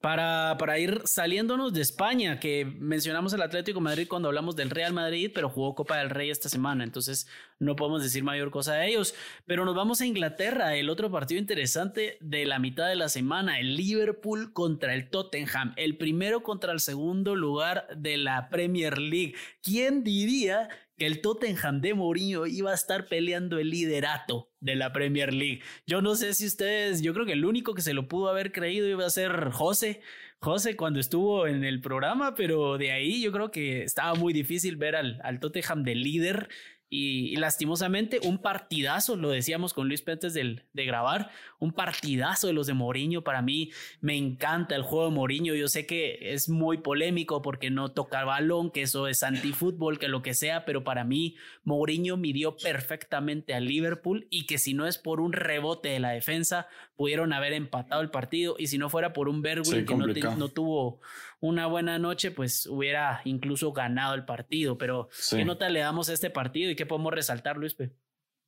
para, 0.00 0.56
para, 0.58 0.78
ir 0.78 1.02
saliéndonos 1.04 1.72
de 1.72 1.80
España, 1.80 2.38
que 2.40 2.64
mencionamos 2.64 3.32
el 3.32 3.42
Atlético 3.42 3.80
Madrid 3.80 4.06
cuando 4.08 4.28
hablamos 4.28 4.56
del 4.56 4.70
Real 4.70 4.92
Madrid, 4.92 5.30
pero 5.34 5.50
jugó 5.50 5.74
Copa 5.74 5.98
del 5.98 6.10
Rey 6.10 6.30
esta 6.30 6.48
semana, 6.48 6.84
entonces 6.84 7.26
no 7.58 7.76
podemos 7.76 8.02
decir 8.02 8.24
mayor 8.24 8.50
cosa 8.50 8.74
de 8.74 8.88
ellos. 8.88 9.14
Pero 9.46 9.64
nos 9.64 9.74
vamos 9.74 10.00
a 10.00 10.06
Inglaterra, 10.06 10.76
el 10.76 10.88
otro 10.88 11.10
partido 11.10 11.40
interesante 11.40 12.16
de 12.20 12.46
la 12.46 12.58
mitad 12.58 12.88
de 12.88 12.96
la 12.96 13.08
semana, 13.08 13.58
el 13.58 13.76
Liverpool 13.76 14.52
contra 14.52 14.94
el 14.94 15.10
Tottenham, 15.10 15.74
el 15.76 15.96
primero 15.96 16.42
contra 16.42 16.72
el 16.72 16.80
segundo 16.80 17.36
lugar 17.36 17.88
de 17.96 18.16
la 18.16 18.48
Premier 18.48 18.98
League. 18.98 19.34
¿Quién 19.62 20.04
diría 20.04 20.68
que 20.96 21.06
el 21.06 21.20
Tottenham 21.20 21.80
de 21.80 21.94
Mourinho 21.94 22.46
iba 22.46 22.70
a 22.70 22.74
estar 22.74 23.06
peleando 23.06 23.58
el 23.58 23.70
liderato 23.70 24.50
de 24.60 24.76
la 24.76 24.92
Premier 24.92 25.32
League. 25.32 25.62
Yo 25.86 26.02
no 26.02 26.14
sé 26.14 26.34
si 26.34 26.46
ustedes, 26.46 27.02
yo 27.02 27.14
creo 27.14 27.26
que 27.26 27.32
el 27.32 27.44
único 27.44 27.74
que 27.74 27.82
se 27.82 27.94
lo 27.94 28.08
pudo 28.08 28.28
haber 28.28 28.52
creído 28.52 28.88
iba 28.88 29.06
a 29.06 29.10
ser 29.10 29.50
José, 29.50 30.00
José 30.38 30.76
cuando 30.76 31.00
estuvo 31.00 31.46
en 31.46 31.64
el 31.64 31.80
programa, 31.80 32.34
pero 32.34 32.78
de 32.78 32.92
ahí 32.92 33.22
yo 33.22 33.32
creo 33.32 33.50
que 33.50 33.84
estaba 33.84 34.14
muy 34.14 34.32
difícil 34.32 34.76
ver 34.76 34.96
al, 34.96 35.20
al 35.22 35.40
Tottenham 35.40 35.82
de 35.82 35.94
líder 35.94 36.48
y, 36.94 37.36
lastimosamente, 37.36 38.20
un 38.22 38.36
partidazo, 38.36 39.16
lo 39.16 39.30
decíamos 39.30 39.72
con 39.72 39.88
Luis 39.88 40.02
Pérez 40.02 40.34
de, 40.34 40.62
de 40.74 40.84
grabar, 40.84 41.30
un 41.58 41.72
partidazo 41.72 42.48
de 42.48 42.52
los 42.52 42.66
de 42.66 42.74
Mourinho. 42.74 43.24
Para 43.24 43.40
mí 43.40 43.70
me 44.02 44.14
encanta 44.14 44.76
el 44.76 44.82
juego 44.82 45.06
de 45.06 45.14
Mourinho. 45.14 45.54
Yo 45.54 45.68
sé 45.68 45.86
que 45.86 46.34
es 46.34 46.50
muy 46.50 46.76
polémico 46.76 47.40
porque 47.40 47.70
no 47.70 47.92
toca 47.92 48.24
balón, 48.24 48.70
que 48.70 48.82
eso 48.82 49.08
es 49.08 49.22
antifútbol, 49.22 49.98
que 49.98 50.08
lo 50.08 50.20
que 50.20 50.34
sea, 50.34 50.66
pero 50.66 50.84
para 50.84 51.02
mí 51.02 51.34
Mourinho 51.64 52.18
midió 52.18 52.58
perfectamente 52.58 53.54
al 53.54 53.64
Liverpool 53.64 54.26
y 54.28 54.44
que 54.44 54.58
si 54.58 54.74
no 54.74 54.86
es 54.86 54.98
por 54.98 55.22
un 55.22 55.32
rebote 55.32 55.88
de 55.88 55.98
la 55.98 56.10
defensa, 56.10 56.68
pudieron 56.94 57.32
haber 57.32 57.54
empatado 57.54 58.02
el 58.02 58.10
partido. 58.10 58.56
Y 58.58 58.66
si 58.66 58.76
no 58.76 58.90
fuera 58.90 59.14
por 59.14 59.30
un 59.30 59.40
Bergwijn 59.40 59.86
que 59.86 59.94
no, 59.94 60.36
no 60.36 60.48
tuvo 60.50 61.00
una 61.42 61.66
buena 61.66 61.98
noche, 61.98 62.30
pues 62.30 62.66
hubiera 62.66 63.20
incluso 63.24 63.72
ganado 63.72 64.14
el 64.14 64.24
partido. 64.24 64.78
Pero, 64.78 65.08
¿qué 65.28 65.44
nota 65.44 65.68
le 65.68 65.80
damos 65.80 66.08
a 66.08 66.12
este 66.14 66.30
partido 66.30 66.70
y 66.70 66.76
qué 66.76 66.86
podemos 66.86 67.12
resaltar, 67.12 67.56
Luis? 67.56 67.76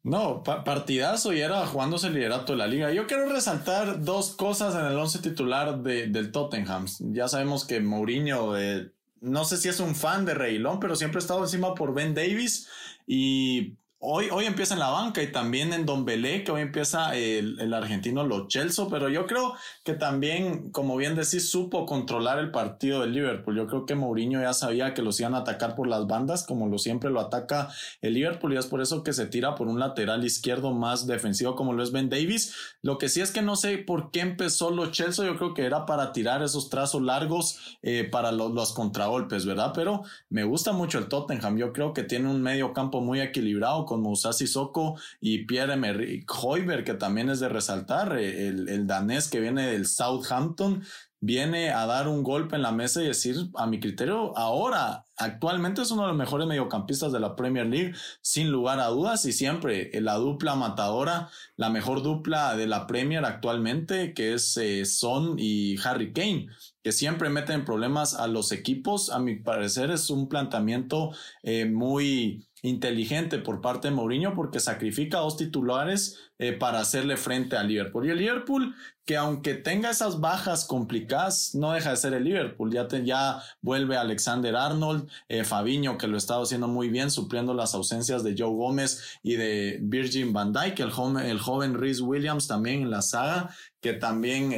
No, 0.04 0.42
partidazo 0.42 1.33
y 1.33 1.40
era 1.40 1.66
jugándose 1.66 2.07
el 2.07 2.14
liderato 2.14 2.52
de 2.52 2.59
la 2.59 2.68
liga. 2.68 2.92
Yo 2.92 3.07
quiero 3.07 3.28
resaltar 3.28 4.04
dos 4.04 4.37
cosas 4.37 4.76
en 4.76 4.87
el 4.87 4.96
once 4.96 5.18
titular 5.18 5.83
de, 5.83 6.07
del 6.07 6.30
Tottenham. 6.30 6.87
Ya 7.00 7.26
sabemos 7.26 7.64
que 7.64 7.80
Mourinho, 7.80 8.57
eh, 8.57 8.92
no 9.20 9.44
sé 9.44 9.57
si 9.57 9.68
es 9.68 9.80
un 9.80 9.96
fan 9.96 10.24
de 10.24 10.35
Reilón, 10.35 10.78
pero 10.78 10.94
siempre 10.94 11.18
ha 11.18 11.22
estado 11.22 11.42
encima 11.42 11.74
por 11.74 11.94
Ben 11.94 12.14
Davis 12.14 12.68
y 13.09 13.74
Hoy, 14.07 14.29
hoy 14.31 14.45
empieza 14.45 14.75
en 14.75 14.81
la 14.81 14.90
banca 14.90 15.23
y 15.23 15.33
también 15.33 15.73
en 15.73 15.87
Don 15.87 16.05
Belé, 16.05 16.45
que 16.45 16.53
hoy 16.53 16.61
empieza 16.61 17.17
el, 17.17 17.73
argentino 17.73 18.23
Lo 18.23 18.47
pero 18.90 19.09
yo 19.09 19.27
creo 19.27 19.55
que 19.83 19.95
también, 19.95 20.71
como 20.73 20.95
bien 20.97 21.14
decís, 21.14 21.49
supo 21.51 21.87
controlar 21.87 22.38
el 22.38 22.51
partido 22.51 23.01
del 23.01 23.14
Liverpool. 23.14 23.57
Yo 23.57 23.67
creo 23.67 23.87
que 23.87 23.95
Mourinho 23.95 24.43
ya 24.43 24.53
sabía 24.53 24.93
que 24.93 25.01
los 25.01 25.19
iban 25.21 25.35
a 25.35 25.38
atacar 25.38 25.75
por 25.75 25.87
las 25.87 26.07
bandas, 26.07 26.45
como 26.47 26.69
lo 26.69 26.77
siempre 26.77 27.09
lo 27.09 27.19
ataca 27.19 27.71
el 28.03 28.12
Liverpool, 28.12 28.53
y 28.53 28.59
es 28.59 28.67
por 28.67 28.83
eso 28.83 29.03
que 29.03 29.14
se 29.14 29.25
tira 29.25 29.55
por 29.55 29.69
un 29.69 29.81
lateral 29.81 30.23
izquierdo 30.23 30.75
más 30.75 31.07
defensivo 31.07 31.57
como 31.57 31.73
lo 31.73 31.83
es 31.83 31.90
Ben 31.90 32.11
Davis. 32.11 32.55
Lo 32.83 32.99
que 32.99 33.09
sí 33.09 33.23
es 33.23 33.31
que 33.31 33.40
no 33.40 33.57
sé 33.57 33.79
por 33.79 34.11
qué 34.11 34.21
empezó 34.21 34.71
Lo 34.71 34.93
Celso, 34.93 35.25
yo 35.25 35.38
creo 35.38 35.55
que 35.55 35.64
era 35.64 35.87
para 35.87 36.12
tirar 36.12 36.43
esos 36.43 36.69
trazos 36.69 37.01
largos 37.01 37.79
eh, 37.81 38.05
para 38.05 38.33
los 38.33 38.75
contragolpes, 38.75 39.47
¿verdad? 39.47 39.73
Pero 39.75 40.03
me 40.29 40.45
gusta 40.45 40.73
mucho 40.73 40.99
el 40.99 41.09
Tottenham, 41.09 41.57
yo 41.57 41.73
creo 41.73 41.95
que 41.95 42.03
tiene 42.03 42.29
un 42.29 42.43
medio 42.43 42.75
campo 42.75 43.01
muy 43.01 43.23
equilibrado 43.23 43.87
Moussa 43.98 44.33
Sissoko 44.33 44.98
y 45.20 45.44
Pierre-Emerick 45.44 46.30
Hoiberg, 46.42 46.85
que 46.85 46.94
también 46.94 47.30
es 47.30 47.40
de 47.40 47.48
resaltar, 47.48 48.16
eh, 48.18 48.48
el, 48.48 48.68
el 48.68 48.87
danés 48.87 49.28
que 49.28 49.40
viene 49.40 49.66
del 49.66 49.87
Southampton, 49.87 50.83
viene 51.24 51.70
a 51.70 51.87
dar 51.87 52.07
un 52.07 52.22
golpe 52.22 52.57
en 52.57 52.62
la 52.62 52.72
mesa 52.72 53.02
y 53.02 53.07
decir, 53.07 53.37
a 53.54 53.66
mi 53.66 53.80
criterio, 53.80 54.37
ahora, 54.37 55.07
actualmente 55.16 55.80
es 55.80 55.90
uno 55.90 56.02
de 56.02 56.09
los 56.09 56.16
mejores 56.18 56.46
mediocampistas 56.46 57.12
de 57.12 57.20
la 57.20 57.35
Premier 57.35 57.66
League, 57.66 57.94
sin 58.20 58.50
lugar 58.50 58.78
a 58.78 58.88
dudas, 58.88 59.24
y 59.24 59.33
siempre 59.33 59.90
la 60.02 60.16
dupla 60.16 60.54
matadora, 60.54 61.30
la 61.57 61.70
mejor 61.70 62.02
dupla 62.02 62.57
de 62.57 62.66
la 62.66 62.87
Premier 62.87 63.24
actualmente, 63.24 64.12
que 64.12 64.35
es 64.35 64.54
eh, 64.59 64.85
Son 64.85 65.37
y 65.38 65.76
Harry 65.83 66.12
Kane 66.12 66.48
que 66.85 66.92
siempre 66.92 67.30
meten 67.30 67.64
problemas 67.64 68.12
a 68.12 68.26
los 68.26 68.52
equipos. 68.52 69.09
A 69.09 69.18
mi 69.18 69.37
parecer 69.37 69.90
es 69.90 70.11
un 70.11 70.28
planteamiento 70.28 71.12
eh, 71.42 71.64
muy 71.64 72.46
inteligente 72.64 73.38
por 73.38 73.61
parte 73.61 73.88
de 73.88 73.94
Mourinho 73.94 74.35
porque 74.35 74.59
sacrifica 74.59 75.18
dos 75.18 75.37
titulares 75.37 76.18
eh, 76.38 76.53
para 76.53 76.81
hacerle 76.81 77.18
frente 77.18 77.59
al 77.59 77.68
Liverpool. 77.68 78.07
Y 78.07 78.11
el 78.11 78.18
Liverpool, 78.18 78.74
que 79.05 79.18
aunque 79.18 79.53
tenga 79.53 79.90
esas 79.90 80.18
bajas 80.18 80.64
complicadas, 80.64 81.55
no 81.55 81.72
deja 81.72 81.90
de 81.90 81.96
ser 81.98 82.14
el 82.14 82.24
Liverpool. 82.24 82.72
Ya, 82.72 82.88
ya 82.88 83.42
vuelve 83.61 83.98
Alexander 83.98 84.57
Arnold, 84.57 85.11
eh, 85.29 85.44
Fabiño, 85.44 85.98
que 85.98 86.09
lo 86.09 86.16
estaba 86.16 86.42
haciendo 86.42 86.66
muy 86.66 86.88
bien, 86.88 87.11
supliendo 87.11 87.53
las 87.53 87.74
ausencias 87.74 88.24
de 88.24 88.35
Joe 88.37 88.55
Gómez 88.55 89.18
y 89.22 89.35
de 89.35 89.79
Virgin 89.83 90.33
van 90.33 90.55
Dijk, 90.55 90.81
el 90.81 90.90
joven, 90.90 91.27
el 91.27 91.38
joven 91.38 91.74
Rhys 91.74 92.00
Williams 92.00 92.48
también 92.48 92.81
en 92.81 92.90
la 92.90 93.03
saga, 93.03 93.55
que 93.83 93.92
también 93.92 94.55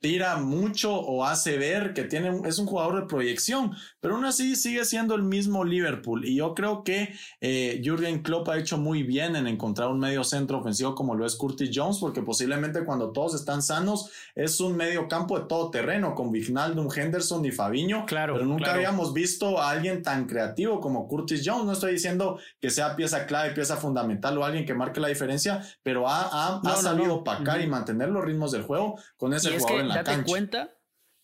tira 0.00 0.36
mucho 0.36 0.94
o 0.94 1.24
hace 1.24 1.58
ver 1.58 1.94
que 1.94 2.04
tiene, 2.04 2.42
es 2.44 2.58
un 2.58 2.66
jugador 2.66 3.00
de 3.00 3.06
proyección, 3.06 3.72
pero 4.06 4.14
aún 4.14 4.24
así 4.24 4.54
sigue 4.54 4.84
siendo 4.84 5.16
el 5.16 5.24
mismo 5.24 5.64
Liverpool. 5.64 6.24
Y 6.24 6.36
yo 6.36 6.54
creo 6.54 6.84
que 6.84 7.12
eh, 7.40 7.80
Jürgen 7.82 8.22
Klopp 8.22 8.48
ha 8.50 8.56
hecho 8.56 8.78
muy 8.78 9.02
bien 9.02 9.34
en 9.34 9.48
encontrar 9.48 9.88
un 9.88 9.98
medio 9.98 10.22
centro 10.22 10.58
ofensivo 10.58 10.94
como 10.94 11.16
lo 11.16 11.26
es 11.26 11.34
Curtis 11.34 11.72
Jones, 11.74 11.98
porque 11.98 12.22
posiblemente 12.22 12.84
cuando 12.84 13.10
todos 13.10 13.34
están 13.34 13.62
sanos 13.62 14.12
es 14.36 14.60
un 14.60 14.76
medio 14.76 15.08
campo 15.08 15.36
de 15.36 15.46
todo 15.46 15.72
terreno, 15.72 16.14
con 16.14 16.30
Vignaldum, 16.30 16.88
Henderson 16.94 17.44
y 17.46 17.50
Fabiño. 17.50 18.06
Claro. 18.06 18.34
Pero 18.34 18.46
nunca 18.46 18.74
habíamos 18.74 19.12
visto 19.12 19.60
a 19.60 19.70
alguien 19.70 20.04
tan 20.04 20.26
creativo 20.28 20.80
como 20.80 21.08
Curtis 21.08 21.42
Jones. 21.44 21.64
No 21.64 21.72
estoy 21.72 21.94
diciendo 21.94 22.38
que 22.60 22.70
sea 22.70 22.94
pieza 22.94 23.26
clave, 23.26 23.54
pieza 23.54 23.76
fundamental 23.76 24.38
o 24.38 24.44
alguien 24.44 24.64
que 24.64 24.74
marque 24.74 25.00
la 25.00 25.08
diferencia, 25.08 25.66
pero 25.82 26.08
ha, 26.08 26.60
ha, 26.60 26.76
sabido 26.76 27.24
pacar 27.24 27.60
y 27.60 27.66
mantener 27.66 28.10
los 28.10 28.24
ritmos 28.24 28.52
del 28.52 28.62
juego 28.62 29.00
con 29.16 29.34
ese 29.34 29.58
jugador 29.58 29.88
date 29.88 30.22
cuenta, 30.22 30.75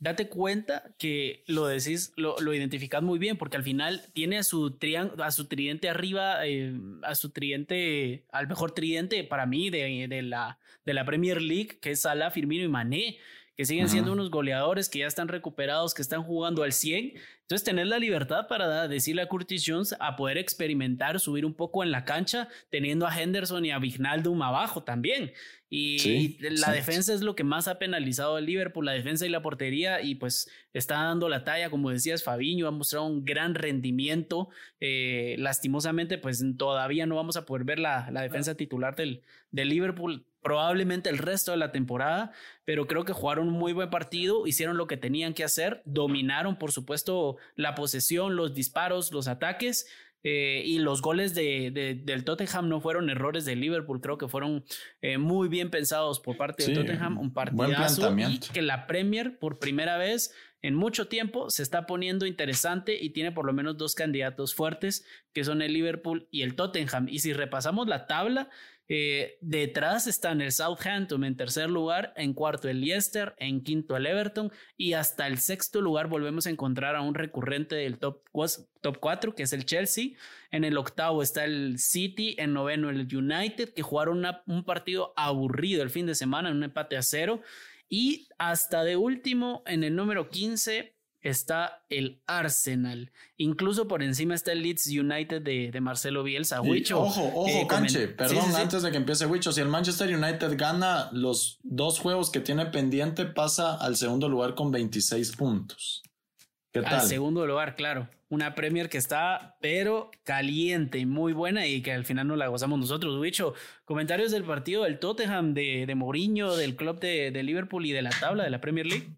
date 0.02 0.28
cuenta 0.28 0.82
que 0.98 1.44
lo 1.46 1.68
decís, 1.68 2.12
lo, 2.16 2.34
lo 2.40 2.52
identificás 2.52 3.04
muy 3.04 3.20
bien, 3.20 3.38
porque 3.38 3.56
al 3.56 3.62
final 3.62 4.02
tiene 4.12 4.38
a 4.38 4.42
su, 4.42 4.76
a 5.18 5.30
su 5.30 5.46
tridente 5.46 5.88
arriba, 5.88 6.44
eh, 6.44 6.74
a 7.04 7.14
su 7.14 7.30
tridente, 7.30 8.24
al 8.32 8.48
mejor 8.48 8.72
tridente 8.72 9.22
para 9.22 9.46
mí 9.46 9.70
de, 9.70 10.08
de, 10.08 10.22
la, 10.22 10.58
de 10.84 10.94
la 10.94 11.04
Premier 11.04 11.40
League, 11.40 11.78
que 11.80 11.92
es 11.92 12.00
Salah, 12.00 12.32
Firmino 12.32 12.64
y 12.64 12.68
Mané 12.68 13.18
que 13.56 13.66
siguen 13.66 13.88
siendo 13.88 14.12
unos 14.12 14.30
goleadores 14.30 14.88
que 14.88 15.00
ya 15.00 15.06
están 15.06 15.28
recuperados, 15.28 15.92
que 15.92 16.02
están 16.02 16.22
jugando 16.22 16.62
al 16.62 16.72
100. 16.72 17.14
Entonces, 17.42 17.64
tener 17.64 17.86
la 17.86 17.98
libertad 17.98 18.46
para 18.48 18.88
decirle 18.88 19.22
a 19.22 19.28
Curtis 19.28 19.64
Jones 19.66 19.94
a 20.00 20.16
poder 20.16 20.38
experimentar, 20.38 21.20
subir 21.20 21.44
un 21.44 21.52
poco 21.52 21.82
en 21.82 21.90
la 21.90 22.04
cancha, 22.06 22.48
teniendo 22.70 23.06
a 23.06 23.20
Henderson 23.20 23.64
y 23.66 23.70
a 23.70 23.78
Vignaldum 23.78 24.40
abajo 24.40 24.84
también. 24.84 25.32
Y, 25.68 26.36
la 26.40 26.70
defensa 26.70 27.14
es 27.14 27.22
lo 27.22 27.34
que 27.34 27.44
más 27.44 27.66
ha 27.68 27.78
penalizado 27.78 28.36
al 28.36 28.46
Liverpool, 28.46 28.84
la 28.84 28.92
defensa 28.92 29.26
y 29.26 29.30
la 29.30 29.42
portería, 29.42 30.02
y 30.02 30.14
pues 30.14 30.50
está 30.72 30.96
dando 30.96 31.28
la 31.28 31.44
talla, 31.44 31.70
como 31.70 31.90
decías, 31.90 32.22
Fabiño 32.22 32.68
ha 32.68 32.70
mostrado 32.70 33.06
un 33.06 33.24
gran 33.24 33.54
rendimiento. 33.54 34.48
Eh, 34.80 35.36
lastimosamente, 35.38 36.18
pues 36.18 36.44
todavía 36.56 37.06
no 37.06 37.16
vamos 37.16 37.36
a 37.36 37.44
poder 37.44 37.64
ver 37.64 37.78
la, 37.78 38.10
la 38.10 38.22
defensa 38.22 38.54
titular 38.54 38.96
del, 38.96 39.22
del 39.50 39.68
Liverpool 39.68 40.26
probablemente 40.42 41.08
el 41.08 41.18
resto 41.18 41.52
de 41.52 41.56
la 41.56 41.72
temporada, 41.72 42.32
pero 42.64 42.86
creo 42.86 43.04
que 43.04 43.12
jugaron 43.12 43.48
un 43.48 43.54
muy 43.54 43.72
buen 43.72 43.90
partido, 43.90 44.46
hicieron 44.46 44.76
lo 44.76 44.86
que 44.86 44.96
tenían 44.96 45.34
que 45.34 45.44
hacer, 45.44 45.82
dominaron, 45.84 46.56
por 46.58 46.72
supuesto, 46.72 47.36
la 47.56 47.74
posesión, 47.74 48.36
los 48.36 48.54
disparos, 48.54 49.12
los 49.12 49.28
ataques 49.28 49.86
eh, 50.24 50.62
y 50.64 50.78
los 50.78 51.02
goles 51.02 51.34
de, 51.34 52.00
del 52.04 52.24
Tottenham 52.24 52.68
no 52.68 52.80
fueron 52.80 53.10
errores 53.10 53.44
de 53.44 53.56
Liverpool, 53.56 54.00
creo 54.00 54.18
que 54.18 54.28
fueron 54.28 54.64
eh, 55.00 55.18
muy 55.18 55.48
bien 55.48 55.70
pensados 55.70 56.20
por 56.20 56.36
parte 56.36 56.64
de 56.64 56.74
Tottenham, 56.74 57.18
un 57.18 57.32
partidazo 57.32 58.14
y 58.16 58.38
que 58.38 58.62
la 58.62 58.86
Premier 58.86 59.38
por 59.38 59.58
primera 59.58 59.96
vez 59.96 60.32
en 60.62 60.76
mucho 60.76 61.08
tiempo 61.08 61.50
se 61.50 61.64
está 61.64 61.86
poniendo 61.86 62.24
interesante 62.24 62.96
y 63.02 63.10
tiene 63.10 63.32
por 63.32 63.46
lo 63.46 63.52
menos 63.52 63.76
dos 63.76 63.96
candidatos 63.96 64.54
fuertes 64.54 65.04
que 65.32 65.42
son 65.42 65.60
el 65.60 65.72
Liverpool 65.72 66.28
y 66.30 66.42
el 66.42 66.54
Tottenham. 66.54 67.08
Y 67.08 67.18
si 67.18 67.32
repasamos 67.32 67.88
la 67.88 68.06
tabla, 68.06 68.48
eh, 68.94 69.38
detrás 69.40 70.06
están 70.06 70.42
el 70.42 70.52
Southampton 70.52 71.24
en 71.24 71.34
tercer 71.34 71.70
lugar, 71.70 72.12
en 72.14 72.34
cuarto 72.34 72.68
el 72.68 72.82
Leicester, 72.82 73.34
en 73.38 73.62
quinto 73.64 73.96
el 73.96 74.04
Everton 74.04 74.52
y 74.76 74.92
hasta 74.92 75.26
el 75.26 75.38
sexto 75.38 75.80
lugar 75.80 76.08
volvemos 76.08 76.46
a 76.46 76.50
encontrar 76.50 76.94
a 76.94 77.00
un 77.00 77.14
recurrente 77.14 77.74
del 77.74 77.98
top, 77.98 78.20
top 78.82 78.98
4 79.00 79.34
que 79.34 79.44
es 79.44 79.54
el 79.54 79.64
Chelsea. 79.64 80.10
En 80.50 80.64
el 80.64 80.76
octavo 80.76 81.22
está 81.22 81.46
el 81.46 81.78
City, 81.78 82.36
en 82.36 82.52
noveno 82.52 82.90
el 82.90 83.08
United 83.10 83.72
que 83.72 83.80
jugaron 83.80 84.26
un 84.46 84.64
partido 84.66 85.14
aburrido 85.16 85.82
el 85.82 85.88
fin 85.88 86.04
de 86.04 86.14
semana 86.14 86.50
en 86.50 86.58
un 86.58 86.64
empate 86.64 86.98
a 86.98 87.02
cero. 87.02 87.40
Y 87.88 88.28
hasta 88.36 88.84
de 88.84 88.98
último, 88.98 89.62
en 89.64 89.84
el 89.84 89.96
número 89.96 90.28
15, 90.28 90.94
está 91.22 91.84
el 91.88 92.20
Arsenal. 92.26 93.12
Incluso 93.36 93.88
por 93.88 94.02
encima 94.02 94.34
está 94.34 94.52
el 94.52 94.62
Leeds 94.62 94.88
United 94.88 95.42
de, 95.42 95.80
Marcelo 95.80 96.22
Bielsa. 96.22 96.60
Wicho, 96.60 97.00
ojo, 97.00 97.32
ojo, 97.34 97.48
eh, 97.48 97.66
Canche, 97.68 98.08
perdón, 98.08 98.54
antes 98.54 98.82
de 98.82 98.90
que 98.90 98.96
empiece 98.96 99.26
Wicho, 99.26 99.52
si 99.52 99.60
el 99.60 99.68
Manchester 99.68 100.14
United 100.14 100.56
gana 100.56 101.08
los 101.12 101.58
dos 101.62 101.98
juegos 101.98 102.30
que 102.30 102.40
tiene 102.40 102.66
pendiente, 102.66 103.24
pasa 103.24 103.74
al 103.74 103.96
segundo 103.96 104.28
lugar 104.28 104.54
con 104.54 104.70
26 104.70 105.36
puntos. 105.36 106.02
¿Qué 106.72 106.82
tal? 106.82 107.00
Al 107.00 107.06
segundo 107.06 107.46
lugar, 107.46 107.76
claro. 107.76 108.08
Una 108.28 108.54
Premier 108.54 108.88
que 108.88 108.96
está, 108.96 109.56
pero 109.60 110.10
caliente 110.24 110.98
y 110.98 111.04
muy 111.04 111.34
buena 111.34 111.66
y 111.66 111.82
que 111.82 111.92
al 111.92 112.06
final 112.06 112.26
no 112.26 112.34
la 112.34 112.48
gozamos 112.48 112.78
nosotros. 112.78 113.18
Wicho, 113.18 113.52
comentarios 113.84 114.32
del 114.32 114.42
partido 114.42 114.84
del 114.84 114.98
Tottenham, 114.98 115.52
de, 115.52 115.84
de 115.86 115.94
Mourinho, 115.94 116.56
del 116.56 116.74
club 116.74 116.98
de, 116.98 117.30
de 117.30 117.42
Liverpool 117.42 117.84
y 117.84 117.92
de 117.92 118.00
la 118.00 118.10
tabla 118.10 118.44
de 118.44 118.50
la 118.50 118.60
Premier 118.60 118.86
League. 118.86 119.10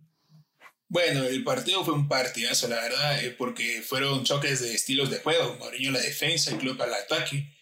Bueno, 0.95 1.25
el 1.25 1.43
partido 1.43 1.85
fue 1.85 1.93
un 1.93 2.07
partidazo, 2.07 2.69
la 2.69 2.77
verdad, 2.77 3.25
eh, 3.25 3.35
porque 3.37 3.83
fueron 3.83 4.23
choques 4.23 4.61
de 4.61 4.73
estilos 4.73 5.11
de 5.11 5.19
juego. 5.19 5.57
Mourinho 5.59 5.91
la 5.91 5.99
defensa, 5.99 6.53
el 6.53 6.59
club 6.59 6.81
al 6.81 6.95
ataque. 6.95 7.53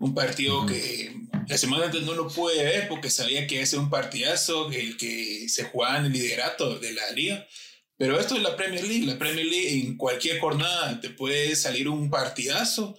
Un 0.00 0.12
partido 0.12 0.66
que 0.66 1.14
la 1.46 1.56
semana 1.56 1.84
antes 1.84 2.02
no 2.02 2.14
lo 2.14 2.26
pude 2.26 2.64
ver 2.64 2.88
porque 2.88 3.08
sabía 3.08 3.46
que 3.46 3.54
iba 3.54 3.62
a 3.62 3.66
ser 3.68 3.78
un 3.78 3.90
partidazo, 3.90 4.72
el 4.72 4.96
que 4.96 5.48
se 5.48 5.66
jugaba 5.66 5.98
en 5.98 6.06
el 6.06 6.12
liderato 6.14 6.80
de 6.80 6.92
la 6.92 7.08
liga. 7.12 7.46
Pero 7.96 8.18
esto 8.18 8.34
es 8.34 8.42
la 8.42 8.56
Premier 8.56 8.82
League. 8.82 9.06
La 9.06 9.20
Premier 9.20 9.46
League 9.46 9.72
en 9.72 9.96
cualquier 9.96 10.40
jornada 10.40 11.00
te 11.00 11.10
puede 11.10 11.54
salir 11.54 11.88
un 11.88 12.10
partidazo, 12.10 12.98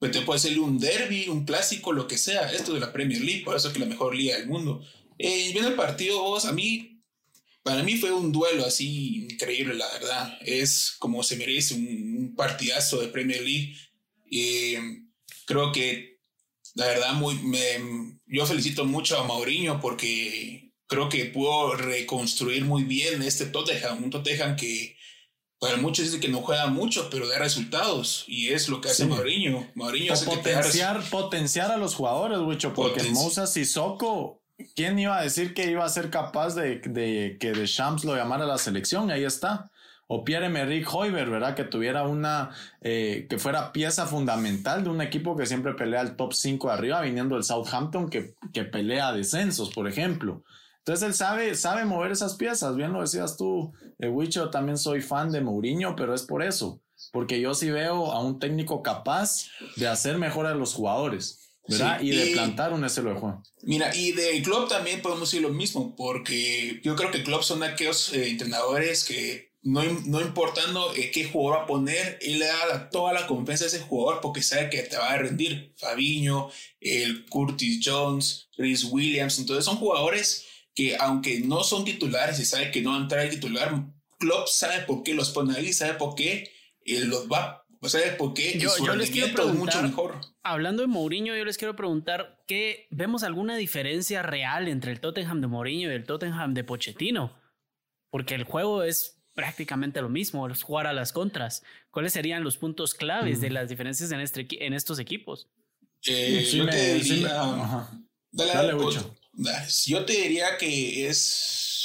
pues 0.00 0.10
te 0.10 0.22
puede 0.22 0.40
salir 0.40 0.58
un 0.58 0.80
derby, 0.80 1.28
un 1.28 1.44
clásico, 1.44 1.92
lo 1.92 2.08
que 2.08 2.18
sea. 2.18 2.50
Esto 2.50 2.74
es 2.74 2.80
la 2.80 2.92
Premier 2.92 3.20
League, 3.20 3.44
por 3.44 3.54
eso 3.54 3.68
es 3.68 3.72
que 3.72 3.78
la 3.78 3.86
mejor 3.86 4.16
liga 4.16 4.36
del 4.36 4.48
mundo. 4.48 4.82
Eh, 5.16 5.50
viendo 5.52 5.68
el 5.68 5.76
partido, 5.76 6.20
vos, 6.24 6.44
a 6.44 6.50
mí 6.52 6.97
para 7.62 7.82
mí 7.82 7.96
fue 7.96 8.12
un 8.12 8.32
duelo 8.32 8.64
así 8.64 9.24
increíble, 9.24 9.74
la 9.74 9.88
verdad. 9.92 10.38
Es 10.40 10.94
como 10.98 11.22
se 11.22 11.36
merece 11.36 11.74
un, 11.74 12.34
partidazo 12.36 13.00
de 13.00 13.08
Premier 13.08 13.42
League. 13.42 13.74
Y 14.30 14.74
creo 15.44 15.72
que, 15.72 16.20
la 16.74 16.86
verdad, 16.86 17.14
muy, 17.14 17.34
me, 17.36 18.18
yo 18.26 18.46
felicito 18.46 18.84
mucho 18.84 19.18
a 19.18 19.26
Mauriño 19.26 19.80
porque 19.80 20.72
creo 20.86 21.08
que 21.08 21.26
pudo 21.26 21.74
reconstruir 21.74 22.64
muy 22.64 22.84
bien 22.84 23.22
este 23.22 23.46
Tottenham. 23.46 24.04
Un 24.04 24.10
Tottenham 24.10 24.56
que 24.56 24.96
para 25.58 25.76
muchos 25.76 26.04
dice 26.04 26.20
que 26.20 26.28
no 26.28 26.42
juega 26.42 26.68
mucho, 26.68 27.08
pero 27.10 27.28
da 27.28 27.38
resultados. 27.38 28.24
Y 28.28 28.48
es 28.48 28.68
lo 28.68 28.80
que 28.80 28.90
hace 28.90 29.06
Mauriño. 29.06 29.70
Mauriño 29.74 30.12
hace 30.12 30.26
potenciar, 30.26 31.02
potenciar 31.10 31.72
a 31.72 31.76
los 31.76 31.94
jugadores, 31.94 32.38
mucho 32.38 32.72
porque 32.72 33.02
Moussa 33.04 33.46
Sissoko 33.46 34.40
¿Quién 34.74 34.98
iba 34.98 35.16
a 35.16 35.22
decir 35.22 35.54
que 35.54 35.70
iba 35.70 35.84
a 35.84 35.88
ser 35.88 36.10
capaz 36.10 36.54
de, 36.56 36.80
que 36.80 37.52
de 37.52 37.66
Shams 37.66 38.04
lo 38.04 38.16
llamara 38.16 38.44
a 38.44 38.48
la 38.48 38.58
selección? 38.58 39.10
Ahí 39.10 39.22
está. 39.22 39.70
O 40.08 40.24
Pierre-Emerick 40.24 40.92
Hoiber, 40.92 41.30
¿verdad? 41.30 41.54
Que 41.54 41.64
tuviera 41.64 42.02
una, 42.08 42.50
eh, 42.80 43.26
que 43.28 43.38
fuera 43.38 43.72
pieza 43.72 44.06
fundamental 44.06 44.82
de 44.82 44.90
un 44.90 45.00
equipo 45.00 45.36
que 45.36 45.46
siempre 45.46 45.74
pelea 45.74 46.00
al 46.00 46.16
top 46.16 46.32
5 46.32 46.68
de 46.68 46.74
arriba, 46.74 47.00
viniendo 47.02 47.36
del 47.36 47.44
Southampton, 47.44 48.08
que, 48.08 48.34
que 48.52 48.64
pelea 48.64 49.12
descensos, 49.12 49.70
por 49.70 49.86
ejemplo. 49.86 50.42
Entonces 50.78 51.06
él 51.06 51.14
sabe, 51.14 51.54
sabe 51.54 51.84
mover 51.84 52.10
esas 52.10 52.34
piezas. 52.34 52.74
Bien 52.74 52.92
lo 52.92 53.02
decías 53.02 53.36
tú, 53.36 53.72
de 53.98 54.08
Wicho, 54.08 54.50
también 54.50 54.78
soy 54.78 55.02
fan 55.02 55.30
de 55.30 55.40
Mourinho, 55.40 55.94
pero 55.94 56.14
es 56.14 56.22
por 56.22 56.42
eso. 56.42 56.80
Porque 57.12 57.40
yo 57.40 57.54
sí 57.54 57.70
veo 57.70 58.10
a 58.10 58.20
un 58.20 58.40
técnico 58.40 58.82
capaz 58.82 59.46
de 59.76 59.86
hacer 59.86 60.18
mejor 60.18 60.46
a 60.46 60.54
los 60.54 60.74
jugadores 60.74 61.47
y, 61.68 62.10
de 62.10 62.26
plantar 62.32 62.72
un 62.72 62.84
estilo 62.84 63.10
de 63.10 63.20
juego. 63.20 63.42
Mira, 63.62 63.94
y 63.94 64.12
de 64.12 64.42
club 64.42 64.68
también 64.68 65.02
podemos 65.02 65.30
decir 65.30 65.42
lo 65.42 65.50
mismo, 65.50 65.94
porque 65.96 66.80
yo 66.82 66.96
creo 66.96 67.10
que 67.10 67.22
club 67.22 67.42
son 67.42 67.62
aquellos 67.62 68.12
eh, 68.12 68.28
entrenadores 68.28 69.04
que 69.04 69.52
no, 69.62 69.82
no 70.06 70.20
importando 70.20 70.94
eh, 70.94 71.10
qué 71.10 71.24
jugador 71.24 71.60
va 71.60 71.64
a 71.64 71.66
poner, 71.66 72.18
él 72.22 72.38
le 72.38 72.46
da 72.46 72.88
toda 72.90 73.12
la 73.12 73.26
confianza 73.26 73.64
a 73.64 73.68
ese 73.68 73.80
jugador 73.80 74.20
porque 74.22 74.42
sabe 74.42 74.70
que 74.70 74.82
te 74.82 74.96
va 74.96 75.10
a 75.10 75.18
rendir. 75.18 75.74
Fabiño, 75.76 76.48
el 76.80 77.26
Curtis 77.26 77.80
Jones, 77.84 78.48
Chris 78.56 78.84
Williams, 78.84 79.38
entonces 79.38 79.64
son 79.64 79.76
jugadores 79.76 80.46
que 80.74 80.96
aunque 80.96 81.40
no 81.40 81.64
son 81.64 81.84
titulares 81.84 82.38
y 82.38 82.44
sabe 82.44 82.70
que 82.70 82.80
no 82.80 82.90
van 82.90 83.00
a 83.00 83.02
entrar 83.02 83.20
al 83.20 83.30
titular, 83.30 83.84
Klopp 84.18 84.48
sabe 84.48 84.84
por 84.84 85.02
qué 85.02 85.14
los 85.14 85.30
pone 85.30 85.56
ahí, 85.56 85.72
sabe 85.72 85.94
por 85.94 86.14
qué 86.14 86.50
él 86.84 87.08
los 87.08 87.28
va 87.28 87.64
o 87.80 87.88
sea, 87.88 88.16
porque 88.16 88.58
yo, 88.58 88.70
su 88.70 88.86
les 88.96 89.10
quiero 89.10 89.32
preguntar, 89.32 89.56
mucho 89.58 89.82
mejor. 89.82 90.20
Hablando 90.48 90.82
de 90.82 90.88
Mourinho, 90.88 91.36
yo 91.36 91.44
les 91.44 91.58
quiero 91.58 91.76
preguntar 91.76 92.42
que 92.46 92.86
vemos 92.90 93.22
alguna 93.22 93.56
diferencia 93.56 94.22
real 94.22 94.68
entre 94.68 94.92
el 94.92 95.00
Tottenham 95.00 95.40
de 95.40 95.46
Mourinho 95.46 95.90
y 95.90 95.94
el 95.94 96.04
Tottenham 96.04 96.54
de 96.54 96.64
Pochettino, 96.64 97.38
porque 98.10 98.34
el 98.34 98.44
juego 98.44 98.82
es 98.82 99.20
prácticamente 99.34 100.00
lo 100.00 100.08
mismo, 100.08 100.48
es 100.48 100.62
jugar 100.62 100.86
a 100.86 100.92
las 100.92 101.12
contras. 101.12 101.62
¿Cuáles 101.90 102.14
serían 102.14 102.44
los 102.44 102.56
puntos 102.56 102.94
claves 102.94 103.40
de 103.40 103.50
las 103.50 103.68
diferencias 103.68 104.10
en, 104.10 104.20
este, 104.20 104.46
en 104.64 104.72
estos 104.72 104.98
equipos? 104.98 105.48
Eh, 106.06 106.48
yo 106.50 106.66
te 106.66 106.94
diría, 106.94 107.88
dale, 108.32 108.72
yo 109.86 110.04
te 110.04 110.12
diría 110.12 110.56
que 110.58 111.08
es 111.08 111.78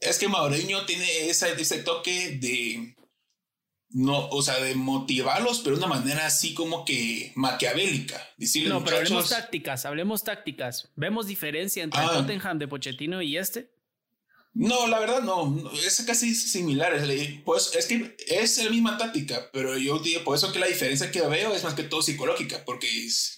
es 0.00 0.18
que 0.18 0.28
Mourinho 0.28 0.86
tiene 0.86 1.28
ese 1.28 1.82
toque 1.82 2.38
de 2.40 2.94
no, 3.92 4.28
o 4.28 4.42
sea, 4.42 4.60
de 4.60 4.74
motivarlos, 4.74 5.60
pero 5.60 5.76
de 5.76 5.84
una 5.84 5.94
manera 5.94 6.26
así 6.26 6.54
como 6.54 6.84
que 6.84 7.32
maquiavélica. 7.34 8.16
no, 8.66 8.84
pero 8.84 8.98
hablemos 8.98 9.28
tácticas, 9.28 9.84
hablemos 9.84 10.22
tácticas. 10.22 10.90
¿Vemos 10.96 11.26
diferencia 11.26 11.82
entre 11.82 12.00
el 12.00 12.08
ah. 12.08 12.12
Tottenham 12.12 12.58
de 12.58 12.68
Pochettino 12.68 13.20
y 13.20 13.36
este? 13.36 13.70
No, 14.52 14.88
la 14.88 14.98
verdad 14.98 15.22
no, 15.22 15.70
es 15.74 16.02
casi 16.02 16.34
similar. 16.34 16.92
Pues 17.44 17.74
es 17.76 17.86
que 17.86 18.16
es 18.28 18.62
la 18.62 18.70
misma 18.70 18.98
táctica, 18.98 19.48
pero 19.52 19.76
yo 19.78 19.98
digo, 20.00 20.24
por 20.24 20.36
eso 20.36 20.52
que 20.52 20.58
la 20.58 20.66
diferencia 20.66 21.10
que 21.10 21.20
veo 21.22 21.54
es 21.54 21.62
más 21.62 21.74
que 21.74 21.84
todo 21.84 22.02
psicológica, 22.02 22.64
porque 22.64 22.88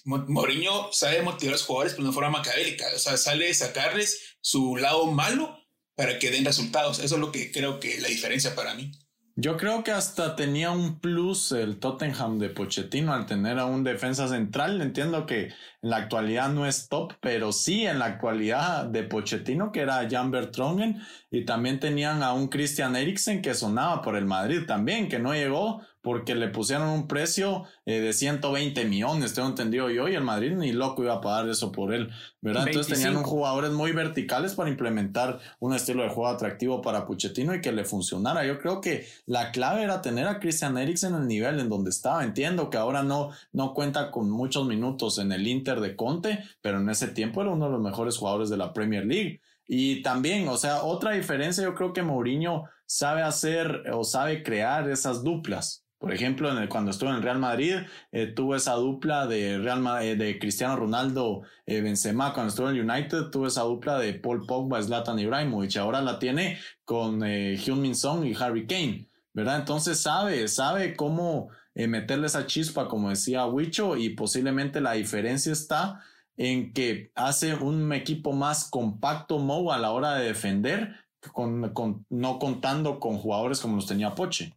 Mourinho 0.05 0.91
sabe 0.91 1.21
motivar 1.21 1.53
a 1.53 1.57
los 1.57 1.63
jugadores 1.63 1.95
de 1.95 2.01
una 2.01 2.11
forma 2.11 2.31
macabélica, 2.31 2.85
o 2.95 2.99
sea, 2.99 3.17
sale 3.17 3.49
a 3.49 3.53
sacarles 3.53 4.37
su 4.41 4.75
lado 4.75 5.05
malo 5.05 5.55
para 5.95 6.17
que 6.17 6.31
den 6.31 6.45
resultados. 6.45 6.97
Eso 6.97 7.15
es 7.15 7.21
lo 7.21 7.31
que 7.31 7.51
creo 7.51 7.79
que 7.79 7.99
la 8.01 8.07
diferencia 8.07 8.55
para 8.55 8.73
mí. 8.73 8.91
Yo 9.35 9.57
creo 9.57 9.83
que 9.83 9.91
hasta 9.91 10.35
tenía 10.35 10.69
un 10.69 10.99
plus 10.99 11.51
el 11.53 11.79
Tottenham 11.79 12.37
de 12.37 12.49
Pochettino 12.49 13.13
al 13.13 13.25
tener 13.25 13.57
a 13.57 13.65
un 13.65 13.83
defensa 13.83 14.27
central. 14.27 14.79
Entiendo 14.79 15.25
que 15.25 15.45
en 15.45 15.89
la 15.89 15.97
actualidad 15.97 16.49
no 16.49 16.67
es 16.67 16.87
top, 16.87 17.13
pero 17.19 17.51
sí 17.51 17.87
en 17.87 17.97
la 17.97 18.05
actualidad 18.05 18.85
de 18.85 19.01
Pochettino, 19.01 19.71
que 19.71 19.79
era 19.79 20.07
Jan 20.07 20.29
Bertrongen, 20.29 21.01
y 21.31 21.45
también 21.45 21.79
tenían 21.79 22.21
a 22.21 22.33
un 22.33 22.47
Christian 22.47 22.95
Eriksen 22.95 23.41
que 23.41 23.55
sonaba 23.55 24.03
por 24.03 24.15
el 24.17 24.25
Madrid 24.25 24.67
también, 24.67 25.09
que 25.09 25.17
no 25.17 25.33
llegó 25.33 25.81
porque 26.03 26.35
le 26.35 26.49
pusieron 26.49 26.89
un 26.89 27.07
precio 27.07 27.63
eh, 27.85 28.01
de 28.01 28.11
120 28.11 28.83
millones, 28.85 29.33
tengo 29.33 29.47
entendido 29.47 29.89
yo, 29.89 30.09
y 30.09 30.15
el 30.15 30.23
Madrid 30.23 30.51
ni 30.51 30.73
loco 30.73 31.01
iba 31.01 31.13
a 31.13 31.21
pagar 31.21 31.49
eso 31.49 31.71
por 31.71 31.93
él, 31.93 32.11
¿verdad? 32.41 32.67
Entonces 32.67 32.99
tenían 32.99 33.23
jugadores 33.23 33.71
muy 33.71 33.93
verticales 33.93 34.53
para 34.53 34.69
implementar 34.69 35.39
un 35.59 35.73
estilo 35.73 36.03
de 36.03 36.09
juego 36.09 36.27
atractivo 36.27 36.81
para 36.81 37.05
Puchetino 37.05 37.55
y 37.55 37.61
que 37.61 37.71
le 37.71 37.85
funcionara. 37.85 38.45
Yo 38.45 38.59
creo 38.59 38.81
que 38.81 39.07
la 39.25 39.51
clave 39.51 39.83
era 39.83 40.01
tener 40.01 40.27
a 40.27 40.41
Christian 40.41 40.77
Eriksen 40.77 41.15
en 41.15 41.21
el 41.21 41.27
nivel 41.27 41.59
en 41.61 41.69
donde 41.69 41.89
estaba. 41.89 42.25
Entiendo 42.25 42.69
que 42.69 42.77
ahora 42.77 43.01
no, 43.01 43.29
no 43.53 43.73
cuenta 43.73 44.11
con 44.11 44.29
muchos 44.29 44.67
minutos 44.67 45.19
en 45.19 45.31
el 45.31 45.47
Inter 45.47 45.79
de 45.79 45.95
Conte, 45.95 46.43
pero 46.61 46.81
en 46.81 46.89
ese 46.89 47.07
tiempo 47.07 47.41
era 47.41 47.51
uno 47.51 47.67
de 47.67 47.71
los 47.71 47.81
mejores 47.81 48.17
jugadores 48.17 48.49
de 48.49 48.57
la 48.57 48.73
Premier 48.73 49.05
League. 49.05 49.39
Y 49.65 50.01
también, 50.01 50.49
o 50.49 50.57
sea, 50.57 50.83
otra 50.83 51.11
diferencia, 51.11 51.63
yo 51.63 51.73
creo 51.75 51.93
que 51.93 52.03
Mourinho 52.03 52.65
sabe 52.85 53.21
hacer 53.21 53.83
o 53.93 54.03
sabe 54.03 54.43
crear 54.43 54.89
esas 54.89 55.23
duplas. 55.23 55.82
Por 56.03 56.13
ejemplo, 56.13 56.49
cuando 56.67 56.91
estuvo 56.91 57.11
en 57.11 57.15
el 57.15 57.21
Real 57.23 57.39
Madrid, 57.39 57.75
eh, 58.11 58.27
tuvo 58.27 58.57
esa 58.57 58.73
dupla 58.73 59.25
de, 59.25 59.57
Real, 59.59 59.81
eh, 60.03 60.17
de 60.17 60.37
Cristiano 60.37 60.75
Ronaldo 60.75 61.43
eh, 61.65 61.79
Benzema. 61.79 62.33
Cuando 62.33 62.49
estuvo 62.49 62.69
en 62.69 62.75
el 62.75 62.81
United, 62.81 63.29
tuvo 63.31 63.47
esa 63.47 63.61
dupla 63.61 63.97
de 63.99 64.13
Paul 64.15 64.45
Pogba, 64.45 64.81
Zlatan 64.81 65.17
Ibrahimovic. 65.17 65.77
Ahora 65.77 66.01
la 66.01 66.19
tiene 66.19 66.59
con 66.83 67.23
eh, 67.23 67.55
Hyun-Min 67.55 67.95
Song 67.95 68.25
y 68.25 68.35
Harry 68.35 68.67
Kane, 68.67 69.07
¿verdad? 69.31 69.59
Entonces 69.59 69.97
sabe, 69.97 70.45
sabe 70.49 70.97
cómo 70.97 71.47
meterle 71.73 72.27
esa 72.27 72.47
chispa, 72.47 72.89
como 72.89 73.09
decía 73.09 73.45
Wicho, 73.45 73.95
y 73.95 74.09
posiblemente 74.09 74.81
la 74.81 74.91
diferencia 74.91 75.53
está 75.53 76.01
en 76.35 76.73
que 76.73 77.13
hace 77.15 77.55
un 77.55 77.93
equipo 77.93 78.33
más 78.33 78.69
compacto 78.69 79.39
Mo 79.39 79.71
a 79.71 79.77
la 79.77 79.91
hora 79.91 80.15
de 80.15 80.25
defender, 80.25 80.97
con, 81.31 81.73
con, 81.73 82.05
no 82.09 82.39
contando 82.39 82.99
con 82.99 83.19
jugadores 83.19 83.61
como 83.61 83.77
los 83.77 83.87
tenía 83.87 84.13
Poche. 84.15 84.53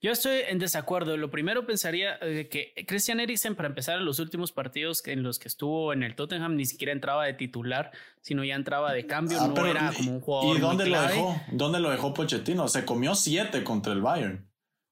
Yo 0.00 0.12
estoy 0.12 0.40
en 0.48 0.58
desacuerdo. 0.58 1.16
Lo 1.16 1.30
primero 1.30 1.66
pensaría 1.66 2.18
eh, 2.20 2.48
que 2.48 2.84
Christian 2.86 3.20
Eriksen, 3.20 3.54
para 3.54 3.68
empezar, 3.68 3.98
en 3.98 4.04
los 4.04 4.18
últimos 4.18 4.52
partidos 4.52 5.06
en 5.06 5.22
los 5.22 5.38
que 5.38 5.48
estuvo 5.48 5.92
en 5.92 6.02
el 6.02 6.14
Tottenham, 6.14 6.56
ni 6.56 6.66
siquiera 6.66 6.92
entraba 6.92 7.24
de 7.24 7.34
titular, 7.34 7.92
sino 8.20 8.44
ya 8.44 8.54
entraba 8.54 8.92
de 8.92 9.06
cambio. 9.06 9.38
Ah, 9.40 9.48
no 9.48 9.66
era 9.66 9.92
como 9.96 10.12
un 10.12 10.20
jugador. 10.20 10.56
¿Y 10.56 10.60
dónde 10.60 10.86
lo 10.86 11.02
dejó? 11.02 11.40
¿Dónde 11.52 11.80
lo 11.80 11.90
dejó 11.90 12.14
Pochettino? 12.14 12.68
Se 12.68 12.84
comió 12.84 13.14
siete 13.14 13.64
contra 13.64 13.92
el 13.92 14.00
Bayern. 14.00 14.46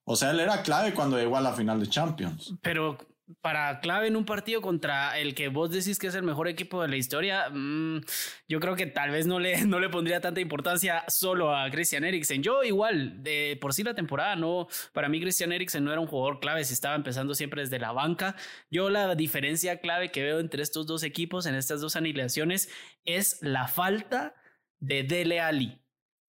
O 0.05 0.17
sea, 0.17 0.31
él 0.31 0.41
era 0.41 0.63
clave 0.63 0.95
cuando 0.95 1.19
llegó 1.19 1.37
a 1.37 1.41
la 1.41 1.53
final 1.53 1.79
de 1.81 1.89
Champions. 1.89 2.55
Pero 2.61 2.99
para 3.41 3.81
clave 3.81 4.09
en 4.09 4.17
un 4.17 4.25
partido 4.25 4.61
contra 4.61 5.19
el 5.19 5.35
que 5.35 5.49
vos 5.49 5.71
decís 5.71 5.99
que 5.99 6.09
es 6.09 6.15
el 6.15 6.23
mejor 6.23 6.49
equipo 6.49 6.83
de 6.83 6.89
la 6.89 6.97
historia, 6.97 7.49
mm, 7.51 8.01
yo 8.49 8.61
creo 8.61 8.77
que 8.77 8.87
tal 8.87 9.11
vez 9.11 9.27
no 9.27 9.41
le, 9.41 9.65
no 9.67 9.81
le 9.81 9.89
pondría 9.89 10.21
tanta 10.21 10.41
importancia 10.41 11.05
solo 11.09 11.57
a 11.57 11.71
Christian 11.71 12.05
Eriksen. 12.05 12.43
Yo 12.43 12.63
igual, 12.63 13.23
de 13.23 13.59
por 13.61 13.75
sí 13.75 13.83
la 13.83 13.95
temporada, 13.95 14.37
no, 14.37 14.69
para 14.93 15.09
mí 15.09 15.21
Christian 15.21 15.53
Eriksen 15.53 15.85
no 15.85 15.93
era 15.93 16.01
un 16.01 16.07
jugador 16.07 16.41
clave 16.41 16.65
si 16.65 16.75
estaba 16.75 16.95
empezando 16.95 17.35
siempre 17.35 17.63
desde 17.63 17.79
la 17.79 17.93
banca. 17.93 18.37
Yo 18.71 18.91
la 18.91 19.15
diferencia 19.15 19.81
clave 19.81 20.11
que 20.11 20.23
veo 20.23 20.41
entre 20.41 20.63
estos 20.63 20.87
dos 20.87 21.03
equipos 21.03 21.47
en 21.47 21.55
estas 21.55 21.81
dos 21.81 21.97
aniquilaciones 21.97 22.69
es 23.05 23.39
la 23.43 23.69
falta 23.69 24.35
de 24.79 25.03
Dele 25.03 25.41
Alli. 25.41 25.82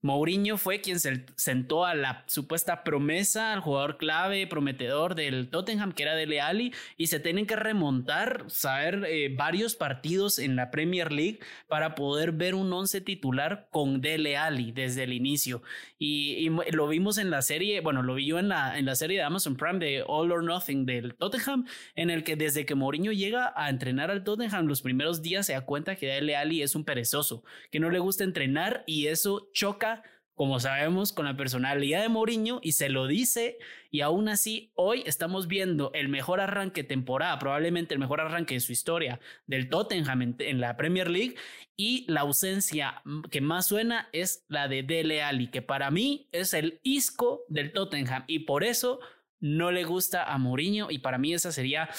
Mourinho 0.04 0.58
fue 0.58 0.82
quien 0.82 1.00
se 1.00 1.26
sentó 1.38 1.86
a 1.86 1.96
la 1.96 2.26
supuesta 2.28 2.84
promesa, 2.84 3.54
al 3.54 3.62
jugador 3.62 3.98
clave, 3.98 4.46
prometedor 4.48 5.16
del 5.16 5.50
Tottenham, 5.50 5.94
que 5.94 6.04
era 6.04 6.14
Dele 6.14 6.42
Alli, 6.42 6.74
y 6.98 7.08
se 7.08 7.22
tienen 7.22 7.46
que 7.46 7.56
remontar, 7.56 8.44
saber 8.50 9.06
eh, 9.08 9.34
varios 9.34 9.76
partidos 9.76 10.40
en 10.40 10.58
la 10.58 10.72
Premier 10.72 11.14
League 11.14 11.40
para 11.70 11.96
poder 11.96 12.34
ver 12.34 12.54
un 12.54 12.72
once 12.74 13.00
titular 13.00 13.70
con 13.72 14.02
Dele 14.02 14.36
Alli 14.36 14.74
desde 14.74 15.04
el 15.04 15.14
inicio. 15.14 15.64
Y, 15.98 16.50
lo 16.50 16.90
vimos 16.90 17.18
en 17.18 17.30
la 17.30 17.42
serie, 17.42 17.80
bueno, 17.80 18.04
lo 18.04 18.16
vi 18.16 18.26
yo 18.26 18.40
en 18.40 18.50
la, 18.50 18.78
en 18.78 18.86
la 18.86 18.96
serie 18.96 19.20
de 19.20 19.24
Amazon 19.24 19.56
Prime 19.56 19.80
de 19.80 20.04
All 20.06 20.34
or 20.34 20.44
Nothing 20.44 20.86
del 20.86 21.16
Tottenham, 21.16 21.66
en 21.96 22.10
el 22.10 22.26
que 22.26 22.36
desde 22.36 22.66
que 22.66 22.76
Mourinho 22.76 23.14
llega 23.14 23.54
a 23.56 23.70
entrenar 23.70 24.12
al 24.12 24.26
Tottenham 24.26 24.68
los 24.68 24.82
primeros 24.82 25.22
días 25.22 25.46
se 25.46 25.54
da 25.54 25.62
cuenta 25.62 25.96
que 25.96 26.08
Dele 26.08 26.36
Alli 26.36 26.62
es 26.62 26.76
un 26.76 26.84
perezoso, 26.84 27.46
que 27.72 27.80
no 27.80 27.90
le 27.90 28.00
gusta 28.00 28.26
entrenar 28.26 28.84
y 28.86 29.08
eso 29.08 29.50
choca 29.54 29.93
como 30.36 30.60
sabemos, 30.60 31.14
con 31.14 31.26
la 31.26 31.38
personalidad 31.38 32.02
de 32.02 32.10
Mourinho 32.10 32.60
y 32.64 32.72
se 32.72 32.90
lo 32.90 33.06
dice 33.08 33.60
y 33.92 34.02
aún 34.02 34.30
así 34.30 34.72
hoy 34.74 35.04
estamos 35.06 35.48
viendo 35.48 35.92
el 35.94 36.10
mejor 36.10 36.42
arranque 36.42 36.84
temporada, 36.84 37.38
probablemente 37.38 37.94
el 37.94 38.00
mejor 38.00 38.20
arranque 38.20 38.56
de 38.56 38.60
su 38.60 38.72
historia 38.72 39.20
del 39.46 39.70
Tottenham 39.70 40.36
en, 40.40 40.60
la 40.60 40.76
Premier 40.76 41.10
League 41.10 41.36
y 41.78 42.06
la 42.08 42.22
ausencia 42.22 43.04
que 43.30 43.42
más 43.42 43.68
suena 43.68 44.10
es 44.12 44.46
la 44.48 44.68
de 44.68 44.82
Dele 44.82 45.22
Alli, 45.22 45.48
que 45.48 45.62
para 45.62 45.92
mí 45.92 46.28
es 46.32 46.56
el 46.56 46.80
isco 46.84 47.42
del 47.48 47.72
Tottenham 47.72 48.24
y 48.28 48.40
por 48.40 48.64
eso 48.64 49.00
no 49.40 49.72
le 49.72 49.84
gusta 49.84 50.24
a 50.24 50.38
Mourinho 50.40 50.90
y 50.90 51.00
para 51.00 51.20
mí 51.20 51.34
esa 51.34 51.52
sería, 51.52 51.90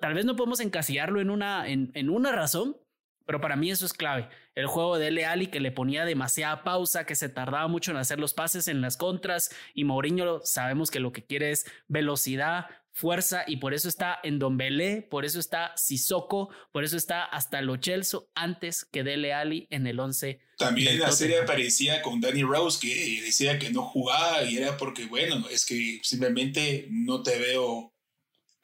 tal 0.00 0.14
vez 0.14 0.24
no 0.24 0.34
podemos 0.34 0.58
encasillarlo 0.58 1.20
en 1.20 1.30
una, 1.30 1.68
en, 1.68 1.92
en 1.94 2.10
una 2.10 2.32
razón, 2.32 2.76
pero 3.24 3.40
para 3.40 3.56
mí 3.56 3.70
eso 3.70 3.84
es 3.86 3.92
clave. 3.92 4.28
El 4.58 4.66
juego 4.66 4.98
de 4.98 5.12
Leali 5.12 5.46
que 5.46 5.60
le 5.60 5.70
ponía 5.70 6.04
demasiada 6.04 6.64
pausa, 6.64 7.06
que 7.06 7.14
se 7.14 7.28
tardaba 7.28 7.68
mucho 7.68 7.92
en 7.92 7.96
hacer 7.96 8.18
los 8.18 8.34
pases 8.34 8.66
en 8.66 8.80
las 8.80 8.96
contras 8.96 9.50
y 9.72 9.84
Mourinho 9.84 10.40
sabemos 10.42 10.90
que 10.90 10.98
lo 10.98 11.12
que 11.12 11.24
quiere 11.24 11.52
es 11.52 11.64
velocidad, 11.86 12.66
fuerza 12.90 13.44
y 13.46 13.58
por 13.58 13.72
eso 13.72 13.88
está 13.88 14.18
en 14.24 14.40
Don 14.40 14.56
Belé, 14.56 15.02
por 15.08 15.24
eso 15.24 15.38
está 15.38 15.74
Sissoko, 15.76 16.48
por 16.72 16.82
eso 16.82 16.96
está 16.96 17.22
hasta 17.22 17.62
Lo 17.62 17.76
Chelso 17.76 18.32
antes 18.34 18.84
que 18.84 19.04
Dele 19.04 19.32
Ali 19.32 19.68
en 19.70 19.86
el 19.86 20.00
11. 20.00 20.40
También 20.56 20.98
la 20.98 21.12
serie 21.12 21.38
aparecía 21.38 22.02
con 22.02 22.20
Danny 22.20 22.42
Rose 22.42 22.80
que 22.80 23.22
decía 23.22 23.60
que 23.60 23.70
no 23.70 23.84
jugaba 23.84 24.42
y 24.42 24.56
era 24.56 24.76
porque 24.76 25.06
bueno, 25.06 25.48
es 25.48 25.64
que 25.64 26.00
simplemente 26.02 26.88
no 26.90 27.22
te 27.22 27.38
veo 27.38 27.94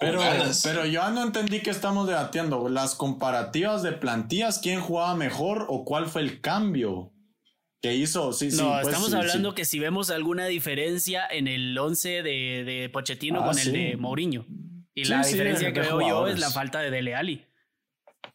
pero, 0.05 0.21
pero 0.63 0.87
yo 0.87 1.09
no 1.11 1.23
entendí 1.23 1.61
que 1.61 1.71
estamos 1.71 2.07
debatiendo. 2.07 2.69
Las 2.69 2.95
comparativas 2.95 3.83
de 3.83 3.93
plantillas, 3.93 4.59
¿quién 4.59 4.81
jugaba 4.81 5.15
mejor 5.17 5.67
o 5.69 5.85
cuál 5.85 6.07
fue 6.07 6.23
el 6.23 6.41
cambio 6.41 7.13
que 7.81 7.95
hizo? 7.95 8.33
Sí, 8.33 8.49
no, 8.53 8.73
pues 8.73 8.89
estamos 8.89 9.15
hablando 9.15 9.55
que 9.55 9.65
si 9.65 9.79
vemos 9.79 10.11
alguna 10.11 10.47
diferencia 10.47 11.27
en 11.31 11.49
el 11.49 11.77
11 11.77 12.23
de, 12.23 12.65
de 12.65 12.91
Pochettino 12.93 13.43
ah, 13.43 13.47
con 13.47 13.59
el 13.59 13.73
de 13.73 13.97
Mourinho. 13.97 14.47
Y 14.95 15.05
la 15.05 15.23
diferencia 15.23 15.73
que 15.73 15.81
veo 15.81 16.01
yo 16.01 16.29
es 16.29 16.39
la 16.39 16.51
falta 16.51 16.81
de 16.81 16.91
Dele 16.91 17.15
Alli. 17.15 17.45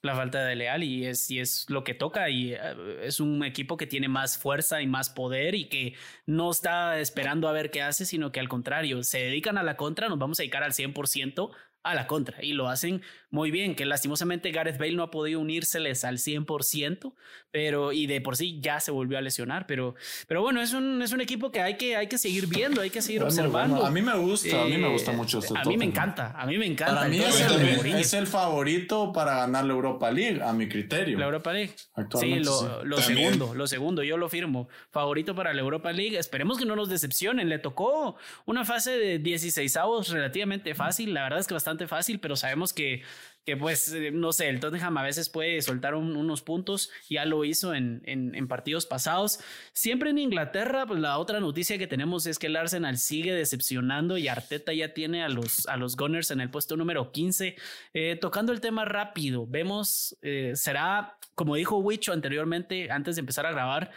La 0.02 0.16
falta 0.16 0.40
de 0.42 0.50
Dele 0.50 0.70
Alli 0.70 0.88
y 0.88 1.06
es, 1.08 1.30
y 1.30 1.40
es 1.40 1.66
lo 1.70 1.84
que 1.84 1.94
toca 1.94 2.30
y 2.30 2.54
eh, 2.54 2.60
es 3.04 3.20
un 3.20 3.44
equipo 3.44 3.76
que 3.76 3.86
tiene 3.86 4.08
más 4.08 4.38
fuerza 4.38 4.82
y 4.82 4.88
más 4.88 5.10
poder 5.10 5.56
y 5.56 5.66
que 5.68 5.94
no 6.26 6.52
está 6.52 7.00
esperando 7.00 7.50
a 7.50 7.52
ver 7.52 7.70
qué 7.70 7.82
hace, 7.82 8.06
sino 8.06 8.32
que 8.32 8.40
al 8.40 8.48
contrario, 8.48 9.04
se 9.04 9.20
dedican 9.20 9.58
a 9.58 9.64
la 9.64 9.76
contra, 9.76 10.08
nos 10.08 10.18
vamos 10.18 10.40
a 10.40 10.44
dedicar 10.44 10.64
al 10.64 10.72
100% 10.72 11.52
a 11.84 11.96
la 11.96 12.08
contra 12.08 12.44
y 12.44 12.54
lo 12.54 12.68
hacen 12.68 13.02
muy 13.32 13.52
bien, 13.52 13.76
que 13.76 13.86
lastimosamente 13.86 14.52
Gareth 14.52 14.80
Bale 14.80 14.94
no 14.94 15.04
ha 15.04 15.12
podido 15.12 15.40
unírseles 15.40 16.04
al 16.04 16.18
100%, 16.18 17.14
pero 17.52 17.92
y 17.92 18.08
de 18.08 18.22
por 18.22 18.36
sí 18.36 18.60
ya 18.60 18.80
se 18.80 18.92
volvió 18.92 19.18
a 19.18 19.22
lesionar, 19.22 19.68
pero 19.68 19.96
pero 20.28 20.42
bueno, 20.42 20.62
es 20.62 20.74
un 20.74 21.02
es 21.02 21.12
un 21.12 21.22
equipo 21.22 21.52
que 21.52 21.62
hay 21.62 21.78
que 21.78 21.96
hay 21.96 22.08
que 22.08 22.18
seguir 22.18 22.48
viendo, 22.48 22.82
hay 22.82 22.90
que 22.90 23.02
seguir 23.02 23.24
observando. 23.24 23.86
A 23.86 23.92
mí 23.92 24.02
me 24.02 24.16
gusta, 24.18 24.64
a 24.64 24.66
mí 24.66 24.78
me 24.78 24.90
gusta 24.90 25.12
mucho 25.12 25.40
este 25.40 25.54
A 25.58 25.64
mí 25.64 25.78
me 25.78 25.86
encanta, 25.86 26.34
a 26.38 26.46
mí 26.46 26.58
me 26.58 26.66
encanta. 26.66 26.96
Para 26.96 27.08
mí 27.08 27.20
es 27.20 28.14
el, 28.14 28.28
favorito 28.28 29.14
para 29.14 29.38
ganar 29.38 29.66
la 29.66 29.74
Europa 29.74 30.12
League 30.12 30.42
a 30.44 30.54
mi 30.54 30.68
criterio. 30.68 31.18
La 31.18 31.26
Europa 31.26 31.54
League. 31.54 31.74
Sí, 32.20 32.40
lo, 32.40 32.84
lo 32.84 32.98
segundo, 32.98 33.54
lo 33.54 33.68
segundo, 33.68 34.04
yo 34.04 34.18
lo 34.18 34.28
firmo. 34.28 34.70
Favorito 34.92 35.36
para 35.36 35.54
la 35.54 35.62
Europa 35.62 35.92
League. 35.92 36.18
Esperemos 36.18 36.58
que 36.58 36.66
no 36.66 36.76
nos 36.76 36.90
decepcionen. 36.90 37.48
Le 37.50 37.60
tocó 37.60 38.18
una 38.46 38.66
fase 38.66 38.92
de 38.92 39.20
16 39.20 39.78
avos 39.78 40.10
relativamente 40.10 40.76
fácil, 40.76 41.14
la 41.14 41.24
verdad 41.24 41.40
es 41.40 41.48
que 41.48 41.54
bastante 41.54 41.69
fácil, 41.88 42.20
pero 42.20 42.36
sabemos 42.36 42.74
que 42.74 43.04
que 43.46 43.58
pues, 43.58 43.92
eh, 43.94 44.12
no 44.12 44.32
sé, 44.32 44.48
el 44.50 44.60
Tottenham 44.60 44.98
a 44.98 45.04
veces 45.04 45.30
puede 45.30 45.60
soltar 45.64 45.96
unos 45.96 46.44
puntos, 46.44 46.92
ya 47.10 47.26
lo 47.26 47.44
hizo 47.46 47.74
en, 47.74 48.04
en, 48.06 48.48
partidos 48.48 48.86
pasados. 48.86 49.40
Siempre 49.74 50.12
en 50.12 50.20
Inglaterra, 50.20 50.86
pues 50.86 51.00
la 51.00 51.18
otra 51.18 51.40
noticia 51.40 51.80
que 51.80 51.88
tenemos 51.88 52.28
es 52.28 52.38
que 52.38 52.46
el 52.46 52.56
Arsenal 52.56 53.00
sigue 53.00 53.34
decepcionando 53.34 54.18
y 54.20 54.28
Arteta 54.28 54.72
ya 54.72 54.94
tiene 54.94 55.24
a 55.24 55.30
los, 55.30 55.66
a 55.68 55.78
los 55.78 55.96
Gunners 55.96 56.30
en 56.30 56.42
el 56.42 56.52
puesto 56.52 56.78
número 56.78 57.12
15. 57.12 57.56
Eh, 57.94 58.18
tocando 58.22 58.52
el 58.52 58.62
tema 58.62 58.86
rápido, 58.86 59.48
vemos, 59.48 60.16
eh, 60.22 60.52
será, 60.54 61.18
como 61.34 61.56
dijo 61.56 61.78
Wicho 61.80 62.14
anteriormente, 62.14 62.92
antes 62.92 63.16
de 63.16 63.22
empezar 63.22 63.48
a 63.48 63.52
grabar, 63.52 63.92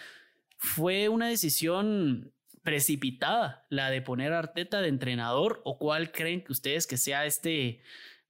¿Fue 0.65 1.09
una 1.09 1.27
decisión 1.27 2.33
precipitada 2.63 3.67
la 3.69 3.91
de 3.91 4.03
poner 4.03 4.33
a 4.33 4.39
Arteta 4.39 4.81
de 4.81 4.89
entrenador 4.89 5.61
o 5.65 5.79
cuál 5.79 6.13
creen 6.13 6.43
que 6.45 6.53
ustedes 6.53 6.87
que 6.87 6.97
sea 6.97 7.27
este 7.27 7.81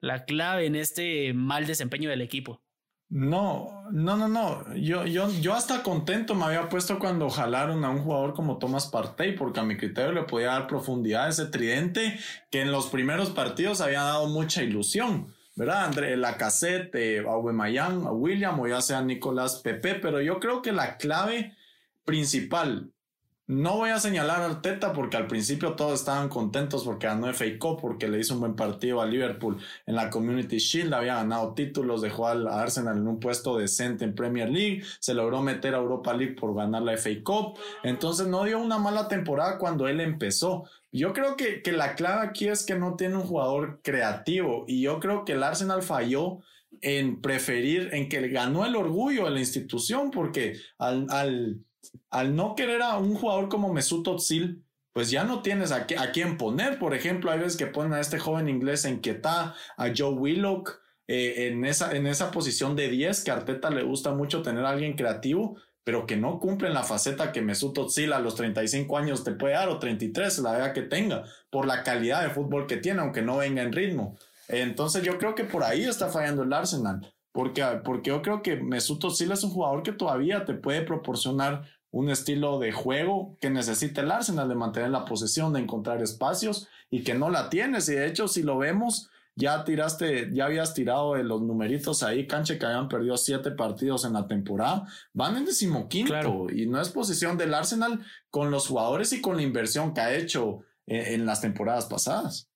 la 0.01 0.25
clave 0.25 0.67
en 0.67 0.75
este 0.75 1.33
mal 1.33 1.67
desempeño 1.67 2.11
del 2.11 2.23
equipo? 2.23 2.61
No, 3.09 3.85
no, 3.93 4.17
no, 4.17 4.27
no. 4.27 4.75
Yo, 4.75 5.05
yo, 5.05 5.31
yo 5.31 5.53
hasta 5.53 5.83
contento 5.83 6.35
me 6.35 6.47
había 6.47 6.71
puesto 6.71 6.99
cuando 6.99 7.29
jalaron 7.29 7.85
a 7.85 7.91
un 7.91 7.99
jugador 7.99 8.33
como 8.33 8.57
Thomas 8.57 8.87
Partey, 8.87 9.37
porque 9.37 9.61
a 9.61 9.65
mi 9.65 9.77
criterio 9.77 10.13
le 10.13 10.23
podía 10.23 10.47
dar 10.49 10.67
profundidad 10.67 11.27
a 11.27 11.29
ese 11.29 11.45
tridente 11.45 12.19
que 12.51 12.63
en 12.63 12.73
los 12.73 12.87
primeros 12.87 13.29
partidos 13.29 13.83
había 13.83 14.03
dado 14.03 14.29
mucha 14.29 14.63
ilusión. 14.63 15.35
¿Verdad? 15.55 15.85
André, 15.85 16.17
la 16.17 16.39
cassette, 16.39 16.95
eh, 16.95 17.19
Aubameyang, 17.19 18.07
a 18.07 18.13
William 18.13 18.59
o 18.59 18.67
ya 18.67 18.81
sea 18.81 19.03
Nicolás 19.03 19.57
Pepe, 19.57 19.97
pero 19.97 20.23
yo 20.23 20.41
creo 20.41 20.63
que 20.63 20.73
la 20.73 20.97
clave 20.97 21.55
principal 22.07 22.91
no 23.47 23.77
voy 23.77 23.91
a 23.91 23.99
señalar 23.99 24.41
a 24.41 24.47
Arteta 24.47 24.93
porque 24.93 25.17
al 25.17 25.27
principio 25.27 25.75
todos 25.75 26.01
estaban 26.01 26.29
contentos 26.29 26.85
porque 26.85 27.07
ganó 27.07 27.33
FA 27.33 27.45
Cup, 27.59 27.81
porque 27.81 28.09
le 28.09 28.21
hizo 28.21 28.35
un 28.35 28.41
buen 28.41 28.55
partido 28.55 29.01
a 29.01 29.07
Liverpool 29.07 29.59
en 29.87 29.97
la 29.97 30.11
Community 30.11 30.59
Shield, 30.59 30.95
había 30.95 31.17
ganado 31.17 31.53
títulos, 31.55 32.03
dejó 32.03 32.29
al 32.29 32.47
Arsenal 32.47 32.99
en 32.99 33.09
un 33.09 33.19
puesto 33.19 33.59
decente 33.59 34.05
en 34.05 34.15
Premier 34.15 34.49
League, 34.49 34.83
se 35.01 35.15
logró 35.15 35.43
meter 35.43 35.75
a 35.75 35.79
Europa 35.79 36.15
League 36.15 36.35
por 36.35 36.55
ganar 36.55 36.83
la 36.83 36.97
FA 36.97 37.11
Cup, 37.25 37.59
entonces 37.83 38.29
no 38.29 38.45
dio 38.45 38.59
una 38.59 38.79
mala 38.79 39.09
temporada 39.09 39.59
cuando 39.59 39.89
él 39.89 40.01
empezó. 40.01 40.65
Yo 40.93 41.13
creo 41.13 41.37
que, 41.37 41.63
que 41.63 41.73
la 41.73 41.95
clave 41.95 42.27
aquí 42.27 42.49
es 42.49 42.65
que 42.65 42.77
no 42.77 42.97
tiene 42.97 43.17
un 43.17 43.23
jugador 43.23 43.81
creativo 43.83 44.65
y 44.69 44.83
yo 44.83 45.01
creo 45.01 45.25
que 45.25 45.33
el 45.33 45.43
Arsenal 45.43 45.83
falló 45.83 46.39
en 46.81 47.21
preferir, 47.21 47.91
en 47.93 48.09
que 48.09 48.27
ganó 48.29 48.65
el 48.67 48.77
orgullo 48.77 49.25
de 49.25 49.31
la 49.31 49.41
institución 49.41 50.11
porque 50.11 50.57
al, 50.79 51.07
al 51.11 51.61
al 52.11 52.37
no 52.37 52.55
querer 52.55 52.83
a 52.83 52.99
un 52.99 53.15
jugador 53.15 53.49
como 53.49 53.73
Mesut 53.73 54.07
Özil, 54.07 54.65
pues 54.93 55.11
ya 55.11 55.25
no 55.25 55.43
tienes 55.43 55.73
a, 55.73 55.87
quién 55.87 56.37
poner. 56.37 56.79
Por 56.79 56.95
ejemplo, 56.95 57.31
hay 57.31 57.39
veces 57.39 57.57
que 57.57 57.67
ponen 57.67 57.95
a 57.95 58.01
este 58.01 58.19
joven 58.19 58.49
inglés 58.49 58.85
en 58.85 59.01
Quetá, 59.01 59.55
a 59.77 59.93
Joe 59.97 60.15
Willock, 60.15 60.81
eh, 61.09 61.49
en, 61.49 61.65
esa, 61.65 62.31
posición 62.31 62.77
de 62.77 62.89
10, 62.89 63.25
que 63.25 63.31
a 63.31 63.35
Arteta 63.35 63.71
le 63.71 63.83
gusta 63.83 64.13
mucho 64.13 64.43
tener 64.43 64.65
a 64.65 64.71
alguien 64.71 64.95
creativo, 64.95 65.57
pero 65.85 66.07
que 66.07 66.17
no 66.17 66.39
cumple 66.39 66.69
en 66.69 66.75
la 66.75 66.85
faceta 66.85 67.33
que 67.33 67.43
Mesut 67.43 67.77
Özil 67.77 68.13
a 68.13 68.21
los 68.21 68.35
35 68.37 68.99
años 68.99 69.25
te 69.25 69.33
puede 69.33 69.55
dar, 69.55 69.69
o 69.69 69.79
33, 69.79 70.39
la 70.41 70.59
edad 70.59 70.73
que 70.73 70.83
tenga, 70.83 71.25
por 71.51 71.67
la 71.67 71.83
calidad 71.83 72.23
de 72.23 72.31
fútbol 72.31 72.67
que 72.67 72.77
tiene, 72.77 73.01
aunque 73.01 73.23
no 73.23 73.39
venga 73.39 73.63
en 73.63 73.73
ritmo. 73.73 74.17
Entonces 74.49 75.03
yo 75.03 75.19
creo 75.19 75.35
que 75.35 75.45
por 75.45 75.65
ahí 75.65 75.85
está 75.85 76.09
fallando 76.09 76.43
el 76.43 76.53
Arsenal. 76.53 77.13
Porque, 77.33 77.65
porque 77.85 78.11
yo 78.11 78.23
creo 78.23 78.43
que 78.43 78.57
Mesut 78.57 79.03
Özil 79.05 79.33
es 79.33 79.43
un 79.43 79.51
jugador 79.51 79.83
que 79.83 79.93
todavía 79.93 80.45
te 80.45 80.55
puede 80.55 80.83
proporcionar 80.83 81.65
un 81.91 82.09
estilo 82.09 82.59
de 82.59 82.73
juego 82.73 83.37
que 83.41 83.51
necesita 83.51 84.01
el 84.01 84.11
Arsenal 84.11 84.49
de 84.49 84.55
mantener 84.55 84.91
la 84.91 85.05
posesión, 85.05 85.53
de 85.53 85.61
encontrar 85.61 86.03
espacios 86.03 86.69
y 86.91 87.05
que 87.05 87.15
no 87.15 87.31
la 87.31 87.51
tienes. 87.51 87.89
Y 87.89 87.95
de 87.95 88.07
hecho, 88.07 88.29
si 88.29 88.43
lo 88.43 88.59
vemos, 88.59 89.11
ya 89.35 89.65
tiraste, 89.65 90.31
ya 90.33 90.47
habías 90.47 90.75
tirado 90.75 91.15
de 91.15 91.25
los 91.25 91.43
numeritos 91.43 92.03
ahí, 92.03 92.27
canche 92.27 92.59
que 92.59 92.67
habían 92.67 92.89
perdido 92.89 93.17
siete 93.17 93.51
partidos 93.51 94.05
en 94.05 94.15
la 94.15 94.27
temporada, 94.27 94.87
van 95.13 95.37
en 95.37 95.45
decimoquinto 95.45 96.49
y 96.51 96.67
no 96.67 96.81
es 96.81 96.89
posición 96.89 97.37
del 97.37 97.55
Arsenal 97.55 98.01
con 98.31 98.51
los 98.51 98.67
jugadores 98.69 99.13
y 99.13 99.21
con 99.21 99.37
la 99.37 99.43
inversión 99.43 99.95
que 99.95 100.01
ha 100.01 100.15
hecho 100.15 100.61
en, 100.87 101.21
en 101.21 101.27
las 101.27 101.41
temporadas 101.41 101.87
pasadas. 101.87 102.52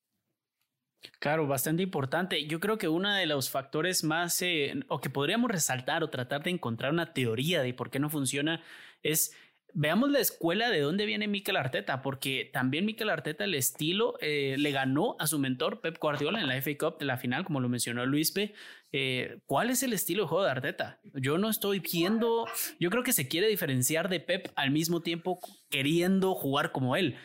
Claro, 1.19 1.47
bastante 1.47 1.83
importante. 1.83 2.45
Yo 2.47 2.59
creo 2.59 2.77
que 2.77 2.87
uno 2.87 3.13
de 3.13 3.25
los 3.25 3.49
factores 3.49 4.03
más, 4.03 4.41
eh, 4.41 4.73
o 4.87 4.99
que 4.99 5.09
podríamos 5.09 5.51
resaltar 5.51 6.03
o 6.03 6.09
tratar 6.09 6.43
de 6.43 6.51
encontrar 6.51 6.91
una 6.91 7.13
teoría 7.13 7.61
de 7.61 7.73
por 7.73 7.89
qué 7.89 7.99
no 7.99 8.09
funciona, 8.09 8.61
es 9.03 9.31
veamos 9.73 10.09
la 10.09 10.19
escuela 10.19 10.69
de 10.69 10.79
dónde 10.79 11.05
viene 11.05 11.27
Mikel 11.27 11.55
Arteta, 11.55 12.01
porque 12.01 12.49
también 12.51 12.85
Mikel 12.85 13.09
Arteta, 13.09 13.43
el 13.43 13.53
estilo, 13.53 14.15
eh, 14.21 14.55
le 14.57 14.71
ganó 14.71 15.15
a 15.19 15.27
su 15.27 15.37
mentor 15.39 15.81
Pep 15.81 15.97
Guardiola 15.99 16.39
en 16.39 16.47
la 16.47 16.55
FA 16.61 16.71
Cup 16.79 16.97
de 16.97 17.05
la 17.05 17.17
final, 17.17 17.45
como 17.45 17.59
lo 17.59 17.69
mencionó 17.69 18.05
Luis 18.05 18.31
P. 18.31 18.53
Eh, 18.91 19.37
¿Cuál 19.45 19.69
es 19.69 19.83
el 19.83 19.93
estilo 19.93 20.23
de 20.23 20.29
juego 20.29 20.45
de 20.45 20.51
Arteta? 20.51 20.99
Yo 21.13 21.37
no 21.37 21.49
estoy 21.49 21.79
viendo, 21.79 22.47
yo 22.79 22.89
creo 22.89 23.03
que 23.03 23.13
se 23.13 23.27
quiere 23.27 23.47
diferenciar 23.47 24.09
de 24.09 24.19
Pep 24.19 24.47
al 24.55 24.71
mismo 24.71 25.01
tiempo 25.01 25.39
queriendo 25.69 26.33
jugar 26.33 26.71
como 26.71 26.95
él. 26.95 27.15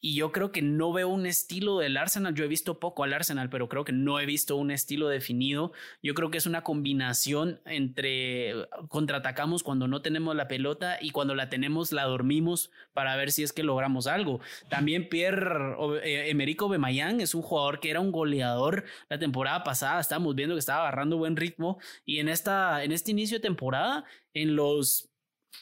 Y 0.00 0.14
yo 0.14 0.32
creo 0.32 0.50
que 0.50 0.62
no 0.62 0.92
veo 0.92 1.08
un 1.08 1.26
estilo 1.26 1.78
del 1.78 1.96
Arsenal. 1.96 2.34
Yo 2.34 2.44
he 2.44 2.48
visto 2.48 2.80
poco 2.80 3.04
al 3.04 3.12
Arsenal, 3.12 3.50
pero 3.50 3.68
creo 3.68 3.84
que 3.84 3.92
no 3.92 4.18
he 4.18 4.26
visto 4.26 4.56
un 4.56 4.70
estilo 4.70 5.08
definido. 5.08 5.72
Yo 6.02 6.14
creo 6.14 6.30
que 6.30 6.38
es 6.38 6.46
una 6.46 6.62
combinación 6.62 7.60
entre 7.66 8.68
contraatacamos 8.88 9.62
cuando 9.62 9.88
no 9.88 10.00
tenemos 10.00 10.34
la 10.34 10.48
pelota 10.48 10.98
y 11.00 11.10
cuando 11.10 11.34
la 11.34 11.50
tenemos 11.50 11.92
la 11.92 12.04
dormimos 12.04 12.70
para 12.94 13.14
ver 13.16 13.30
si 13.30 13.42
es 13.42 13.52
que 13.52 13.62
logramos 13.62 14.06
algo. 14.06 14.40
También 14.68 15.08
Pierre 15.08 15.76
eh, 16.02 16.30
Emerico 16.30 16.68
Bemayán 16.68 17.20
es 17.20 17.34
un 17.34 17.42
jugador 17.42 17.80
que 17.80 17.90
era 17.90 18.00
un 18.00 18.12
goleador 18.12 18.84
la 19.08 19.18
temporada 19.18 19.64
pasada. 19.64 20.00
Estábamos 20.00 20.34
viendo 20.34 20.54
que 20.54 20.60
estaba 20.60 20.80
agarrando 20.80 21.18
buen 21.18 21.36
ritmo 21.36 21.78
y 22.06 22.20
en 22.20 22.28
esta 22.28 22.82
en 22.84 22.92
este 22.92 23.10
inicio 23.10 23.38
de 23.38 23.42
temporada 23.42 24.04
en 24.32 24.56
los 24.56 25.09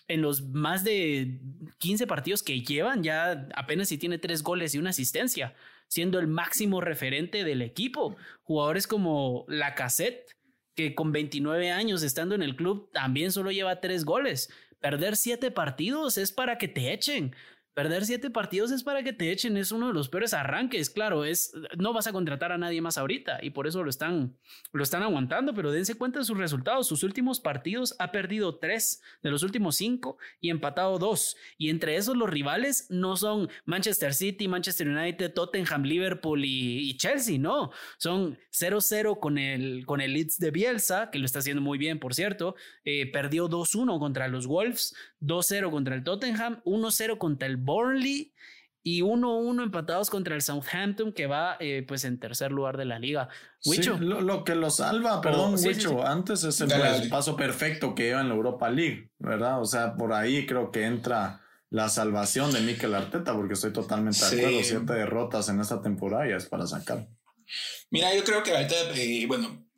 en 0.09 0.23
los 0.23 0.43
más 0.43 0.85
de 0.85 1.41
15 1.79 2.07
partidos 2.07 2.43
que 2.43 2.61
llevan, 2.63 3.03
ya 3.03 3.49
apenas 3.55 3.89
si 3.89 3.99
tiene 3.99 4.19
tres 4.19 4.43
goles 4.43 4.75
y 4.75 4.79
una 4.79 4.91
asistencia, 4.91 5.55
siendo 5.89 6.19
el 6.19 6.27
máximo 6.27 6.81
referente 6.81 7.45
del 7.45 7.63
equipo. 7.63 8.17
Jugadores 8.43 8.87
como 8.87 9.45
Lacazette, 9.49 10.37
que 10.75 10.95
con 10.95 11.13
29 11.13 11.71
años 11.71 12.03
estando 12.03 12.35
en 12.35 12.43
el 12.43 12.57
club 12.57 12.91
también 12.93 13.33
solo 13.33 13.51
lleva 13.51 13.81
tres 13.81 14.05
goles. 14.05 14.51
Perder 14.81 15.17
siete 15.17 15.51
partidos 15.51 16.19
es 16.19 16.33
para 16.33 16.57
que 16.57 16.69
te 16.69 16.93
echen. 16.93 17.35
Perder 17.79 18.05
siete 18.05 18.29
partidos 18.29 18.73
es 18.73 18.83
para 18.83 19.05
que 19.05 19.13
te 19.13 19.31
echen, 19.31 19.57
es 19.57 19.71
uno 19.71 19.87
de 19.87 19.95
los 19.95 20.09
peores 20.09 20.35
arranques, 20.35 20.91
claro, 20.91 21.25
es 21.25 21.53
no 21.77 21.93
vas 21.93 22.09
a 22.09 22.13
contratar 22.13 22.51
a 22.51 22.59
nadie 22.59 22.81
más 22.81 22.99
ahorita 22.99 23.39
y 23.41 23.51
por 23.51 23.69
eso 23.69 23.85
lo 23.85 23.89
están 23.89 24.37
lo 24.73 24.83
están 24.83 25.05
aguantando, 25.05 25.55
pero 25.55 25.71
dense 25.71 25.95
cuenta 25.95 26.19
de 26.19 26.25
sus 26.25 26.37
resultados, 26.37 26.89
sus 26.89 27.05
últimos 27.05 27.39
partidos 27.39 27.95
ha 28.01 28.11
perdido 28.11 28.57
tres 28.57 29.01
de 29.23 29.31
los 29.31 29.45
últimos 29.45 29.77
cinco 29.77 30.19
y 30.41 30.51
empatado 30.51 30.99
dos 30.99 31.37
y 31.57 31.71
entre 31.71 31.95
esos 31.95 32.17
los 32.17 32.29
rivales 32.29 32.89
no 32.91 33.17
son 33.17 33.49
Manchester 33.65 34.13
City, 34.13 34.49
Manchester 34.49 34.89
United, 34.89 35.33
Tottenham, 35.33 35.85
Liverpool 35.85 36.45
y, 36.45 36.97
Chelsea, 36.97 37.39
no, 37.39 37.71
son 37.97 38.41
0-0 38.51 39.21
con 39.21 39.39
el 39.39 39.87
con 39.87 40.01
el 40.01 40.15
Leeds 40.15 40.39
de 40.39 40.51
Bielsa 40.51 41.11
que 41.13 41.21
lo 41.21 41.27
está 41.27 41.39
haciendo 41.39 41.63
muy 41.63 41.79
bien, 41.79 42.01
por 42.01 42.13
cierto, 42.13 42.57
eh, 42.85 43.09
perdió 43.13 43.49
2-1 43.49 44.01
contra 44.01 44.27
los 44.27 44.49
Wolves, 44.49 44.97
2-0 45.21 45.71
contra 45.71 45.95
el 45.95 46.03
Tottenham, 46.03 46.61
1-0 46.65 47.19
contra 47.19 47.47
el 47.47 47.68
Burnley 47.69 48.33
y 48.83 49.03
1-1 49.03 49.63
empatados 49.63 50.09
contra 50.09 50.35
el 50.35 50.43
Southampton 50.43 51.13
que 51.13 51.27
va 51.27 51.57
eh, 51.61 51.85
pues 51.87 52.05
en 52.05 52.19
tercer 52.19 52.51
lugar 52.51 52.77
de 52.77 52.87
la 52.87 52.99
liga. 52.99 53.29
Wicho. 53.67 53.99
lo, 53.99 54.45
que 54.45 54.55
lo 54.55 54.71
salva, 54.71 55.21
perdón, 55.21 55.57
oh, 55.57 56.07
antes 56.07 56.45
es 56.45 56.61
el, 56.61 57.09
paso 57.11 57.37
perfecto 57.37 57.95
que 57.95 58.05
lleva 58.05 58.23
en 58.23 58.29
la 58.29 58.35
Europa 58.35 58.71
League, 58.71 59.11
¿verdad? 59.19 59.61
O 59.61 59.67
sea, 59.67 59.95
por 59.95 60.13
ahí 60.13 60.47
creo 60.47 60.71
que 60.71 60.85
entra 60.85 61.43
la 61.71 61.91
salvación 61.91 62.53
de 62.53 62.61
Mikel 62.63 62.95
Arteta, 62.95 63.35
porque 63.35 63.55
estoy 63.55 63.73
totalmente 63.73 64.21
de 64.21 64.47
acuerdo. 64.47 64.65
Siete 64.65 64.93
derrotas 64.95 65.49
en 65.51 65.61
esta 65.61 65.83
temporada 65.83 66.27
ya 66.27 66.37
es 66.37 66.47
para 66.47 66.67
sacar. 66.67 67.09
Mira, 67.91 68.15
yo 68.15 68.25
creo 68.25 68.43
que 68.43 68.53
ahorita, 68.53 68.75
eh, 68.95 69.27
bueno, 69.27 69.69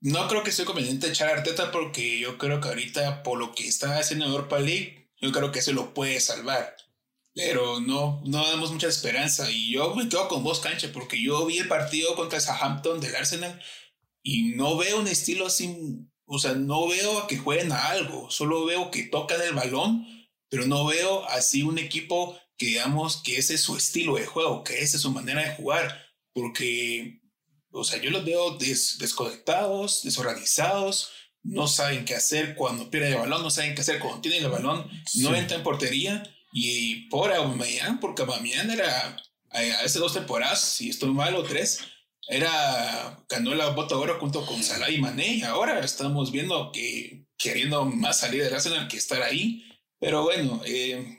no 0.00 0.28
creo 0.28 0.44
que 0.44 0.52
sea 0.52 0.64
conveniente 0.64 1.08
echar 1.08 1.28
a 1.28 1.38
Arteta 1.38 1.72
porque 1.72 2.20
yo 2.20 2.38
creo 2.38 2.60
que 2.60 2.68
ahorita, 2.68 3.22
por 3.22 3.38
lo 3.38 3.52
que 3.52 3.66
está 3.66 3.98
haciendo 3.98 4.26
en 4.26 4.32
Europa 4.32 4.60
League, 4.60 5.10
yo 5.20 5.32
creo 5.32 5.50
que 5.50 5.60
eso 5.60 5.72
lo 5.72 5.94
puede 5.94 6.20
salvar. 6.20 6.76
Pero 7.34 7.80
no, 7.80 8.22
no 8.24 8.46
damos 8.48 8.72
mucha 8.72 8.88
esperanza. 8.88 9.50
Y 9.50 9.72
yo 9.72 9.94
me 9.94 10.08
quedo 10.08 10.28
con 10.28 10.44
vos, 10.44 10.60
cancha, 10.60 10.90
porque 10.92 11.20
yo 11.20 11.44
vi 11.46 11.58
el 11.58 11.68
partido 11.68 12.14
contra 12.14 12.40
Southampton 12.40 13.00
del 13.00 13.16
Arsenal 13.16 13.60
y 14.22 14.54
no 14.54 14.76
veo 14.76 15.00
un 15.00 15.08
estilo 15.08 15.46
así. 15.46 15.76
O 16.26 16.38
sea, 16.38 16.54
no 16.54 16.88
veo 16.88 17.18
a 17.18 17.26
que 17.26 17.38
jueguen 17.38 17.72
a 17.72 17.88
algo. 17.88 18.30
Solo 18.30 18.64
veo 18.64 18.90
que 18.90 19.04
tocan 19.04 19.40
el 19.42 19.54
balón, 19.54 20.06
pero 20.48 20.66
no 20.66 20.86
veo 20.86 21.24
así 21.28 21.62
un 21.62 21.78
equipo 21.78 22.38
que 22.56 22.66
digamos 22.66 23.22
que 23.22 23.36
ese 23.36 23.54
es 23.54 23.62
su 23.62 23.76
estilo 23.76 24.14
de 24.14 24.26
juego, 24.26 24.62
que 24.62 24.80
esa 24.80 24.96
es 24.96 25.02
su 25.02 25.10
manera 25.10 25.42
de 25.42 25.56
jugar. 25.56 26.02
Porque, 26.32 27.20
o 27.70 27.84
sea, 27.84 28.00
yo 28.00 28.10
los 28.10 28.24
veo 28.24 28.56
desconectados, 28.58 30.02
desorganizados 30.04 31.10
no 31.44 31.68
saben 31.68 32.04
qué 32.06 32.14
hacer 32.14 32.54
cuando 32.54 32.90
pierden 32.90 33.12
el 33.12 33.18
balón, 33.18 33.42
no 33.42 33.50
saben 33.50 33.74
qué 33.74 33.82
hacer 33.82 34.00
cuando 34.00 34.22
tienen 34.22 34.42
el 34.42 34.50
balón, 34.50 34.90
no 35.16 35.34
entra 35.36 35.58
en 35.58 35.62
portería. 35.62 36.22
Y 36.56 37.08
por 37.08 37.32
Aubameyang, 37.32 37.98
porque 37.98 38.22
Aubameyang 38.22 38.70
era, 38.70 39.16
hace 39.84 39.98
dos 39.98 40.14
temporadas, 40.14 40.60
si 40.60 40.88
estoy 40.88 41.10
mal 41.10 41.34
o 41.34 41.42
tres, 41.42 41.80
era, 42.28 43.18
ganó 43.28 43.56
la 43.56 43.70
bota 43.70 43.96
oro 43.96 44.20
junto 44.20 44.46
con 44.46 44.62
Salah 44.62 44.88
y 44.88 45.00
Mané. 45.00 45.34
Y 45.34 45.42
ahora 45.42 45.80
estamos 45.80 46.30
viendo 46.30 46.70
que 46.70 47.26
queriendo 47.36 47.84
más 47.84 48.20
salir 48.20 48.44
del 48.44 48.54
Arsenal 48.54 48.86
que 48.86 48.98
estar 48.98 49.20
ahí. 49.20 49.64
Pero 49.98 50.22
bueno, 50.22 50.62
eh, 50.64 51.18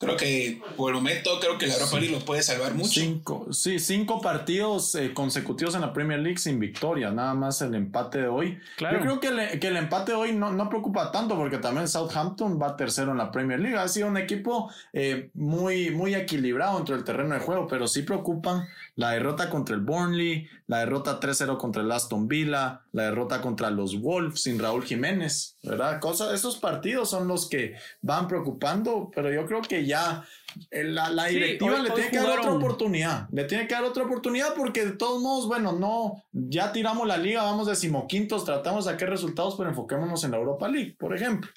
Creo 0.00 0.16
que 0.16 0.62
por 0.78 0.92
el 0.92 0.94
momento 0.94 1.38
creo 1.40 1.58
que 1.58 1.66
la 1.66 1.74
Europa 1.74 2.00
League 2.00 2.16
lo 2.16 2.24
puede 2.24 2.42
salvar 2.42 2.72
mucho. 2.72 2.88
Cinco, 2.88 3.52
sí, 3.52 3.78
cinco 3.78 4.18
partidos 4.22 4.94
eh, 4.94 5.12
consecutivos 5.12 5.74
en 5.74 5.82
la 5.82 5.92
Premier 5.92 6.20
League 6.20 6.38
sin 6.38 6.58
victoria, 6.58 7.10
nada 7.10 7.34
más 7.34 7.60
el 7.60 7.74
empate 7.74 8.22
de 8.22 8.28
hoy. 8.28 8.58
Claro. 8.78 8.96
Yo 8.96 9.02
creo 9.02 9.20
que, 9.20 9.30
le, 9.30 9.60
que, 9.60 9.68
el 9.68 9.76
empate 9.76 10.12
de 10.12 10.16
hoy 10.16 10.32
no, 10.32 10.54
no, 10.54 10.70
preocupa 10.70 11.12
tanto 11.12 11.36
porque 11.36 11.58
también 11.58 11.86
Southampton 11.86 12.58
va 12.58 12.78
tercero 12.78 13.12
en 13.12 13.18
la 13.18 13.30
Premier 13.30 13.60
League. 13.60 13.76
Ha 13.76 13.88
sido 13.88 14.08
un 14.08 14.16
equipo 14.16 14.70
eh, 14.94 15.28
muy, 15.34 15.90
muy 15.90 16.14
equilibrado 16.14 16.78
entre 16.78 16.94
el 16.94 17.04
terreno 17.04 17.34
de 17.34 17.40
juego, 17.40 17.66
pero 17.66 17.86
sí 17.86 18.00
preocupan 18.00 18.66
la 18.96 19.10
derrota 19.10 19.50
contra 19.50 19.74
el 19.74 19.82
Burnley, 19.82 20.48
la 20.66 20.78
derrota 20.78 21.20
3-0 21.20 21.58
contra 21.58 21.82
el 21.82 21.92
Aston 21.92 22.26
Villa, 22.26 22.80
la 22.92 23.02
derrota 23.02 23.42
contra 23.42 23.70
los 23.70 24.00
Wolves 24.00 24.42
sin 24.42 24.58
Raúl 24.58 24.84
Jiménez, 24.84 25.56
¿verdad? 25.62 26.00
Cosa, 26.00 26.34
esos 26.34 26.56
partidos 26.56 27.10
son 27.10 27.28
los 27.28 27.48
que 27.48 27.74
van 28.00 28.26
preocupando, 28.28 29.10
pero 29.14 29.32
yo 29.32 29.46
creo 29.46 29.60
que 29.60 29.84
ya 29.84 30.26
eh, 30.70 30.84
la, 30.84 31.10
la 31.10 31.26
directiva 31.26 31.78
le 31.80 31.90
tiene 31.90 32.10
que 32.10 32.16
dar 32.16 32.38
otra 32.38 32.52
oportunidad. 32.52 33.28
Le 33.30 33.44
tiene 33.44 33.66
que 33.66 33.74
dar 33.74 33.84
otra 33.84 34.04
oportunidad 34.04 34.54
porque 34.54 34.84
de 34.84 34.92
todos 34.92 35.20
modos, 35.20 35.46
bueno, 35.46 35.72
no, 35.72 36.24
ya 36.32 36.72
tiramos 36.72 37.06
la 37.06 37.18
liga, 37.18 37.42
vamos 37.42 37.66
decimoquintos, 37.66 38.44
tratamos 38.44 38.86
de 38.86 38.92
sacar 38.92 39.10
resultados, 39.10 39.54
pero 39.56 39.68
enfoquémonos 39.70 40.24
en 40.24 40.30
la 40.30 40.38
Europa 40.38 40.68
League, 40.68 40.96
por 40.98 41.14
ejemplo. 41.14 41.50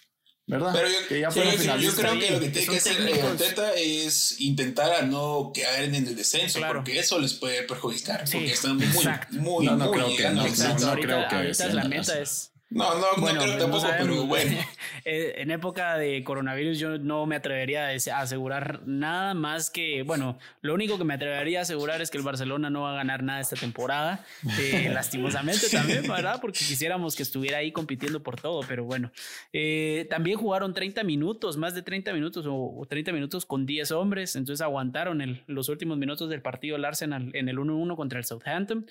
¿verdad? 0.45 0.73
Pero 0.73 0.89
yo, 0.89 1.07
que 1.07 1.19
ya 1.21 1.29
yo, 1.29 1.77
yo, 1.77 1.95
creo 1.95 2.19
que 2.19 2.31
lo 2.31 2.39
que 2.41 2.49
tiene 2.49 2.67
que 2.67 2.77
hacer 2.77 3.23
Arteta 3.23 3.73
es 3.75 4.41
intentar 4.41 4.91
a 4.91 5.01
no 5.03 5.53
caer 5.55 5.85
en 5.85 5.95
el 5.95 6.15
descenso, 6.17 6.59
porque 6.67 6.99
eso 6.99 7.17
les 7.17 7.33
puede 7.33 7.63
perjudicar, 7.63 8.25
porque 8.29 8.51
están 8.51 8.75
muy, 8.75 8.87
muy, 9.31 9.65
no, 9.65 9.77
no 9.77 9.85
muy, 9.85 9.97
creo 9.97 10.17
que, 10.17 10.29
no, 10.31 10.43
no, 10.43 11.01
creo 11.01 11.27
que 11.29 11.35
ahorita 11.35 11.67
la 11.67 11.85
meta 11.85 12.19
es 12.19 12.52
no, 12.73 12.99
no, 12.99 13.05
bueno, 13.21 13.39
no 13.39 13.45
creo 13.45 13.57
tampoco, 13.57 13.87
pero 13.97 14.25
bueno. 14.25 14.57
Eh, 15.05 15.41
en 15.41 15.51
época 15.51 15.97
de 15.97 16.23
coronavirus 16.23 16.79
yo 16.79 16.97
no 16.97 17.25
me 17.25 17.35
atrevería 17.35 17.89
a 17.89 18.19
asegurar 18.21 18.87
nada 18.87 19.33
más 19.33 19.69
que, 19.69 20.01
bueno, 20.03 20.37
lo 20.61 20.73
único 20.73 20.97
que 20.97 21.03
me 21.03 21.15
atrevería 21.15 21.59
a 21.59 21.61
asegurar 21.63 22.01
es 22.01 22.09
que 22.09 22.17
el 22.17 22.23
Barcelona 22.23 22.69
no 22.69 22.83
va 22.83 22.93
a 22.93 22.95
ganar 22.95 23.21
nada 23.21 23.41
esta 23.41 23.57
temporada, 23.57 24.25
eh, 24.61 24.89
lastimosamente 24.93 25.67
también, 25.69 26.07
¿verdad? 26.07 26.39
Porque 26.39 26.59
quisiéramos 26.59 27.17
que 27.17 27.23
estuviera 27.23 27.57
ahí 27.57 27.73
compitiendo 27.73 28.23
por 28.23 28.39
todo, 28.39 28.61
pero 28.65 28.85
bueno. 28.85 29.11
Eh, 29.51 30.07
también 30.09 30.37
jugaron 30.37 30.73
30 30.73 31.03
minutos, 31.03 31.57
más 31.57 31.75
de 31.75 31.81
30 31.81 32.13
minutos 32.13 32.45
o 32.47 32.85
30 32.87 33.11
minutos 33.11 33.45
con 33.45 33.65
10 33.65 33.91
hombres, 33.91 34.37
entonces 34.37 34.61
aguantaron 34.61 35.19
el, 35.19 35.43
los 35.47 35.67
últimos 35.67 35.97
minutos 35.97 36.29
del 36.29 36.41
partido 36.41 36.77
el 36.77 36.85
Arsenal 36.85 37.29
en 37.33 37.49
el 37.49 37.57
1-1 37.57 37.97
contra 37.97 38.19
el 38.19 38.25
Southampton. 38.25 38.85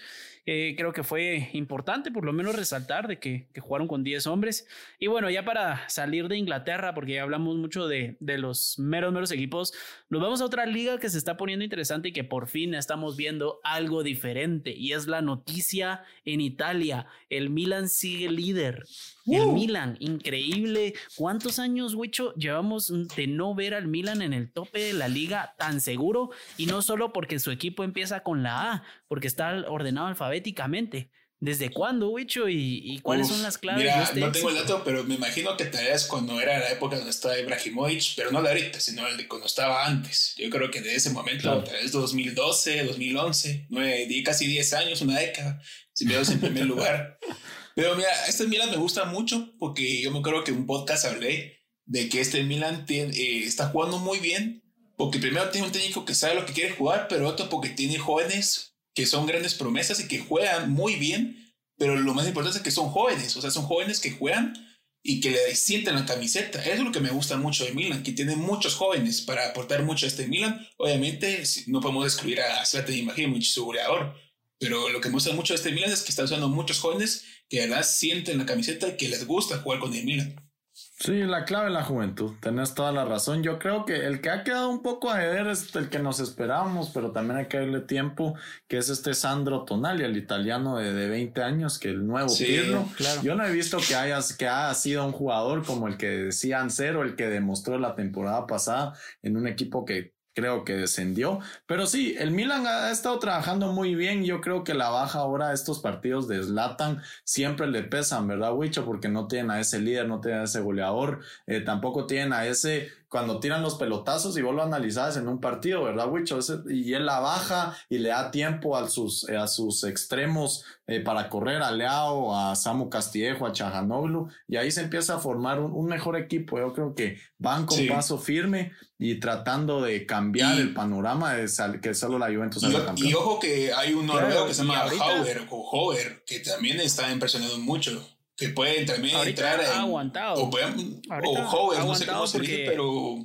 Creo 0.45 0.93
que 0.93 1.05
fue 1.05 1.51
importante 1.53 2.11
por 2.11 2.24
lo 2.24 2.32
menos 2.32 2.57
resaltar 2.57 3.07
de 3.07 3.18
que, 3.18 3.47
que 3.53 3.61
jugaron 3.61 3.86
con 3.86 4.03
10 4.03 4.26
hombres. 4.26 4.66
Y 4.99 5.07
bueno, 5.07 5.30
ya 5.30 5.45
para 5.45 5.88
salir 5.88 6.28
de 6.28 6.36
Inglaterra, 6.36 6.95
porque 6.95 7.14
ya 7.14 7.22
hablamos 7.22 7.57
mucho 7.57 7.86
de, 7.86 8.16
de 8.20 8.38
los 8.38 8.78
meros, 8.78 9.12
meros 9.12 9.30
equipos, 9.30 9.72
nos 10.09 10.20
vamos 10.20 10.40
a 10.40 10.45
otra 10.45 10.66
liga 10.66 10.99
que 10.99 11.11
se 11.11 11.18
está 11.18 11.36
poniendo 11.36 11.64
interesante 11.64 12.09
y 12.09 12.12
que 12.12 12.24
por 12.24 12.49
fin 12.49 12.74
estamos 12.74 13.16
viendo 13.16 13.61
algo 13.62 14.03
diferente. 14.03 14.72
Y 14.76 14.93
es 14.93 15.07
la 15.07 15.22
noticia 15.22 16.03
en 16.24 16.40
Italia. 16.40 17.07
El 17.30 17.51
Milan 17.51 17.88
sigue 17.88 18.30
líder. 18.30 18.84
El 19.27 19.43
uh. 19.43 19.53
Milan, 19.53 19.97
increíble. 20.01 20.95
¿Cuántos 21.16 21.59
años, 21.59 21.95
Wicho, 21.95 22.35
llevamos 22.35 22.93
de 23.16 23.27
no 23.27 23.55
ver 23.55 23.75
al 23.75 23.89
Milan 23.89 24.23
en 24.23 24.33
el 24.33 24.53
tope 24.53 24.81
de 24.81 24.93
la 24.93 25.09
liga 25.09 25.55
tan 25.59 25.81
seguro? 25.81 26.31
Y 26.57 26.66
no 26.66 26.83
solo 26.83 27.12
porque 27.12 27.39
su 27.39 27.51
equipo 27.51 27.85
empieza 27.85 28.23
con 28.23 28.43
la 28.43 28.73
A, 28.73 28.83
porque 29.09 29.29
está 29.29 29.64
ordenado 29.68 30.09
alfabéticamente. 30.09 31.11
¿Desde 31.43 31.70
cuándo, 31.70 32.11
Wicho? 32.11 32.49
¿Y, 32.49 33.01
cuáles 33.03 33.27
son 33.27 33.43
las 33.43 33.59
claves? 33.59 33.83
Mira, 33.83 33.97
de 33.97 34.05
este 34.05 34.20
no 34.20 34.31
tengo 34.31 34.51
el 34.51 34.55
dato, 34.55 34.83
pero 34.85 35.03
me 35.03 35.16
imagino 35.16 35.57
que 35.57 35.64
tal 35.64 35.85
vez 35.85 36.05
cuando 36.05 36.41
era 36.41 36.57
la 36.61 36.70
época 36.70 36.95
donde 36.95 37.11
estaba 37.11 37.37
Ibrahimovic, 37.37 38.14
pero 38.14 38.31
no 38.31 38.41
de 38.41 38.49
ahorita, 38.49 38.79
sino 38.79 39.05
el 39.09 39.16
de 39.16 39.27
cuando 39.27 39.49
estaba 39.49 39.85
antes. 39.85 40.37
Yo 40.39 40.49
creo 40.51 40.70
que 40.70 40.81
de 40.81 40.95
ese 40.95 41.11
momento, 41.11 41.43
claro. 41.43 41.64
tal 41.64 41.75
vez 41.83 41.91
2012, 41.91 42.85
2011, 42.85 43.66
nueve, 43.70 44.23
casi 44.25 44.47
10 44.47 44.73
años, 44.75 45.01
una 45.01 45.18
década, 45.18 45.61
si 45.93 46.07
me 46.07 46.14
en 46.14 46.41
primer 46.41 46.66
lugar. 46.66 47.18
Pero 47.75 47.95
mira, 47.97 48.11
este 48.29 48.47
Milan 48.47 48.70
me 48.70 48.77
gusta 48.77 49.05
mucho 49.05 49.55
porque 49.59 50.03
yo 50.03 50.11
me 50.11 50.18
acuerdo 50.18 50.45
que 50.45 50.51
en 50.51 50.59
un 50.59 50.66
podcast 50.66 51.05
hablé 51.05 51.61
de 51.87 52.09
que 52.09 52.20
este 52.20 52.43
Milan 52.45 52.87
tiene, 52.87 53.14
eh, 53.16 53.45
está 53.45 53.68
jugando 53.68 53.99
muy 53.99 54.18
bien, 54.18 54.62
porque 54.97 55.18
primero 55.18 55.51
tiene 55.51 55.66
un 55.66 55.73
técnico 55.73 56.05
que 56.05 56.14
sabe 56.14 56.35
lo 56.35 56.47
que 56.47 56.53
quiere 56.53 56.75
jugar, 56.75 57.07
pero 57.09 57.29
otro 57.29 57.49
porque 57.49 57.70
tiene 57.70 57.99
jóvenes 57.99 58.77
que 58.95 59.07
son 59.07 59.27
grandes 59.27 59.55
promesas 59.55 60.01
y 60.01 60.09
que 60.09 60.20
juegan 60.20 60.70
muy 60.70 60.97
bien, 60.97 61.55
pero 61.77 61.97
lo 61.97 62.14
más 62.14 62.27
importante 62.27 62.59
es 62.59 62.64
que 62.64 62.70
son 62.70 62.91
jóvenes, 62.91 63.37
o 63.37 63.41
sea, 63.41 63.51
son 63.51 63.64
jóvenes 63.64 64.01
que 64.01 64.12
juegan 64.12 64.55
y 65.03 65.20
que 65.20 65.31
le 65.31 65.57
sienten 65.57 65.97
la 65.97 66.07
camiseta. 66.07 66.62
Eso 66.62 66.75
es 66.75 66.81
lo 66.81 66.93
que 66.93 67.01
me 67.01 67.11
gusta 67.11 67.37
mucho 67.37 67.64
de 67.64 67.73
Milan, 67.73 68.03
que 68.03 68.12
tiene 68.12 68.37
muchos 68.37 68.75
jóvenes 68.75 69.23
para 69.23 69.49
aportar 69.49 69.83
mucho 69.83 70.07
a 70.07 70.09
este 70.09 70.29
Milan. 70.29 70.64
Obviamente, 70.77 71.43
no 71.66 71.81
podemos 71.81 72.05
excluir 72.05 72.41
a 72.41 72.64
Zlatan 72.64 72.95
Ibrahimovic, 72.95 73.43
su 73.43 73.64
goleador, 73.64 74.14
pero 74.59 74.91
lo 74.91 75.01
que 75.01 75.09
me 75.09 75.14
gusta 75.14 75.33
mucho 75.33 75.55
de 75.55 75.57
este 75.57 75.73
Milan 75.73 75.91
es 75.91 76.03
que 76.03 76.11
está 76.11 76.23
usando 76.23 76.49
muchos 76.49 76.79
jóvenes 76.79 77.25
que 77.53 77.68
verdad 77.68 77.82
sienten 77.82 78.38
la 78.38 78.46
camiseta 78.46 78.88
y 78.88 78.96
que 78.96 79.11
les 79.11 79.26
gusta 79.26 79.59
jugar 79.59 79.78
con 79.78 79.92
el 79.92 80.07
Milan. 80.07 80.34
Sí, 80.72 81.24
la 81.24 81.44
clave 81.44 81.66
es 81.66 81.74
la 81.74 81.84
juventud, 81.84 82.32
tenés 82.40 82.74
toda 82.74 82.92
la 82.92 83.05
razón. 83.05 83.42
Yo 83.42 83.59
creo 83.59 83.84
que 83.84 84.07
el 84.07 84.22
que 84.22 84.30
ha 84.30 84.42
quedado 84.42 84.70
un 84.70 84.82
poco 84.82 85.11
a 85.11 85.18
ver 85.18 85.48
es 85.48 85.76
el 85.76 85.90
que 85.90 85.98
nos 85.98 86.18
esperábamos, 86.18 86.88
pero 86.94 87.12
también 87.12 87.40
hay 87.40 87.48
que 87.48 87.59
darle 87.59 87.80
tiempo, 87.80 88.34
que 88.68 88.78
es 88.78 88.88
este 88.88 89.12
Sandro 89.12 89.66
Tonali, 89.66 90.03
el 90.03 90.16
italiano 90.16 90.78
de, 90.78 90.94
de 90.94 91.11
20 91.11 91.42
años, 91.42 91.78
que 91.78 91.90
el 91.90 92.07
nuevo 92.07 92.30
sí, 92.30 92.46
Pirlo. 92.46 92.88
Claro. 92.96 93.20
Yo 93.22 93.34
no 93.34 93.44
he 93.44 93.53
visto 93.53 93.76
que, 93.86 93.96
hayas, 93.96 94.34
que 94.34 94.48
haya 94.48 94.72
sido 94.72 95.05
un 95.05 95.12
jugador 95.12 95.62
como 95.66 95.88
el 95.88 95.98
que 95.98 96.09
decían 96.09 96.70
cero, 96.70 97.03
el 97.03 97.16
que 97.16 97.26
demostró 97.26 97.78
la 97.78 97.94
temporada 97.94 98.46
pasada 98.46 98.94
en 99.20 99.36
un 99.36 99.46
equipo 99.46 99.84
que 99.84 100.14
creo 100.35 100.64
que 100.64 100.74
descendió. 100.74 101.41
Pero 101.66 101.87
sí, 101.87 102.14
el 102.18 102.30
Milan 102.30 102.66
ha 102.66 102.91
estado 102.91 103.18
trabajando 103.18 103.72
muy 103.72 103.95
bien. 103.95 104.24
Yo 104.24 104.41
creo 104.41 104.64
que 104.64 104.74
la 104.74 104.91
baja 104.91 105.20
ahora 105.20 105.53
estos 105.53 105.80
partidos 105.80 106.28
de 106.28 106.43
Zlatan 106.43 107.03
siempre 107.24 107.66
le 107.66 107.83
pesan, 107.83 108.26
¿verdad, 108.26 108.55
Wicho? 108.55 108.85
Porque 108.85 109.09
no 109.09 109.26
tienen 109.26 109.51
a 109.51 109.61
ese 109.61 109.78
líder, 109.80 110.09
no 110.09 110.20
tienen 110.20 110.41
a 110.41 110.45
ese 110.45 110.61
goleador, 110.61 111.20
eh, 111.47 111.61
tampoco 111.61 112.07
tienen 112.07 112.33
a 112.33 112.47
ese 112.47 112.91
cuando 113.12 113.41
tiran 113.41 113.61
los 113.61 113.74
pelotazos 113.74 114.39
y 114.39 114.43
vos 114.43 114.55
lo 114.55 114.62
analizás 114.62 115.18
en 115.18 115.28
un 115.28 115.39
partido, 115.39 115.85
¿verdad, 115.85 116.11
Wicho? 116.11 116.39
y 116.70 116.95
él 116.95 117.05
la 117.05 117.20
baja 117.20 117.76
y 117.91 117.99
le 117.99 118.09
da 118.09 118.30
tiempo 118.30 118.74
a 118.74 118.89
sus, 118.89 119.28
eh, 119.28 119.37
a 119.37 119.47
sus 119.49 119.85
extremos 119.85 120.64
eh, 120.87 121.01
para 121.01 121.28
correr, 121.28 121.61
a 121.61 121.72
Leao, 121.72 122.35
a 122.35 122.57
Samu 122.57 122.89
Castillejo, 122.89 123.45
a 123.45 123.53
Chajanoglu, 123.53 124.28
y 124.49 124.57
ahí 124.57 124.70
se 124.70 124.80
empieza 124.80 125.16
a 125.16 125.18
formar 125.18 125.61
un, 125.61 125.72
un 125.72 125.87
mejor 125.89 126.16
equipo. 126.16 126.59
Yo 126.59 126.72
creo 126.72 126.95
que 126.95 127.18
van 127.37 127.66
con 127.66 127.76
sí. 127.76 127.87
paso 127.87 128.16
firme 128.16 128.72
y 129.03 129.18
tratando 129.18 129.82
de 129.82 130.07
cambiar 130.07 130.57
y, 130.57 130.61
el 130.61 130.72
panorama 130.72 131.34
de 131.34 131.48
que 131.80 131.92
solo 131.92 132.18
la 132.18 132.26
Juventus 132.26 132.62
campeón. 132.62 132.96
Y 133.09 133.14
ojo 133.14 133.40
que 133.40 133.72
hay 133.72 133.94
un 133.94 134.07
noruego 134.07 134.30
claro, 134.30 134.46
que 134.46 134.55
se 134.55 134.62
llama 134.62 134.80
Hauer, 134.82 135.46
o 135.50 135.70
Hover, 135.70 136.22
que 136.24 136.38
también 136.38 136.78
está 136.78 137.11
impresionando 137.11 137.59
mucho 137.59 138.09
que 138.36 138.48
pueden 138.50 138.86
también 138.86 139.16
Ahorita 139.16 139.55
entrar 139.55 139.61
ha 139.61 139.74
en, 139.74 139.80
aguantado. 139.80 140.42
o, 140.42 140.50
pueden, 140.50 141.03
o 141.11 141.44
jóvenes, 141.46 141.84
no 141.84 141.94
sé 141.94 142.07
cómo 142.07 142.26
se 142.26 142.40
dice, 142.40 142.64
pero 142.66 143.18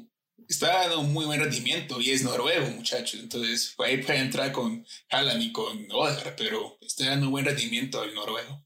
está 0.47 0.67
dando 0.79 1.01
un 1.01 1.13
muy 1.13 1.25
buen 1.25 1.39
rendimiento 1.39 2.01
y 2.01 2.11
es 2.11 2.23
noruego, 2.23 2.67
muchachos. 2.71 3.19
Entonces, 3.19 3.75
ahí 3.77 3.97
puede 3.97 4.19
entrar 4.19 4.51
con 4.51 4.85
Haaland 5.09 5.41
y 5.41 5.51
con 5.51 5.87
Odegaard, 5.91 6.35
pero 6.35 6.77
está 6.81 7.05
dando 7.05 7.27
un 7.27 7.31
buen 7.33 7.45
rendimiento 7.45 8.03
el 8.03 8.15
noruego. 8.15 8.65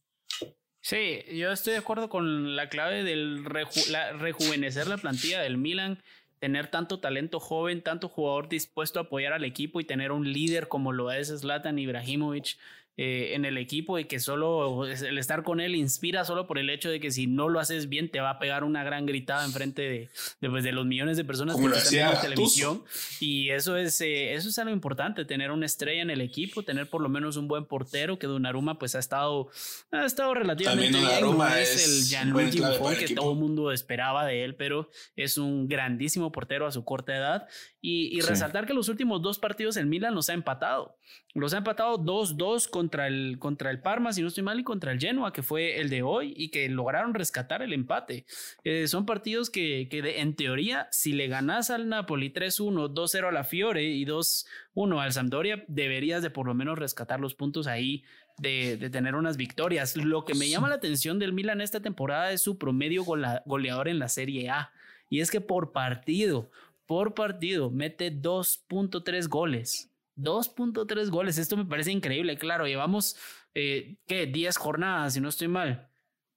Sí, 0.82 1.24
yo 1.32 1.52
estoy 1.52 1.74
de 1.74 1.80
acuerdo 1.80 2.10
con 2.10 2.56
la 2.56 2.70
clave 2.70 3.04
del 3.04 3.46
reju 3.46 3.80
la, 3.90 4.14
rejuvenecer 4.14 4.88
la 4.88 4.98
plantilla 4.98 5.40
del 5.42 5.58
Milan, 5.58 6.02
tener 6.42 6.72
tanto 6.72 7.00
talento 7.00 7.40
joven, 7.40 7.84
tanto 7.84 8.10
jugador 8.10 8.50
dispuesto 8.50 8.98
a 9.00 9.04
apoyar 9.04 9.32
al 9.32 9.44
equipo 9.44 9.80
y 9.80 9.84
tener 9.84 10.12
un 10.12 10.34
líder 10.34 10.68
como 10.70 10.92
lo 10.92 11.12
es 11.12 11.28
Zlatan 11.28 11.78
Ibrahimovic 11.78 12.58
eh, 12.98 13.36
en 13.36 13.46
el 13.46 13.58
equipo 13.58 13.98
y 14.00 14.06
que 14.06 14.20
solo 14.20 14.86
el 14.86 15.18
estar 15.18 15.44
con 15.44 15.62
él 15.62 15.76
inspira 15.76 16.26
solo 16.26 16.46
por 16.46 16.60
el 16.60 16.70
hecho 16.70 16.90
de 16.90 17.00
que 17.00 17.10
si 17.10 17.26
no 17.26 17.48
lo 17.48 17.62
haces 17.62 17.88
bien 17.88 18.12
te 18.12 18.20
va 18.20 18.32
a 18.32 18.40
pegar 18.40 18.66
una 18.66 18.84
gran 18.84 19.06
gritada 19.06 19.46
enfrente 19.46 19.82
de, 19.82 20.10
de, 20.42 20.50
pues, 20.50 20.66
de 20.66 20.74
los 20.74 20.86
millones 20.86 21.16
de 21.16 21.24
personas 21.24 21.56
Como 21.56 21.72
que 21.72 21.78
están 21.78 21.94
viendo 21.94 22.20
televisión. 22.20 22.84
Y 23.22 23.50
eso 23.50 23.78
es 23.78 24.02
eh, 24.02 24.34
eso 24.34 24.50
es 24.50 24.60
algo 24.60 24.74
importante 24.74 25.24
tener 25.24 25.52
una 25.52 25.66
estrella 25.66 26.02
en 26.02 26.10
el 26.10 26.20
equipo 26.20 26.64
tener 26.64 26.90
por 26.90 27.02
lo 27.02 27.08
menos 27.08 27.38
un 27.38 27.48
buen 27.48 27.66
portero 27.66 28.20
que 28.20 28.28
Donnarumma 28.28 28.78
pues 28.78 28.94
ha 28.96 29.00
estado 29.00 29.50
ha 29.92 30.06
estado 30.06 30.34
relativamente 30.34 31.00
bien. 31.00 31.22
No 31.22 31.48
es, 31.48 31.74
es 31.74 31.88
el 31.88 32.10
Gianluigi 32.10 32.60
Buffon 32.60 32.96
que 32.98 33.16
todo 33.16 33.32
el 33.32 33.40
mundo 33.40 33.72
esperaba 33.72 34.26
de 34.26 34.44
él 34.44 34.56
pero 34.56 34.90
es 35.16 35.38
un 35.38 35.70
grandísimo 35.70 36.32
portero 36.34 36.68
a 36.68 36.72
su 36.72 36.84
corta 36.84 37.16
edad. 37.16 37.48
Y, 37.80 38.16
y 38.16 38.22
sí. 38.22 38.28
resaltar 38.28 38.68
que 38.68 38.74
los 38.74 38.90
últimos 38.90 39.22
dos 39.22 39.40
partidos 39.40 39.78
el 39.78 39.88
Milan 39.88 40.14
los 40.14 40.30
ha 40.30 40.34
empatado 40.34 40.98
los 41.34 41.54
ha 41.54 41.58
empatado 41.58 41.98
2-2 41.98 42.70
contra 42.70 43.08
el, 43.08 43.38
contra 43.40 43.72
el 43.72 43.82
Parma, 43.82 44.12
si 44.12 44.22
no 44.22 44.28
estoy 44.28 44.44
mal, 44.44 44.60
y 44.60 44.64
contra 44.64 44.92
el 44.92 45.00
Genoa, 45.00 45.32
que 45.32 45.44
fue 45.44 45.80
el 45.80 45.90
de 45.90 46.02
hoy, 46.02 46.34
y 46.36 46.50
que 46.50 46.68
lograron 46.70 47.14
rescatar 47.14 47.62
el 47.62 47.74
empate. 47.74 48.26
Eh, 48.64 48.88
son 48.88 49.06
partidos 49.06 49.50
que, 49.50 49.88
que 49.90 50.02
de, 50.02 50.20
en 50.20 50.36
teoría, 50.36 50.88
si 50.92 51.14
le 51.14 51.28
ganas 51.28 51.70
al 51.70 51.88
Napoli 51.88 52.34
3-1, 52.34 52.94
2-0 52.94 53.28
a 53.28 53.32
la 53.32 53.44
Fiore 53.44 53.84
y 53.84 54.06
2-1 54.06 55.02
al 55.02 55.14
Sampdoria, 55.14 55.64
deberías 55.68 56.22
de 56.22 56.30
por 56.30 56.48
lo 56.48 56.54
menos 56.54 56.78
rescatar 56.78 57.20
los 57.20 57.36
puntos 57.36 57.68
ahí 57.68 58.04
de, 58.38 58.76
de, 58.78 58.90
tener 58.90 59.16
unas 59.16 59.38
victorias. 59.38 59.96
Lo 59.96 60.26
que 60.26 60.34
me 60.34 60.50
llama 60.50 60.70
la 60.70 60.76
atención 60.76 61.20
del 61.20 61.34
Milan 61.34 61.62
esta 61.62 61.82
temporada 61.82 62.32
es 62.32 62.42
su 62.42 62.58
promedio 62.58 63.04
gola, 63.04 63.44
goleador 63.46 63.88
en 63.88 64.00
la 64.00 64.10
Serie 64.10 64.50
A. 64.50 64.72
Y 65.10 65.20
es 65.20 65.30
que 65.30 65.42
por 65.42 65.72
partido, 65.72 66.50
por 66.86 67.14
partido, 67.14 67.70
mete 67.70 68.12
2.3 68.12 69.28
goles. 69.28 69.91
2.3 70.22 71.10
goles, 71.10 71.38
esto 71.38 71.58
me 71.58 71.66
parece 71.66 71.92
increíble, 71.92 72.38
claro, 72.38 72.68
llevamos, 72.68 73.16
eh, 73.54 73.98
¿qué? 74.08 74.26
10 74.28 74.58
jornadas, 74.58 75.14
si 75.14 75.22
no 75.22 75.30
estoy 75.30 75.48
mal. 75.48 75.88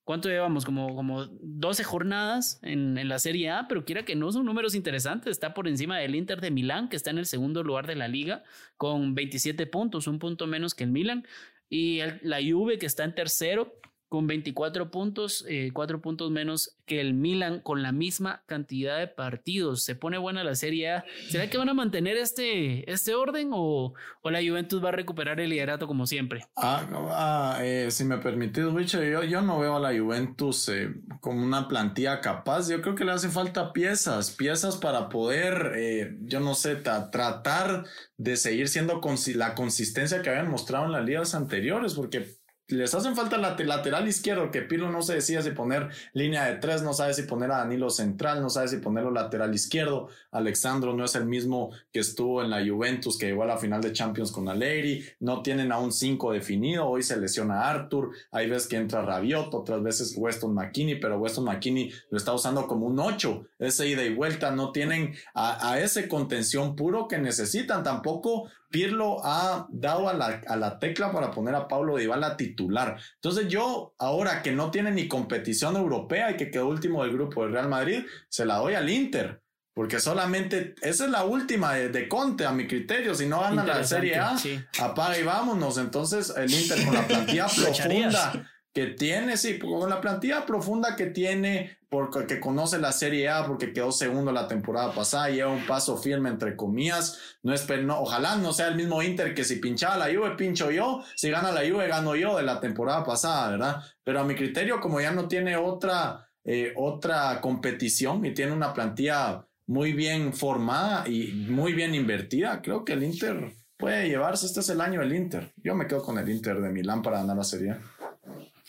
¿Cuánto 0.05 0.29
llevamos? 0.29 0.67
Como, 0.67 0.95
como 0.95 1.25
12 1.25 1.83
jornadas 1.83 2.59
en, 2.63 2.99
en, 2.99 3.09
la 3.09 3.19
Serie 3.19 3.51
A, 3.51 3.67
pero 3.69 3.87
quiera 3.87 4.05
que 4.05 4.15
no 4.15 4.31
son 4.33 4.45
números 4.45 4.75
interesantes. 4.75 5.31
Está 5.31 5.55
por 5.55 5.67
encima 5.67 5.99
del 5.99 6.15
Inter 6.15 6.43
de 6.43 6.51
Milán, 6.51 6.91
que 6.91 6.97
está 6.97 7.11
en 7.11 7.17
el 7.17 7.25
segundo 7.25 7.63
lugar 7.63 7.87
de 7.87 7.95
la 7.95 8.07
liga, 8.07 8.45
con 8.77 9.15
27 9.15 9.67
puntos, 9.67 10.07
un 10.07 10.19
punto 10.19 10.47
menos 10.47 10.75
que 10.75 10.85
el 10.85 10.91
Milán. 10.91 11.27
Y 11.71 12.01
la 12.21 12.39
Juve, 12.43 12.79
que 12.79 12.85
está 12.85 13.05
en 13.05 13.15
tercero, 13.15 13.81
con 14.09 14.27
24 14.27 14.91
puntos, 14.91 15.45
eh, 15.49 15.71
4 15.73 16.01
puntos 16.01 16.31
menos 16.31 16.77
que 16.87 17.01
el 17.01 17.15
Milan 17.15 17.61
con 17.61 17.83
la 17.83 17.93
misma 17.93 18.43
cantidad 18.47 18.99
de 18.99 19.09
partidos. 19.09 19.83
Se 19.83 19.95
pone 19.95 20.19
buena 20.19 20.45
la 20.45 20.55
Serie 20.55 20.91
A. 20.91 21.05
¿Será 21.29 21.49
que 21.49 21.59
van 21.59 21.69
a 21.69 21.75
mantener 21.75 22.17
este, 22.17 22.91
este 22.91 23.15
orden 23.15 23.51
o, 23.53 23.95
o 24.23 24.31
la 24.31 24.41
Juventus 24.41 24.85
va 24.85 24.91
a 24.91 24.93
recuperar 24.93 25.41
el 25.41 25.51
liderato 25.51 25.87
como 25.87 26.07
siempre? 26.07 26.47
Ah, 26.57 26.87
ah 27.11 27.59
eh, 27.63 27.91
si 27.91 28.05
me 28.05 28.19
permitís, 28.19 28.65
Wicho, 28.67 29.03
yo, 29.03 29.25
yo 29.25 29.43
no 29.43 29.59
veo 29.59 29.77
a 29.77 29.81
la 29.81 29.99
Juventus 29.99 30.69
eh, 30.69 30.95
como 31.21 31.43
una 31.43 31.69
plantilla 31.69 32.21
capaz. 32.21 32.69
Yo 32.69 32.83
creo 32.83 32.95
que 32.95 33.05
le 33.05 33.13
hace 33.13 33.29
falta 33.29 33.73
piezas, 33.73 34.31
piezas 34.31 34.77
para 34.77 35.09
poder, 35.09 35.73
eh, 35.77 36.17
yo 36.23 36.41
no 36.41 36.55
sé, 36.55 36.77
tratar 36.77 37.85
de 38.17 38.37
seguir 38.37 38.69
siendo 38.69 39.01
la 39.35 39.55
consistencia 39.55 40.23
que 40.23 40.31
habían 40.31 40.51
mostrado 40.51 40.87
en 40.87 40.93
las 40.93 41.05
ligas 41.05 41.35
anteriores, 41.35 41.95
porque 41.95 42.37
les 42.69 42.95
hacen 42.95 43.15
falta 43.15 43.37
la 43.37 43.57
lateral 43.59 44.09
izquierdo, 44.09 44.51
que 44.51 44.63
Pilo 44.63 44.91
no 44.91 45.03
se 45.03 45.15
decía 45.15 45.43
si 45.43 45.51
poner 45.51 45.91
línea 46.15 46.47
de 46.47 46.57
tres, 46.57 46.83
no 46.83 46.95
sabe 46.95 47.13
si 47.13 47.23
poner 47.23 47.51
a 47.51 47.59
Danilo 47.59 47.91
central, 47.91 48.41
no 48.41 48.49
sabe 48.49 48.69
si 48.69 48.79
ponerlo 48.79 49.11
lateral 49.11 49.55
izquierdo. 49.55 50.09
Alexandro 50.31 50.95
no 50.95 51.05
es 51.05 51.15
el 51.15 51.27
mismo 51.27 51.71
que 51.93 52.01
estuvo 52.01 52.43
en 52.43 52.49
la 52.49 52.65
Juventus, 52.67 53.19
que 53.19 53.27
llegó 53.27 53.43
a 53.43 53.47
la 53.47 53.59
final 53.59 53.83
de 53.83 53.93
Champions 53.93 54.33
con 54.33 54.49
Alegri. 54.49 55.05
No 55.21 55.43
tienen 55.43 55.73
a 55.73 55.79
un 55.79 55.93
5 55.93 56.33
definido. 56.33 56.87
Hoy 56.87 57.03
se 57.03 57.19
lesiona 57.19 57.69
Arthur. 57.69 58.13
Hay 58.33 58.49
veces 58.49 58.67
que 58.67 58.77
entra 58.77 59.03
Rabiot, 59.03 59.53
otras 59.53 59.83
veces 59.83 60.15
Weston 60.17 60.55
McKinney, 60.55 60.99
pero 60.99 61.19
Weston 61.19 61.45
McKinney 61.45 61.93
lo 62.11 62.17
está 62.17 62.33
usando 62.33 62.67
como 62.67 62.87
un 62.87 62.99
8. 62.99 63.47
Ese 63.59 63.89
ida 63.89 64.05
y 64.05 64.15
vuelta 64.15 64.51
no 64.51 64.73
tienen 64.73 65.15
a, 65.35 65.71
a 65.71 65.81
ese 65.81 66.09
contención 66.09 66.77
puro 66.77 67.09
que 67.09 67.19
necesitan. 67.19 67.83
Tampoco 67.83 68.49
Pirlo 68.75 69.25
ha 69.25 69.69
dado 69.71 70.09
a 70.09 70.15
la, 70.15 70.43
a 70.49 70.57
la, 70.57 70.81
tecla 70.81 71.13
para 71.13 71.31
poner 71.31 71.55
a 71.55 71.69
Pablo 71.69 71.97
Dybala 71.97 72.37
titular. 72.37 72.99
Entonces 73.15 73.47
yo, 73.47 73.95
ahora 74.01 74.43
que 74.43 74.51
no 74.51 74.73
tiene 74.73 74.91
ni 74.91 75.07
competición 75.07 75.77
europea 75.77 76.33
y 76.33 76.37
que 76.37 76.51
quedó 76.51 76.67
último 76.67 77.05
del 77.05 77.13
grupo 77.13 77.45
del 77.45 77.53
Real 77.53 77.69
Madrid, 77.69 78.05
se 78.29 78.45
la 78.45 78.57
doy 78.57 78.75
al 78.75 78.91
Inter. 78.91 79.41
Porque 79.75 80.01
solamente, 80.01 80.75
esa 80.83 81.05
es 81.05 81.11
la 81.13 81.25
última 81.25 81.75
de, 81.75 82.09
Conte, 82.09 82.47
a 82.47 82.51
mi 82.51 82.67
criterio. 82.67 83.15
Si 83.15 83.27
no 83.27 83.43
gana 83.43 83.65
la 83.65 83.85
Serie 83.85 84.17
A, 84.17 84.37
apaga 84.81 85.19
y 85.21 85.23
vámonos. 85.23 85.79
Entonces, 85.79 86.33
el 86.37 86.53
Inter 86.53 86.85
con 86.85 86.95
la 86.95 87.07
plantilla 87.07 87.47
profunda 87.57 88.51
que 88.75 88.89
tiene, 88.89 89.37
sí, 89.37 89.61
con 89.61 89.89
la 89.89 90.01
plantilla 90.01 90.45
profunda 90.45 90.97
que 90.97 91.07
tiene, 91.07 91.79
porque 91.89 92.41
conoce 92.41 92.81
la 92.81 92.91
Serie 92.91 93.29
A, 93.29 93.47
porque 93.47 93.73
quedó 93.73 93.93
segundo 93.93 94.33
la 94.33 94.49
temporada 94.49 94.93
pasada, 94.93 95.31
lleva 95.31 95.53
un 95.53 95.65
paso 95.65 95.97
firme 95.97 96.29
entre 96.29 96.57
comillas, 96.57 97.39
no 97.45 97.55
es, 97.55 97.69
no, 97.85 98.01
ojalá 98.01 98.35
no 98.35 98.53
sea 98.53 98.67
el 98.67 98.75
mismo 98.75 99.01
Inter 99.01 99.33
que 99.33 99.45
si 99.45 99.57
pinchaba 99.57 99.97
la 99.97 100.13
Juve, 100.13 100.35
pincho 100.37 100.73
yo, 100.73 101.05
si 101.15 101.31
gana 101.31 101.53
la 101.53 101.61
Juve, 101.61 101.87
gano 101.87 102.17
yo 102.17 102.37
de 102.37 102.43
la 102.43 102.59
temporada 102.59 103.05
pasada, 103.05 103.53
¿verdad? 103.53 103.77
Pero 104.03 104.21
a 104.21 104.25
mi 104.25 104.35
criterio, 104.35 104.81
como 104.81 105.01
ya 105.01 105.13
no 105.13 105.29
tiene 105.29 105.57
otra, 105.57 106.29
eh, 106.43 106.75
otra 106.77 107.41
competición 107.41 108.27
y 108.27 108.35
tiene 108.35 108.51
una 108.51 108.75
plantilla 108.75 109.47
muy 109.69 109.93
bien 109.93 110.33
formada 110.33 111.09
y 111.09 111.47
muy 111.49 111.75
bien 111.75 111.95
invertida, 111.95 112.61
creo 112.61 112.85
que 112.85 112.95
el 112.95 113.05
Inter 113.05 113.55
puede 113.77 114.09
llevarse, 114.09 114.47
este 114.47 114.61
es 114.61 114.69
el 114.69 114.81
año 114.81 114.99
del 114.99 115.15
Inter, 115.15 115.53
yo 115.63 115.77
me 115.77 115.87
quedo 115.87 116.03
con 116.03 116.19
el 116.19 116.29
Inter 116.29 116.61
de 116.61 116.71
Milán 116.71 117.03
para 117.03 117.19
ganar 117.19 117.37
la 117.37 117.45
Serie 117.45 117.71
A. 117.71 117.81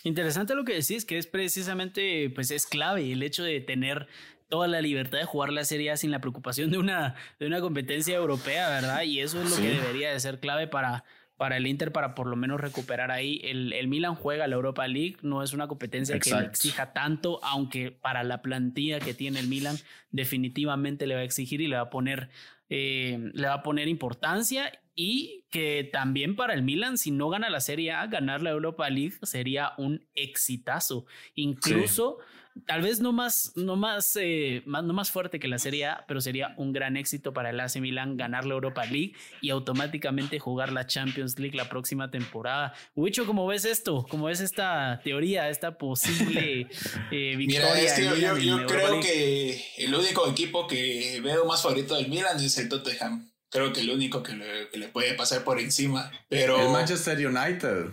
Interesante 0.06 0.54
lo 0.54 0.66
que 0.66 0.74
decís, 0.74 1.04
que 1.04 1.18
es 1.18 1.26
precisamente, 1.26 2.30
pues 2.30 2.52
es 2.52 2.68
clave 2.68 3.12
el 3.12 3.24
hecho 3.24 3.44
de 3.44 3.60
tener 3.60 4.08
toda 4.50 4.68
la 4.68 4.80
libertad 4.80 5.18
de 5.18 5.26
jugar 5.26 5.52
la 5.52 5.66
Serie 5.66 5.90
A 5.90 5.98
sin 5.98 6.12
la 6.12 6.22
preocupación 6.22 6.70
de 6.70 6.78
una, 6.78 7.16
de 7.40 7.48
una 7.48 7.60
competencia 7.60 8.16
europea, 8.16 8.70
¿verdad? 8.70 9.02
Y 9.02 9.20
eso 9.20 9.42
es 9.42 9.50
lo 9.50 9.56
que 9.56 9.72
debería 9.72 10.14
de 10.14 10.20
ser 10.20 10.40
clave 10.40 10.68
para, 10.68 11.06
para 11.38 11.58
el 11.58 11.66
Inter 11.66 11.92
para 11.92 12.14
por 12.14 12.28
lo 12.28 12.36
menos 12.36 12.62
recuperar 12.62 13.10
ahí. 13.10 13.42
El, 13.44 13.74
el 13.74 13.88
Milan 13.88 14.14
juega 14.14 14.46
la 14.46 14.54
Europa 14.54 14.88
League, 14.88 15.18
no 15.24 15.42
es 15.42 15.54
una 15.54 15.68
competencia 15.68 16.20
que 16.20 16.30
le 16.30 16.46
exija 16.46 16.94
tanto, 16.94 17.40
aunque 17.44 17.90
para 17.90 18.24
la 18.24 18.44
plantilla 18.44 19.00
que 19.00 19.16
tiene 19.16 19.40
el 19.40 19.48
Milan 19.48 19.78
definitivamente 20.12 21.08
le 21.08 21.16
va 21.16 21.22
a 21.22 21.26
exigir 21.26 21.62
y 21.62 21.68
le 21.68 21.78
va 21.78 21.82
a 21.82 21.90
poner, 21.90 22.30
eh, 22.70 23.32
le 23.34 23.48
va 23.48 23.56
a 23.56 23.64
poner 23.64 23.88
importancia 23.88 24.72
y 24.96 25.46
que 25.50 25.90
también 25.92 26.36
para 26.36 26.54
el 26.54 26.64
Milan, 26.64 26.98
si 26.98 27.12
no 27.12 27.30
gana 27.30 27.50
la 27.50 27.60
Serie 27.60 27.92
A, 27.92 28.08
ganar 28.08 28.42
la 28.42 28.52
Europa 28.52 28.90
League 28.90 29.16
sería 29.24 29.74
un 29.78 30.08
exitazo. 30.16 31.06
Incluso, 31.36 32.18
tal 32.66 32.82
vez 32.82 33.00
no 33.00 33.12
más, 33.12 33.52
no 33.56 33.76
más, 33.76 34.18
eh, 34.20 34.64
más, 34.66 34.84
no 34.84 34.94
más 34.94 35.12
fuerte 35.12 35.40
que 35.40 35.48
la 35.48 35.60
Serie 35.60 35.88
A, 35.88 36.06
pero 36.08 36.22
sería 36.22 36.54
un 36.58 36.72
gran 36.72 36.98
éxito 36.98 37.34
para 37.34 37.50
el 37.50 37.60
AC 37.60 37.78
Milan 37.78 38.18
ganar 38.18 38.46
la 38.46 38.54
Europa 38.54 38.86
League 38.86 39.14
y 39.42 39.50
automáticamente 39.50 40.40
jugar 40.40 40.72
la 40.72 40.88
Champions 40.88 41.38
League 41.38 41.56
la 41.56 41.70
próxima 41.70 42.10
temporada. 42.10 42.74
Wicho, 42.96 43.26
¿cómo 43.26 43.46
ves 43.48 43.66
esto? 43.66 44.06
¿Cómo 44.10 44.26
ves 44.26 44.40
esta 44.40 45.02
teoría, 45.04 45.50
esta 45.50 45.78
posible 45.78 46.68
eh, 47.12 47.36
victoria? 47.36 47.94
Mira, 47.98 48.40
yo 48.40 48.66
creo 48.66 49.00
que 49.02 49.62
el 49.78 49.94
único 49.94 50.30
equipo 50.30 50.68
que 50.68 51.20
veo 51.24 51.46
más 51.46 51.62
favorito 51.62 51.96
del 51.96 52.08
Milan 52.08 52.40
es 52.40 52.58
el 52.58 52.70
Tottenham 52.70 53.30
creo 53.56 53.72
que 53.72 53.80
el 53.80 53.90
único 53.90 54.22
que 54.22 54.34
le, 54.34 54.88
puede 54.90 55.14
pasar 55.14 55.44
por 55.46 55.60
encima. 55.60 56.12
Pero. 56.28 56.60
El 56.60 56.70
Manchester 56.70 57.26
United. 57.26 57.86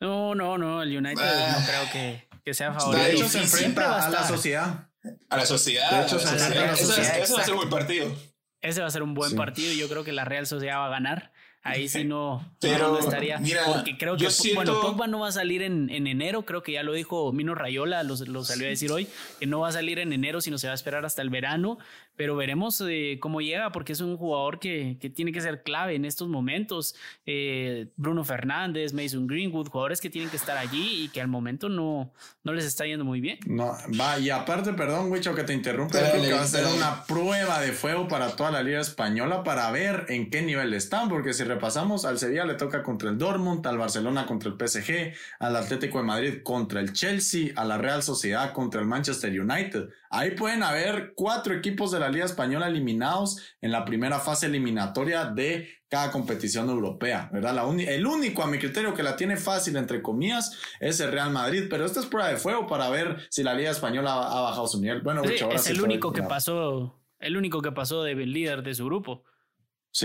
No, 0.00 0.34
no, 0.34 0.56
no. 0.56 0.82
El 0.82 0.96
United 0.96 1.22
no 1.22 1.66
creo 1.66 1.90
que, 1.92 2.27
que 2.48 2.54
sea 2.54 2.72
favorito. 2.72 3.04
De 3.04 3.12
hecho, 3.12 3.28
se 3.28 3.40
enfrenta 3.40 4.06
a, 4.06 4.10
la 4.10 4.26
sociedad. 4.26 4.88
A 5.28 5.36
la 5.36 5.44
sociedad. 5.44 5.90
De 5.90 6.06
hecho, 6.06 6.18
se 6.18 6.28
enfrenta 6.28 6.64
a 6.64 6.66
la 6.68 6.76
sociedad. 6.76 7.18
Ese 7.18 7.34
va 7.34 7.40
a 7.40 7.44
ser 7.44 7.54
un 7.54 7.60
buen 7.60 7.70
partido. 7.70 8.16
Ese 8.62 8.80
va 8.80 8.86
a 8.86 8.90
ser 8.90 9.02
un 9.02 9.14
buen 9.14 9.36
partido 9.36 9.72
y 9.72 9.78
yo 9.78 9.88
creo 9.88 10.02
que 10.02 10.12
la 10.12 10.24
Real 10.24 10.46
Sociedad 10.46 10.78
va 10.78 10.86
a 10.86 10.90
ganar. 10.90 11.32
Ahí 11.62 11.88
sí 11.88 12.04
no, 12.04 12.54
Pero, 12.60 12.98
estaría. 12.98 13.38
Mira, 13.38 13.62
porque 13.66 13.98
creo 13.98 14.16
que 14.16 14.28
bueno, 14.54 14.80
Pogba 14.80 15.06
no 15.06 15.20
va 15.20 15.28
a 15.28 15.32
salir 15.32 15.60
en, 15.60 15.90
en, 15.90 16.06
enero. 16.06 16.46
Creo 16.46 16.62
que 16.62 16.72
ya 16.72 16.82
lo 16.82 16.94
dijo 16.94 17.30
Mino 17.32 17.54
Rayola, 17.54 18.02
lo, 18.04 18.14
lo, 18.16 18.44
salió 18.44 18.66
a 18.66 18.70
decir 18.70 18.90
hoy, 18.90 19.06
que 19.38 19.46
no 19.46 19.60
va 19.60 19.68
a 19.68 19.72
salir 19.72 19.98
en 19.98 20.12
enero, 20.12 20.40
sino 20.40 20.56
se 20.56 20.68
va 20.68 20.72
a 20.72 20.74
esperar 20.74 21.04
hasta 21.04 21.20
el 21.20 21.28
verano 21.28 21.78
pero 22.18 22.34
veremos 22.34 22.82
eh, 22.86 23.18
cómo 23.20 23.40
llega 23.40 23.70
porque 23.70 23.92
es 23.92 24.00
un 24.00 24.16
jugador 24.16 24.58
que, 24.58 24.98
que, 25.00 25.08
tiene 25.08 25.30
que 25.30 25.40
ser 25.40 25.62
clave 25.62 25.94
en 25.94 26.04
estos 26.04 26.28
momentos. 26.28 26.96
Eh, 27.24 27.92
Bruno 27.96 28.24
Fernández, 28.24 28.92
Mason 28.92 29.28
Greenwood, 29.28 29.68
jugadores 29.68 30.00
que 30.00 30.10
tienen 30.10 30.28
que 30.28 30.36
estar 30.36 30.56
allí 30.56 31.04
y 31.04 31.08
que 31.10 31.20
al 31.20 31.28
momento 31.28 31.68
no, 31.68 32.12
no 32.42 32.52
les 32.52 32.64
está 32.64 32.84
yendo 32.86 33.04
muy 33.04 33.20
bien. 33.20 33.38
No, 33.46 33.72
va, 33.98 34.18
y 34.18 34.30
aparte, 34.30 34.72
perdón, 34.72 35.12
Wicho, 35.12 35.32
que 35.32 35.44
te 35.44 35.54
interrumpe, 35.54 35.96
creo 35.96 36.20
que 36.20 36.32
va 36.32 36.42
a 36.42 36.46
ser 36.46 36.66
una 36.66 37.04
prueba 37.04 37.60
de 37.60 37.70
fuego 37.70 38.08
para 38.08 38.34
toda 38.34 38.50
la 38.50 38.64
Liga 38.64 38.80
Española 38.80 39.44
para 39.44 39.70
ver 39.70 40.06
en 40.08 40.28
qué 40.28 40.42
nivel 40.42 40.74
están, 40.74 41.08
porque 41.08 41.32
si 41.32 41.44
repasamos, 41.44 42.04
al 42.04 42.18
Sevilla 42.18 42.44
le 42.44 42.54
toca 42.54 42.82
contra 42.82 43.10
el 43.10 43.16
Dortmund, 43.16 43.64
al 43.64 43.78
Barcelona 43.78 44.26
contra 44.26 44.50
el 44.50 44.56
PSG, 44.56 45.14
al 45.38 45.54
Atlético 45.54 45.98
de 45.98 46.04
Madrid 46.04 46.42
contra 46.42 46.80
el 46.80 46.92
Chelsea, 46.92 47.52
a 47.54 47.64
la 47.64 47.78
Real 47.78 48.02
Sociedad 48.02 48.52
contra 48.52 48.80
el 48.80 48.88
Manchester 48.88 49.40
United. 49.40 49.90
Ahí 50.10 50.32
pueden 50.32 50.62
haber 50.62 51.12
cuatro 51.14 51.54
equipos 51.54 51.92
de 51.92 52.00
la 52.00 52.07
Liga 52.10 52.24
Española 52.24 52.68
eliminados 52.68 53.38
en 53.60 53.72
la 53.72 53.84
primera 53.84 54.18
fase 54.18 54.46
eliminatoria 54.46 55.26
de 55.26 55.68
cada 55.88 56.10
competición 56.10 56.68
europea, 56.68 57.30
¿verdad? 57.32 57.54
La 57.54 57.62
el 57.92 58.06
único, 58.06 58.42
a 58.42 58.46
mi 58.46 58.58
criterio, 58.58 58.94
que 58.94 59.02
la 59.02 59.16
tiene 59.16 59.36
fácil, 59.36 59.76
entre 59.76 60.02
comillas, 60.02 60.58
es 60.80 61.00
el 61.00 61.10
Real 61.12 61.30
Madrid, 61.30 61.64
pero 61.70 61.86
esta 61.86 62.00
es 62.00 62.06
prueba 62.06 62.28
de 62.28 62.36
fuego 62.36 62.66
para 62.66 62.90
ver 62.90 63.26
si 63.30 63.42
la 63.42 63.54
Liga 63.54 63.70
Española 63.70 64.12
ha, 64.12 64.40
bajado 64.42 64.68
su 64.68 64.80
nivel. 64.80 65.00
Bueno, 65.00 65.22
es 65.24 65.66
el 65.68 65.80
único 65.80 66.12
que 66.12 66.22
pasó, 66.22 67.00
el 67.18 67.36
único 67.36 67.62
que 67.62 67.72
pasó 67.72 68.02
de 68.02 68.14
líder 68.14 68.62
de 68.62 68.74
su 68.74 68.84
grupo. 68.84 69.24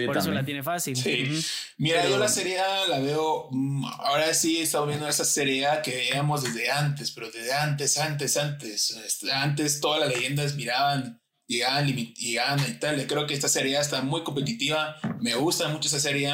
Por 0.05 0.17
eso 0.17 0.31
la 0.31 0.43
tiene 0.43 0.63
fácil. 0.63 0.95
Sí. 0.95 1.45
Mira, 1.77 2.07
yo 2.07 2.17
la 2.17 2.27
Serie 2.27 2.59
A 2.59 2.87
la 2.87 2.99
veo. 2.99 3.49
Mm, 3.51 3.85
ahora 3.85 4.33
sí 4.33 4.57
he 4.57 4.63
estado 4.63 4.87
viendo 4.87 5.07
esa 5.07 5.25
Serie 5.25 5.67
A 5.67 5.81
que 5.81 5.91
veíamos 5.91 6.43
desde 6.43 6.71
antes, 6.71 7.11
pero 7.11 7.29
desde 7.29 7.53
antes, 7.53 7.97
antes, 7.97 8.37
antes. 8.37 8.91
Este, 9.05 9.31
antes 9.31 9.79
todas 9.81 9.99
las 9.99 10.09
leyendas 10.09 10.55
miraban, 10.55 11.21
llegaban, 11.47 11.87
llegaban 11.87 12.59
a 12.59 12.67
Italia. 12.67 13.07
Creo 13.07 13.27
que 13.27 13.33
esta 13.33 13.49
Serie 13.49 13.79
está 13.79 14.01
muy 14.01 14.23
competitiva. 14.23 14.97
Me 15.19 15.35
gusta 15.35 15.67
mucho 15.69 15.87
esa 15.87 15.99
Serie. 15.99 16.31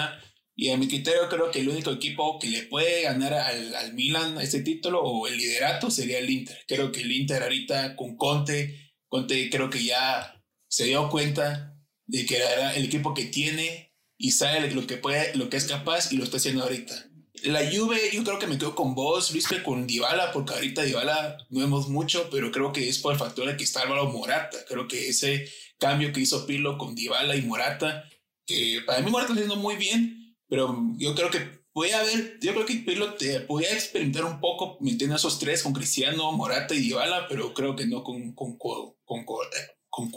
Y 0.55 0.70
a 0.72 0.78
mi 0.78 0.88
criterio, 0.88 1.30
creo 1.30 1.51
que 1.51 1.60
el 1.60 1.70
único 1.70 1.91
equipo 1.91 2.38
que 2.38 2.49
le 2.49 2.64
puede 2.64 3.03
ganar 3.03 3.34
al, 3.34 3.76
al 3.76 3.93
Milan 3.93 4.39
este 4.41 4.62
título 4.62 5.01
o 5.01 5.28
el 5.28 5.38
liderato 5.38 5.89
sería 5.89 6.20
el 6.20 6.30
Inter. 6.30 6.57
Creo 6.68 6.91
que 6.91 7.01
el 7.01 7.12
Inter 7.12 7.43
ahorita 7.43 7.95
con 7.95 8.18
Conte, 8.18 8.93
Conte 9.07 9.49
creo 9.49 9.70
que 9.70 9.84
ya 9.84 10.43
se 10.68 10.86
dio 10.86 11.10
cuenta 11.10 11.78
de 12.07 12.26
que 12.26 12.38
era 12.38 12.76
el 12.76 12.86
equipo 12.86 13.14
que 13.14 13.26
tiene 13.26 13.95
y 14.18 14.32
sabe 14.32 14.70
lo 14.72 14.86
que 14.86 14.97
puede, 14.97 15.34
lo 15.36 15.49
que 15.49 15.57
es 15.57 15.66
capaz 15.66 16.12
y 16.12 16.18
lo 16.18 16.26
está 16.26 16.38
haciendo 16.38 16.64
ahorita. 16.64 17.09
La 17.44 17.62
Juve, 17.72 18.10
yo 18.14 18.24
creo 18.24 18.40
que 18.40 18.48
me 18.48 18.58
quedo 18.58 18.76
con 18.76 18.96
vos, 18.96 19.32
Luis, 19.32 19.48
que 19.48 19.64
con 19.64 19.88
Dybala, 19.88 20.32
porque 20.32 20.54
ahorita 20.54 20.84
Dybala 20.84 21.38
no 21.50 21.60
vemos 21.60 21.88
mucho, 21.88 22.30
pero 22.30 22.52
creo 22.52 22.72
que 22.74 22.90
es 22.90 23.00
por 23.00 23.14
el 23.14 23.20
factor 23.20 23.48
de 23.48 23.58
que 23.58 23.64
está 23.64 23.82
Álvaro 23.82 24.06
Morata. 24.06 24.58
Creo 24.68 24.88
que 24.88 25.10
ese 25.10 25.50
cambio 25.78 26.12
que 26.12 26.22
hizo 26.22 26.46
Pirlo 26.46 26.78
con 26.78 26.96
Dybala 26.96 27.36
y 27.36 27.42
Morata, 27.42 28.10
que 28.46 28.82
para 28.86 29.02
mí 29.02 29.10
Morata 29.10 29.34
está 29.34 29.44
haciendo 29.44 29.62
muy 29.62 29.76
bien, 29.76 30.36
pero 30.48 30.76
yo 30.98 31.16
creo 31.16 31.30
que 31.30 31.60
voy 31.74 31.92
a 31.92 32.04
ver, 32.04 32.38
yo 32.42 32.54
creo 32.54 32.66
que 32.66 32.76
Pirlo 32.76 33.14
te 33.14 33.40
podía 33.42 33.74
experimentar 33.74 34.26
un 34.26 34.40
poco 34.40 34.78
metiendo 34.82 35.16
esos 35.16 35.40
tres 35.40 35.64
con 35.64 35.74
Cristiano, 35.74 36.32
Morata 36.32 36.74
y 36.76 36.80
Dybala, 36.80 37.28
pero 37.28 37.54
creo 37.54 37.76
que 37.76 37.86
no 37.86 38.04
con, 38.04 38.34
con, 38.34 38.58
con, 38.58 40.12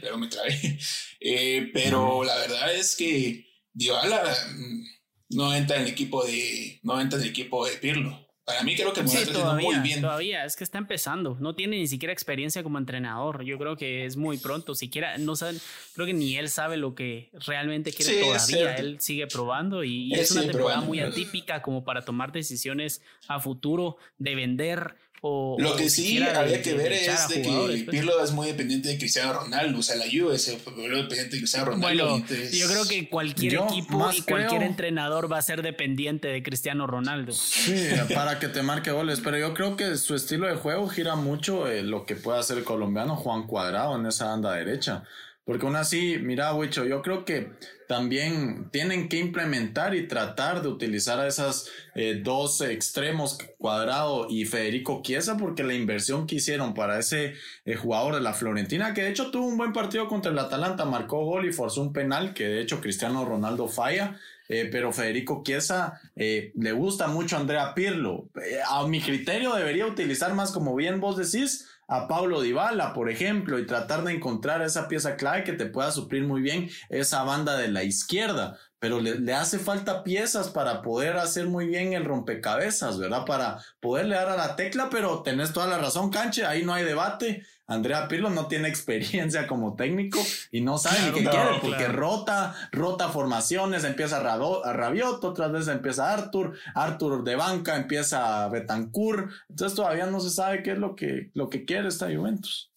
pero 0.00 0.18
me 0.18 0.28
trae. 0.28 0.78
Eh, 1.24 1.70
pero 1.72 2.24
la 2.24 2.34
verdad 2.36 2.74
es 2.74 2.96
que 2.96 3.46
Dybala 3.72 4.24
mm, 4.56 4.84
no 5.32 5.54
entra 5.54 5.76
en 5.76 5.82
el 5.82 5.88
equipo 5.88 6.24
de 6.24 6.78
no 6.82 7.00
entra 7.00 7.18
en 7.18 7.24
el 7.24 7.30
equipo 7.30 7.66
de 7.66 7.72
Pirlo. 7.78 8.18
Para 8.44 8.64
mí 8.64 8.74
creo 8.74 8.92
que 8.92 9.02
Morata 9.02 9.24
sí, 9.24 9.32
todavía, 9.32 9.68
muy 9.70 9.78
bien. 9.78 10.00
Todavía, 10.00 10.44
es 10.44 10.56
que 10.56 10.64
está 10.64 10.78
empezando. 10.78 11.36
No 11.38 11.54
tiene 11.54 11.78
ni 11.78 11.86
siquiera 11.86 12.12
experiencia 12.12 12.64
como 12.64 12.76
entrenador. 12.78 13.44
Yo 13.44 13.56
creo 13.56 13.76
que 13.76 14.04
es 14.04 14.16
muy 14.16 14.36
pronto. 14.36 14.74
Siquiera, 14.74 15.16
no 15.18 15.36
saben, 15.36 15.60
creo 15.94 16.06
que 16.08 16.12
ni 16.12 16.36
él 16.36 16.48
sabe 16.48 16.76
lo 16.76 16.96
que 16.96 17.30
realmente 17.46 17.92
quiere 17.92 18.20
todavía. 18.20 18.74
Él 18.74 18.98
sigue 18.98 19.28
probando 19.28 19.84
y, 19.84 20.12
es 20.12 20.32
una 20.32 20.42
temporada 20.42 20.80
muy 20.80 20.98
atípica 20.98 21.62
como 21.62 21.84
para 21.84 22.04
tomar 22.04 22.32
decisiones 22.32 23.00
a 23.28 23.38
futuro 23.38 23.96
de 24.18 24.34
vender 24.34 24.96
lo 25.22 25.76
que 25.76 25.88
sí 25.88 26.20
había 26.20 26.60
que 26.62 26.74
ver 26.74 26.92
es 26.92 27.28
de 27.28 27.42
que 27.42 27.48
pues. 27.48 27.84
Pirlo 27.84 28.24
es 28.24 28.32
muy 28.32 28.48
dependiente 28.48 28.88
de 28.88 28.98
Cristiano 28.98 29.32
Ronaldo. 29.32 29.78
O 29.78 29.82
sea, 29.82 29.94
la 29.96 30.06
Juve 30.06 30.34
es 30.34 30.46
dependiente 30.46 31.14
de 31.14 31.28
Cristiano 31.38 31.66
Ronaldo. 31.66 32.08
Bueno, 32.08 32.26
yo 32.52 32.68
creo 32.68 32.84
que 32.86 33.08
cualquier 33.08 33.54
equipo 33.54 34.10
y 34.12 34.22
cualquier 34.22 34.64
entrenador 34.64 35.30
va 35.30 35.38
a 35.38 35.42
ser 35.42 35.62
dependiente 35.62 36.28
de 36.28 36.42
Cristiano 36.42 36.88
Ronaldo. 36.88 37.32
Sí, 37.32 37.88
para 38.14 38.40
que 38.40 38.48
te 38.48 38.62
marque 38.62 38.90
goles. 38.90 39.20
Pero 39.22 39.38
yo 39.38 39.54
creo 39.54 39.76
que 39.76 39.96
su 39.96 40.16
estilo 40.16 40.48
de 40.48 40.56
juego 40.56 40.88
gira 40.88 41.14
mucho 41.14 41.66
lo 41.68 42.04
que 42.04 42.16
puede 42.16 42.40
hacer 42.40 42.58
el 42.58 42.64
colombiano 42.64 43.14
Juan 43.16 43.46
Cuadrado 43.46 43.96
en 43.96 44.06
esa 44.06 44.26
banda 44.26 44.52
derecha. 44.54 45.04
Porque 45.44 45.66
aún 45.66 45.74
así, 45.74 46.18
mira, 46.20 46.54
Wicho, 46.54 46.84
yo 46.84 47.02
creo 47.02 47.24
que 47.24 47.50
también 47.88 48.70
tienen 48.70 49.08
que 49.08 49.18
implementar 49.18 49.94
y 49.94 50.06
tratar 50.06 50.62
de 50.62 50.68
utilizar 50.68 51.18
a 51.18 51.26
esas 51.26 51.68
eh, 51.94 52.20
dos 52.22 52.60
extremos, 52.60 53.38
Cuadrado 53.58 54.28
y 54.30 54.44
Federico 54.44 55.02
Chiesa, 55.02 55.36
porque 55.36 55.64
la 55.64 55.74
inversión 55.74 56.26
que 56.26 56.36
hicieron 56.36 56.74
para 56.74 56.98
ese 56.98 57.34
eh, 57.64 57.74
jugador 57.74 58.14
de 58.14 58.20
la 58.20 58.34
Florentina, 58.34 58.94
que 58.94 59.02
de 59.02 59.10
hecho 59.10 59.30
tuvo 59.30 59.46
un 59.46 59.58
buen 59.58 59.72
partido 59.72 60.08
contra 60.08 60.30
el 60.30 60.38
Atalanta, 60.38 60.84
marcó 60.84 61.24
gol 61.24 61.46
y 61.46 61.52
forzó 61.52 61.82
un 61.82 61.92
penal, 61.92 62.34
que 62.34 62.44
de 62.44 62.60
hecho 62.62 62.80
Cristiano 62.80 63.24
Ronaldo 63.24 63.68
falla. 63.68 64.18
Eh, 64.48 64.68
pero 64.70 64.92
Federico 64.92 65.42
Chiesa 65.46 65.98
le 66.14 66.72
gusta 66.72 67.06
mucho 67.06 67.36
a 67.36 67.40
Andrea 67.40 67.74
Pirlo. 67.74 68.28
a 68.68 68.86
mi 68.86 69.00
criterio 69.00 69.54
debería 69.54 69.86
utilizar 69.86 70.34
más, 70.34 70.50
como 70.52 70.74
bien 70.74 71.00
vos 71.00 71.16
decís, 71.16 71.71
a 71.92 72.08
Paulo 72.08 72.40
Dybala, 72.40 72.94
por 72.94 73.10
ejemplo, 73.10 73.58
y 73.58 73.66
tratar 73.66 74.02
de 74.02 74.14
encontrar 74.14 74.62
esa 74.62 74.88
pieza 74.88 75.14
clave 75.16 75.44
que 75.44 75.52
te 75.52 75.66
pueda 75.66 75.90
suplir 75.90 76.24
muy 76.24 76.40
bien 76.40 76.70
esa 76.88 77.22
banda 77.22 77.58
de 77.58 77.68
la 77.68 77.82
izquierda. 77.82 78.58
Pero 78.78 78.98
le, 78.98 79.20
le, 79.20 79.34
hace 79.34 79.58
falta 79.58 80.02
piezas 80.02 80.48
para 80.48 80.80
poder 80.80 81.18
hacer 81.18 81.48
muy 81.48 81.66
bien 81.66 81.92
el 81.92 82.06
rompecabezas, 82.06 82.98
¿verdad? 82.98 83.26
Para 83.26 83.58
poderle 83.78 84.16
dar 84.16 84.30
a 84.30 84.36
la 84.38 84.56
tecla, 84.56 84.88
pero 84.90 85.22
tenés 85.22 85.52
toda 85.52 85.66
la 85.66 85.76
razón, 85.76 86.08
Canche, 86.08 86.46
ahí 86.46 86.64
no 86.64 86.72
hay 86.72 86.84
debate. 86.84 87.44
Andrea 87.66 88.08
Pirlo 88.08 88.30
no 88.30 88.48
tiene 88.48 88.68
experiencia 88.68 89.46
como 89.46 89.74
técnico 89.76 90.20
y 90.50 90.60
no 90.60 90.78
sabe 90.78 90.98
ni 91.06 91.12
qué 91.12 91.28
quiere 91.28 91.58
porque 91.60 91.88
rota, 91.88 92.54
rota 92.72 93.08
formaciones, 93.08 93.84
empieza 93.84 94.18
a, 94.18 94.72
Rabiot, 94.72 95.22
otras 95.24 95.52
veces 95.52 95.68
empieza 95.68 96.12
Arthur, 96.12 96.58
Arthur 96.74 97.24
de 97.24 97.36
banca, 97.36 97.76
empieza 97.76 98.48
Betancourt, 98.48 99.30
entonces 99.48 99.76
todavía 99.76 100.06
no 100.06 100.20
se 100.20 100.30
sabe 100.30 100.62
qué 100.62 100.72
es 100.72 100.78
lo 100.78 100.96
que, 100.96 101.30
lo 101.34 101.48
que 101.48 101.64
quiere 101.64 101.88
esta 101.88 102.06
Juventus. 102.14 102.70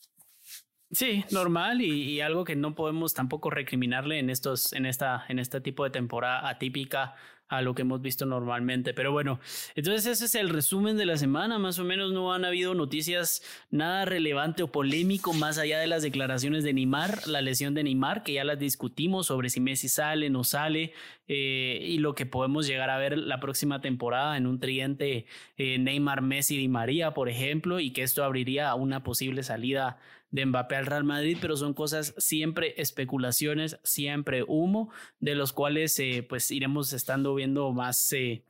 Sí, 0.91 1.25
normal 1.31 1.81
y, 1.81 2.03
y, 2.03 2.21
algo 2.21 2.45
que 2.45 2.55
no 2.55 2.75
podemos 2.75 3.13
tampoco 3.13 3.49
recriminarle 3.49 4.19
en 4.19 4.29
estos, 4.29 4.71
en 4.71 4.85
esta, 4.85 5.25
en 5.27 5.39
este 5.39 5.59
tipo 5.59 5.83
de 5.83 5.89
temporada 5.89 6.47
atípica 6.47 7.15
a 7.47 7.61
lo 7.61 7.75
que 7.75 7.83
hemos 7.83 8.01
visto 8.01 8.25
normalmente. 8.25 8.93
Pero 8.93 9.11
bueno, 9.11 9.39
entonces 9.75 10.05
ese 10.05 10.25
es 10.25 10.35
el 10.35 10.49
resumen 10.49 10.97
de 10.97 11.05
la 11.05 11.17
semana. 11.17 11.59
Más 11.59 11.79
o 11.79 11.83
menos 11.83 12.11
no 12.11 12.33
han 12.33 12.45
habido 12.45 12.73
noticias 12.73 13.43
nada 13.69 14.05
relevante 14.05 14.63
o 14.63 14.71
polémico 14.71 15.33
más 15.33 15.57
allá 15.57 15.79
de 15.79 15.87
las 15.87 16.03
declaraciones 16.03 16.63
de 16.63 16.73
Neymar, 16.73 17.27
la 17.27 17.41
lesión 17.41 17.73
de 17.73 17.83
Neymar, 17.83 18.23
que 18.23 18.33
ya 18.33 18.43
las 18.43 18.59
discutimos 18.59 19.27
sobre 19.27 19.49
si 19.49 19.59
Messi 19.59 19.89
sale, 19.89 20.29
no 20.29 20.43
sale, 20.43 20.93
eh, 21.27 21.85
y 21.87 21.97
lo 21.99 22.15
que 22.15 22.25
podemos 22.25 22.67
llegar 22.67 22.89
a 22.89 22.97
ver 22.97 23.17
la 23.17 23.39
próxima 23.39 23.81
temporada 23.81 24.37
en 24.37 24.47
un 24.47 24.59
tridente 24.59 25.25
eh, 25.57 25.77
Neymar, 25.77 26.21
Messi 26.21 26.59
y 26.59 26.67
María, 26.67 27.13
por 27.13 27.29
ejemplo, 27.29 27.79
y 27.79 27.91
que 27.91 28.03
esto 28.03 28.23
abriría 28.23 28.73
una 28.75 29.03
posible 29.03 29.43
salida 29.43 29.97
de 30.35 30.45
Mbappé 30.45 30.75
al 30.75 30.85
Real 30.85 31.05
Madrid, 31.05 31.37
pero 31.39 31.55
son 31.55 31.73
cosas 31.73 32.13
siempre 32.17 32.75
especulaciones, 32.77 33.79
siempre 33.83 34.43
humo, 34.45 34.91
de 35.21 35.33
los 35.33 35.53
cuales 35.53 35.97
eh, 35.99 36.25
pues 36.27 36.51
iremos 36.51 36.91
estando 36.91 37.33
viendo 37.35 37.71
más 37.71 38.11
eh, 38.11 38.43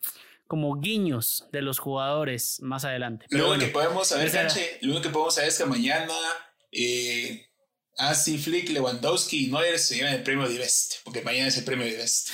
como 0.48 0.80
guiños 0.80 1.48
de 1.52 1.62
los 1.62 1.78
jugadores 1.78 2.60
más 2.64 2.86
adelante. 2.86 3.28
lo 3.30 3.52
único 3.52 3.68
que 3.68 3.72
podemos 3.72 4.08
saber, 4.08 4.32
Canche, 4.32 4.80
lo 4.82 4.94
único 4.94 5.04
que 5.04 5.10
podemos 5.10 5.36
saber 5.36 5.50
es 5.50 5.58
que 5.60 5.66
mañana 5.66 6.14
eh, 6.72 7.46
Así 7.98 8.38
Flick, 8.38 8.70
Lewandowski 8.70 9.46
y 9.46 9.52
Neuer 9.52 9.80
se 9.80 9.96
llevan 9.96 10.16
el 10.16 10.24
premio 10.24 10.50
de 10.50 10.58
Best, 10.58 10.96
porque 11.06 11.22
mañana 11.22 11.48
es 11.48 11.58
el 11.58 11.64
premio 11.64 11.86
de 11.86 11.96
Best. 11.96 12.30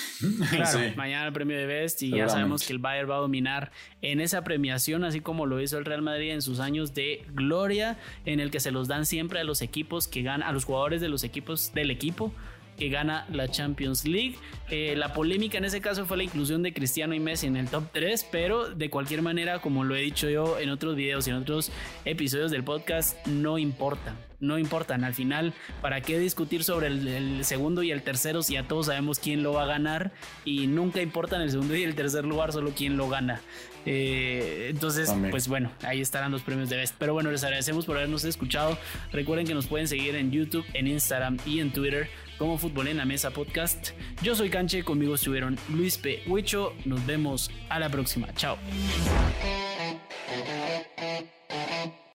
Claro, 0.50 0.80
mañana 0.96 1.28
el 1.28 1.34
premio 1.34 1.56
de 1.56 1.68
Best 1.68 2.02
y 2.02 2.10
ya 2.10 2.28
sabemos 2.30 2.66
que 2.66 2.74
el 2.74 2.80
Bayern 2.80 3.10
va 3.10 3.18
a 3.18 3.20
dominar 3.20 3.72
en 4.02 4.22
esa 4.22 4.44
premiación, 4.44 5.04
así 5.04 5.22
como 5.22 5.46
lo 5.46 5.62
hizo 5.62 5.78
el 5.78 5.86
Real 5.86 6.02
Madrid 6.02 6.32
en 6.32 6.42
sus 6.42 6.60
años 6.60 6.96
de 6.96 7.24
gloria, 7.34 8.00
en 8.26 8.40
el 8.40 8.50
que 8.50 8.60
se 8.60 8.72
los 8.72 8.88
dan 8.88 9.06
siempre 9.06 9.40
a 9.40 9.44
los 9.44 9.62
equipos 9.62 10.08
que 10.08 10.24
ganan, 10.24 10.50
a 10.50 10.52
los 10.52 10.66
jugadores 10.66 11.00
de 11.00 11.10
los 11.10 11.24
equipos 11.24 11.72
del 11.76 11.92
equipo 11.92 12.34
que 12.82 12.90
gana 12.90 13.28
la 13.32 13.48
Champions 13.48 14.08
League. 14.08 14.38
Eh, 14.72 14.96
la 14.98 15.14
polémica 15.14 15.60
en 15.60 15.66
ese 15.66 15.82
caso 15.82 16.08
fue 16.08 16.18
la 16.18 16.24
inclusión 16.24 16.64
de 16.64 16.74
Cristiano 16.74 17.14
y 17.14 17.20
Messi 17.20 17.46
en 17.46 17.56
el 17.56 17.68
top 17.68 17.84
3, 17.94 18.28
pero 18.32 18.74
de 18.74 18.90
cualquier 18.90 19.22
manera, 19.22 19.60
como 19.60 19.84
lo 19.84 19.96
he 19.96 20.02
dicho 20.02 20.28
yo 20.32 20.58
en 20.58 20.72
otros 20.72 20.96
videos 20.96 21.28
y 21.28 21.30
en 21.30 21.36
otros 21.36 21.72
episodios 22.06 22.50
del 22.50 22.64
podcast, 22.64 23.24
no 23.28 23.60
importa 23.60 24.16
no 24.42 24.58
importan. 24.58 25.04
Al 25.04 25.14
final, 25.14 25.54
¿para 25.82 26.02
qué 26.02 26.20
discutir 26.20 26.64
sobre 26.64 26.88
el, 26.88 27.46
segundo 27.46 27.84
y 27.84 27.92
el 27.92 28.02
tercero 28.02 28.42
si 28.44 28.54
ya 28.54 28.68
todos 28.68 28.88
sabemos 28.88 29.20
quién 29.20 29.44
lo 29.44 29.54
va 29.54 29.64
a 29.64 29.68
ganar? 29.68 30.12
Y 30.44 30.68
nunca 30.68 31.02
importan 31.02 31.42
el 31.42 31.52
segundo 31.52 31.76
y 31.76 31.84
el 31.84 31.96
tercer 31.96 32.26
lugar, 32.26 32.52
solo 32.52 32.74
quién 32.76 32.98
lo 32.98 33.08
gana. 33.08 33.40
Eh, 33.86 34.68
entonces, 34.70 35.14
pues 35.30 35.48
bueno, 35.48 35.72
ahí 35.84 36.02
estarán 36.02 36.32
los 36.32 36.42
premios 36.42 36.70
de 36.70 36.78
Best. 36.78 36.96
Pero 36.98 37.14
bueno, 37.14 37.32
les 37.32 37.44
agradecemos 37.44 37.86
por 37.86 37.98
habernos 37.98 38.24
escuchado. 38.26 38.78
Recuerden 39.12 39.48
que 39.48 39.54
nos 39.54 39.68
pueden 39.68 39.88
seguir 39.88 40.16
en 40.16 40.32
YouTube, 40.32 40.66
en 40.74 40.88
Instagram 40.88 41.38
y 41.46 41.60
en 41.60 41.72
Twitter 41.72 42.10
como 42.42 42.58
Fútbol 42.58 42.88
en 42.88 42.98
la 42.98 43.06
Mesa 43.06 43.30
Podcast. 43.30 43.90
Yo 44.24 44.34
soy 44.34 44.50
Canche, 44.50 44.84
conmigo 44.84 45.14
estuvieron 45.14 45.60
Luis 45.70 46.00
P. 46.00 46.24
Huicho. 46.26 46.74
Nos 46.86 47.06
vemos 47.06 47.52
a 47.70 47.78
la 47.78 47.88
próxima. 47.88 48.34
Chao. 48.34 48.58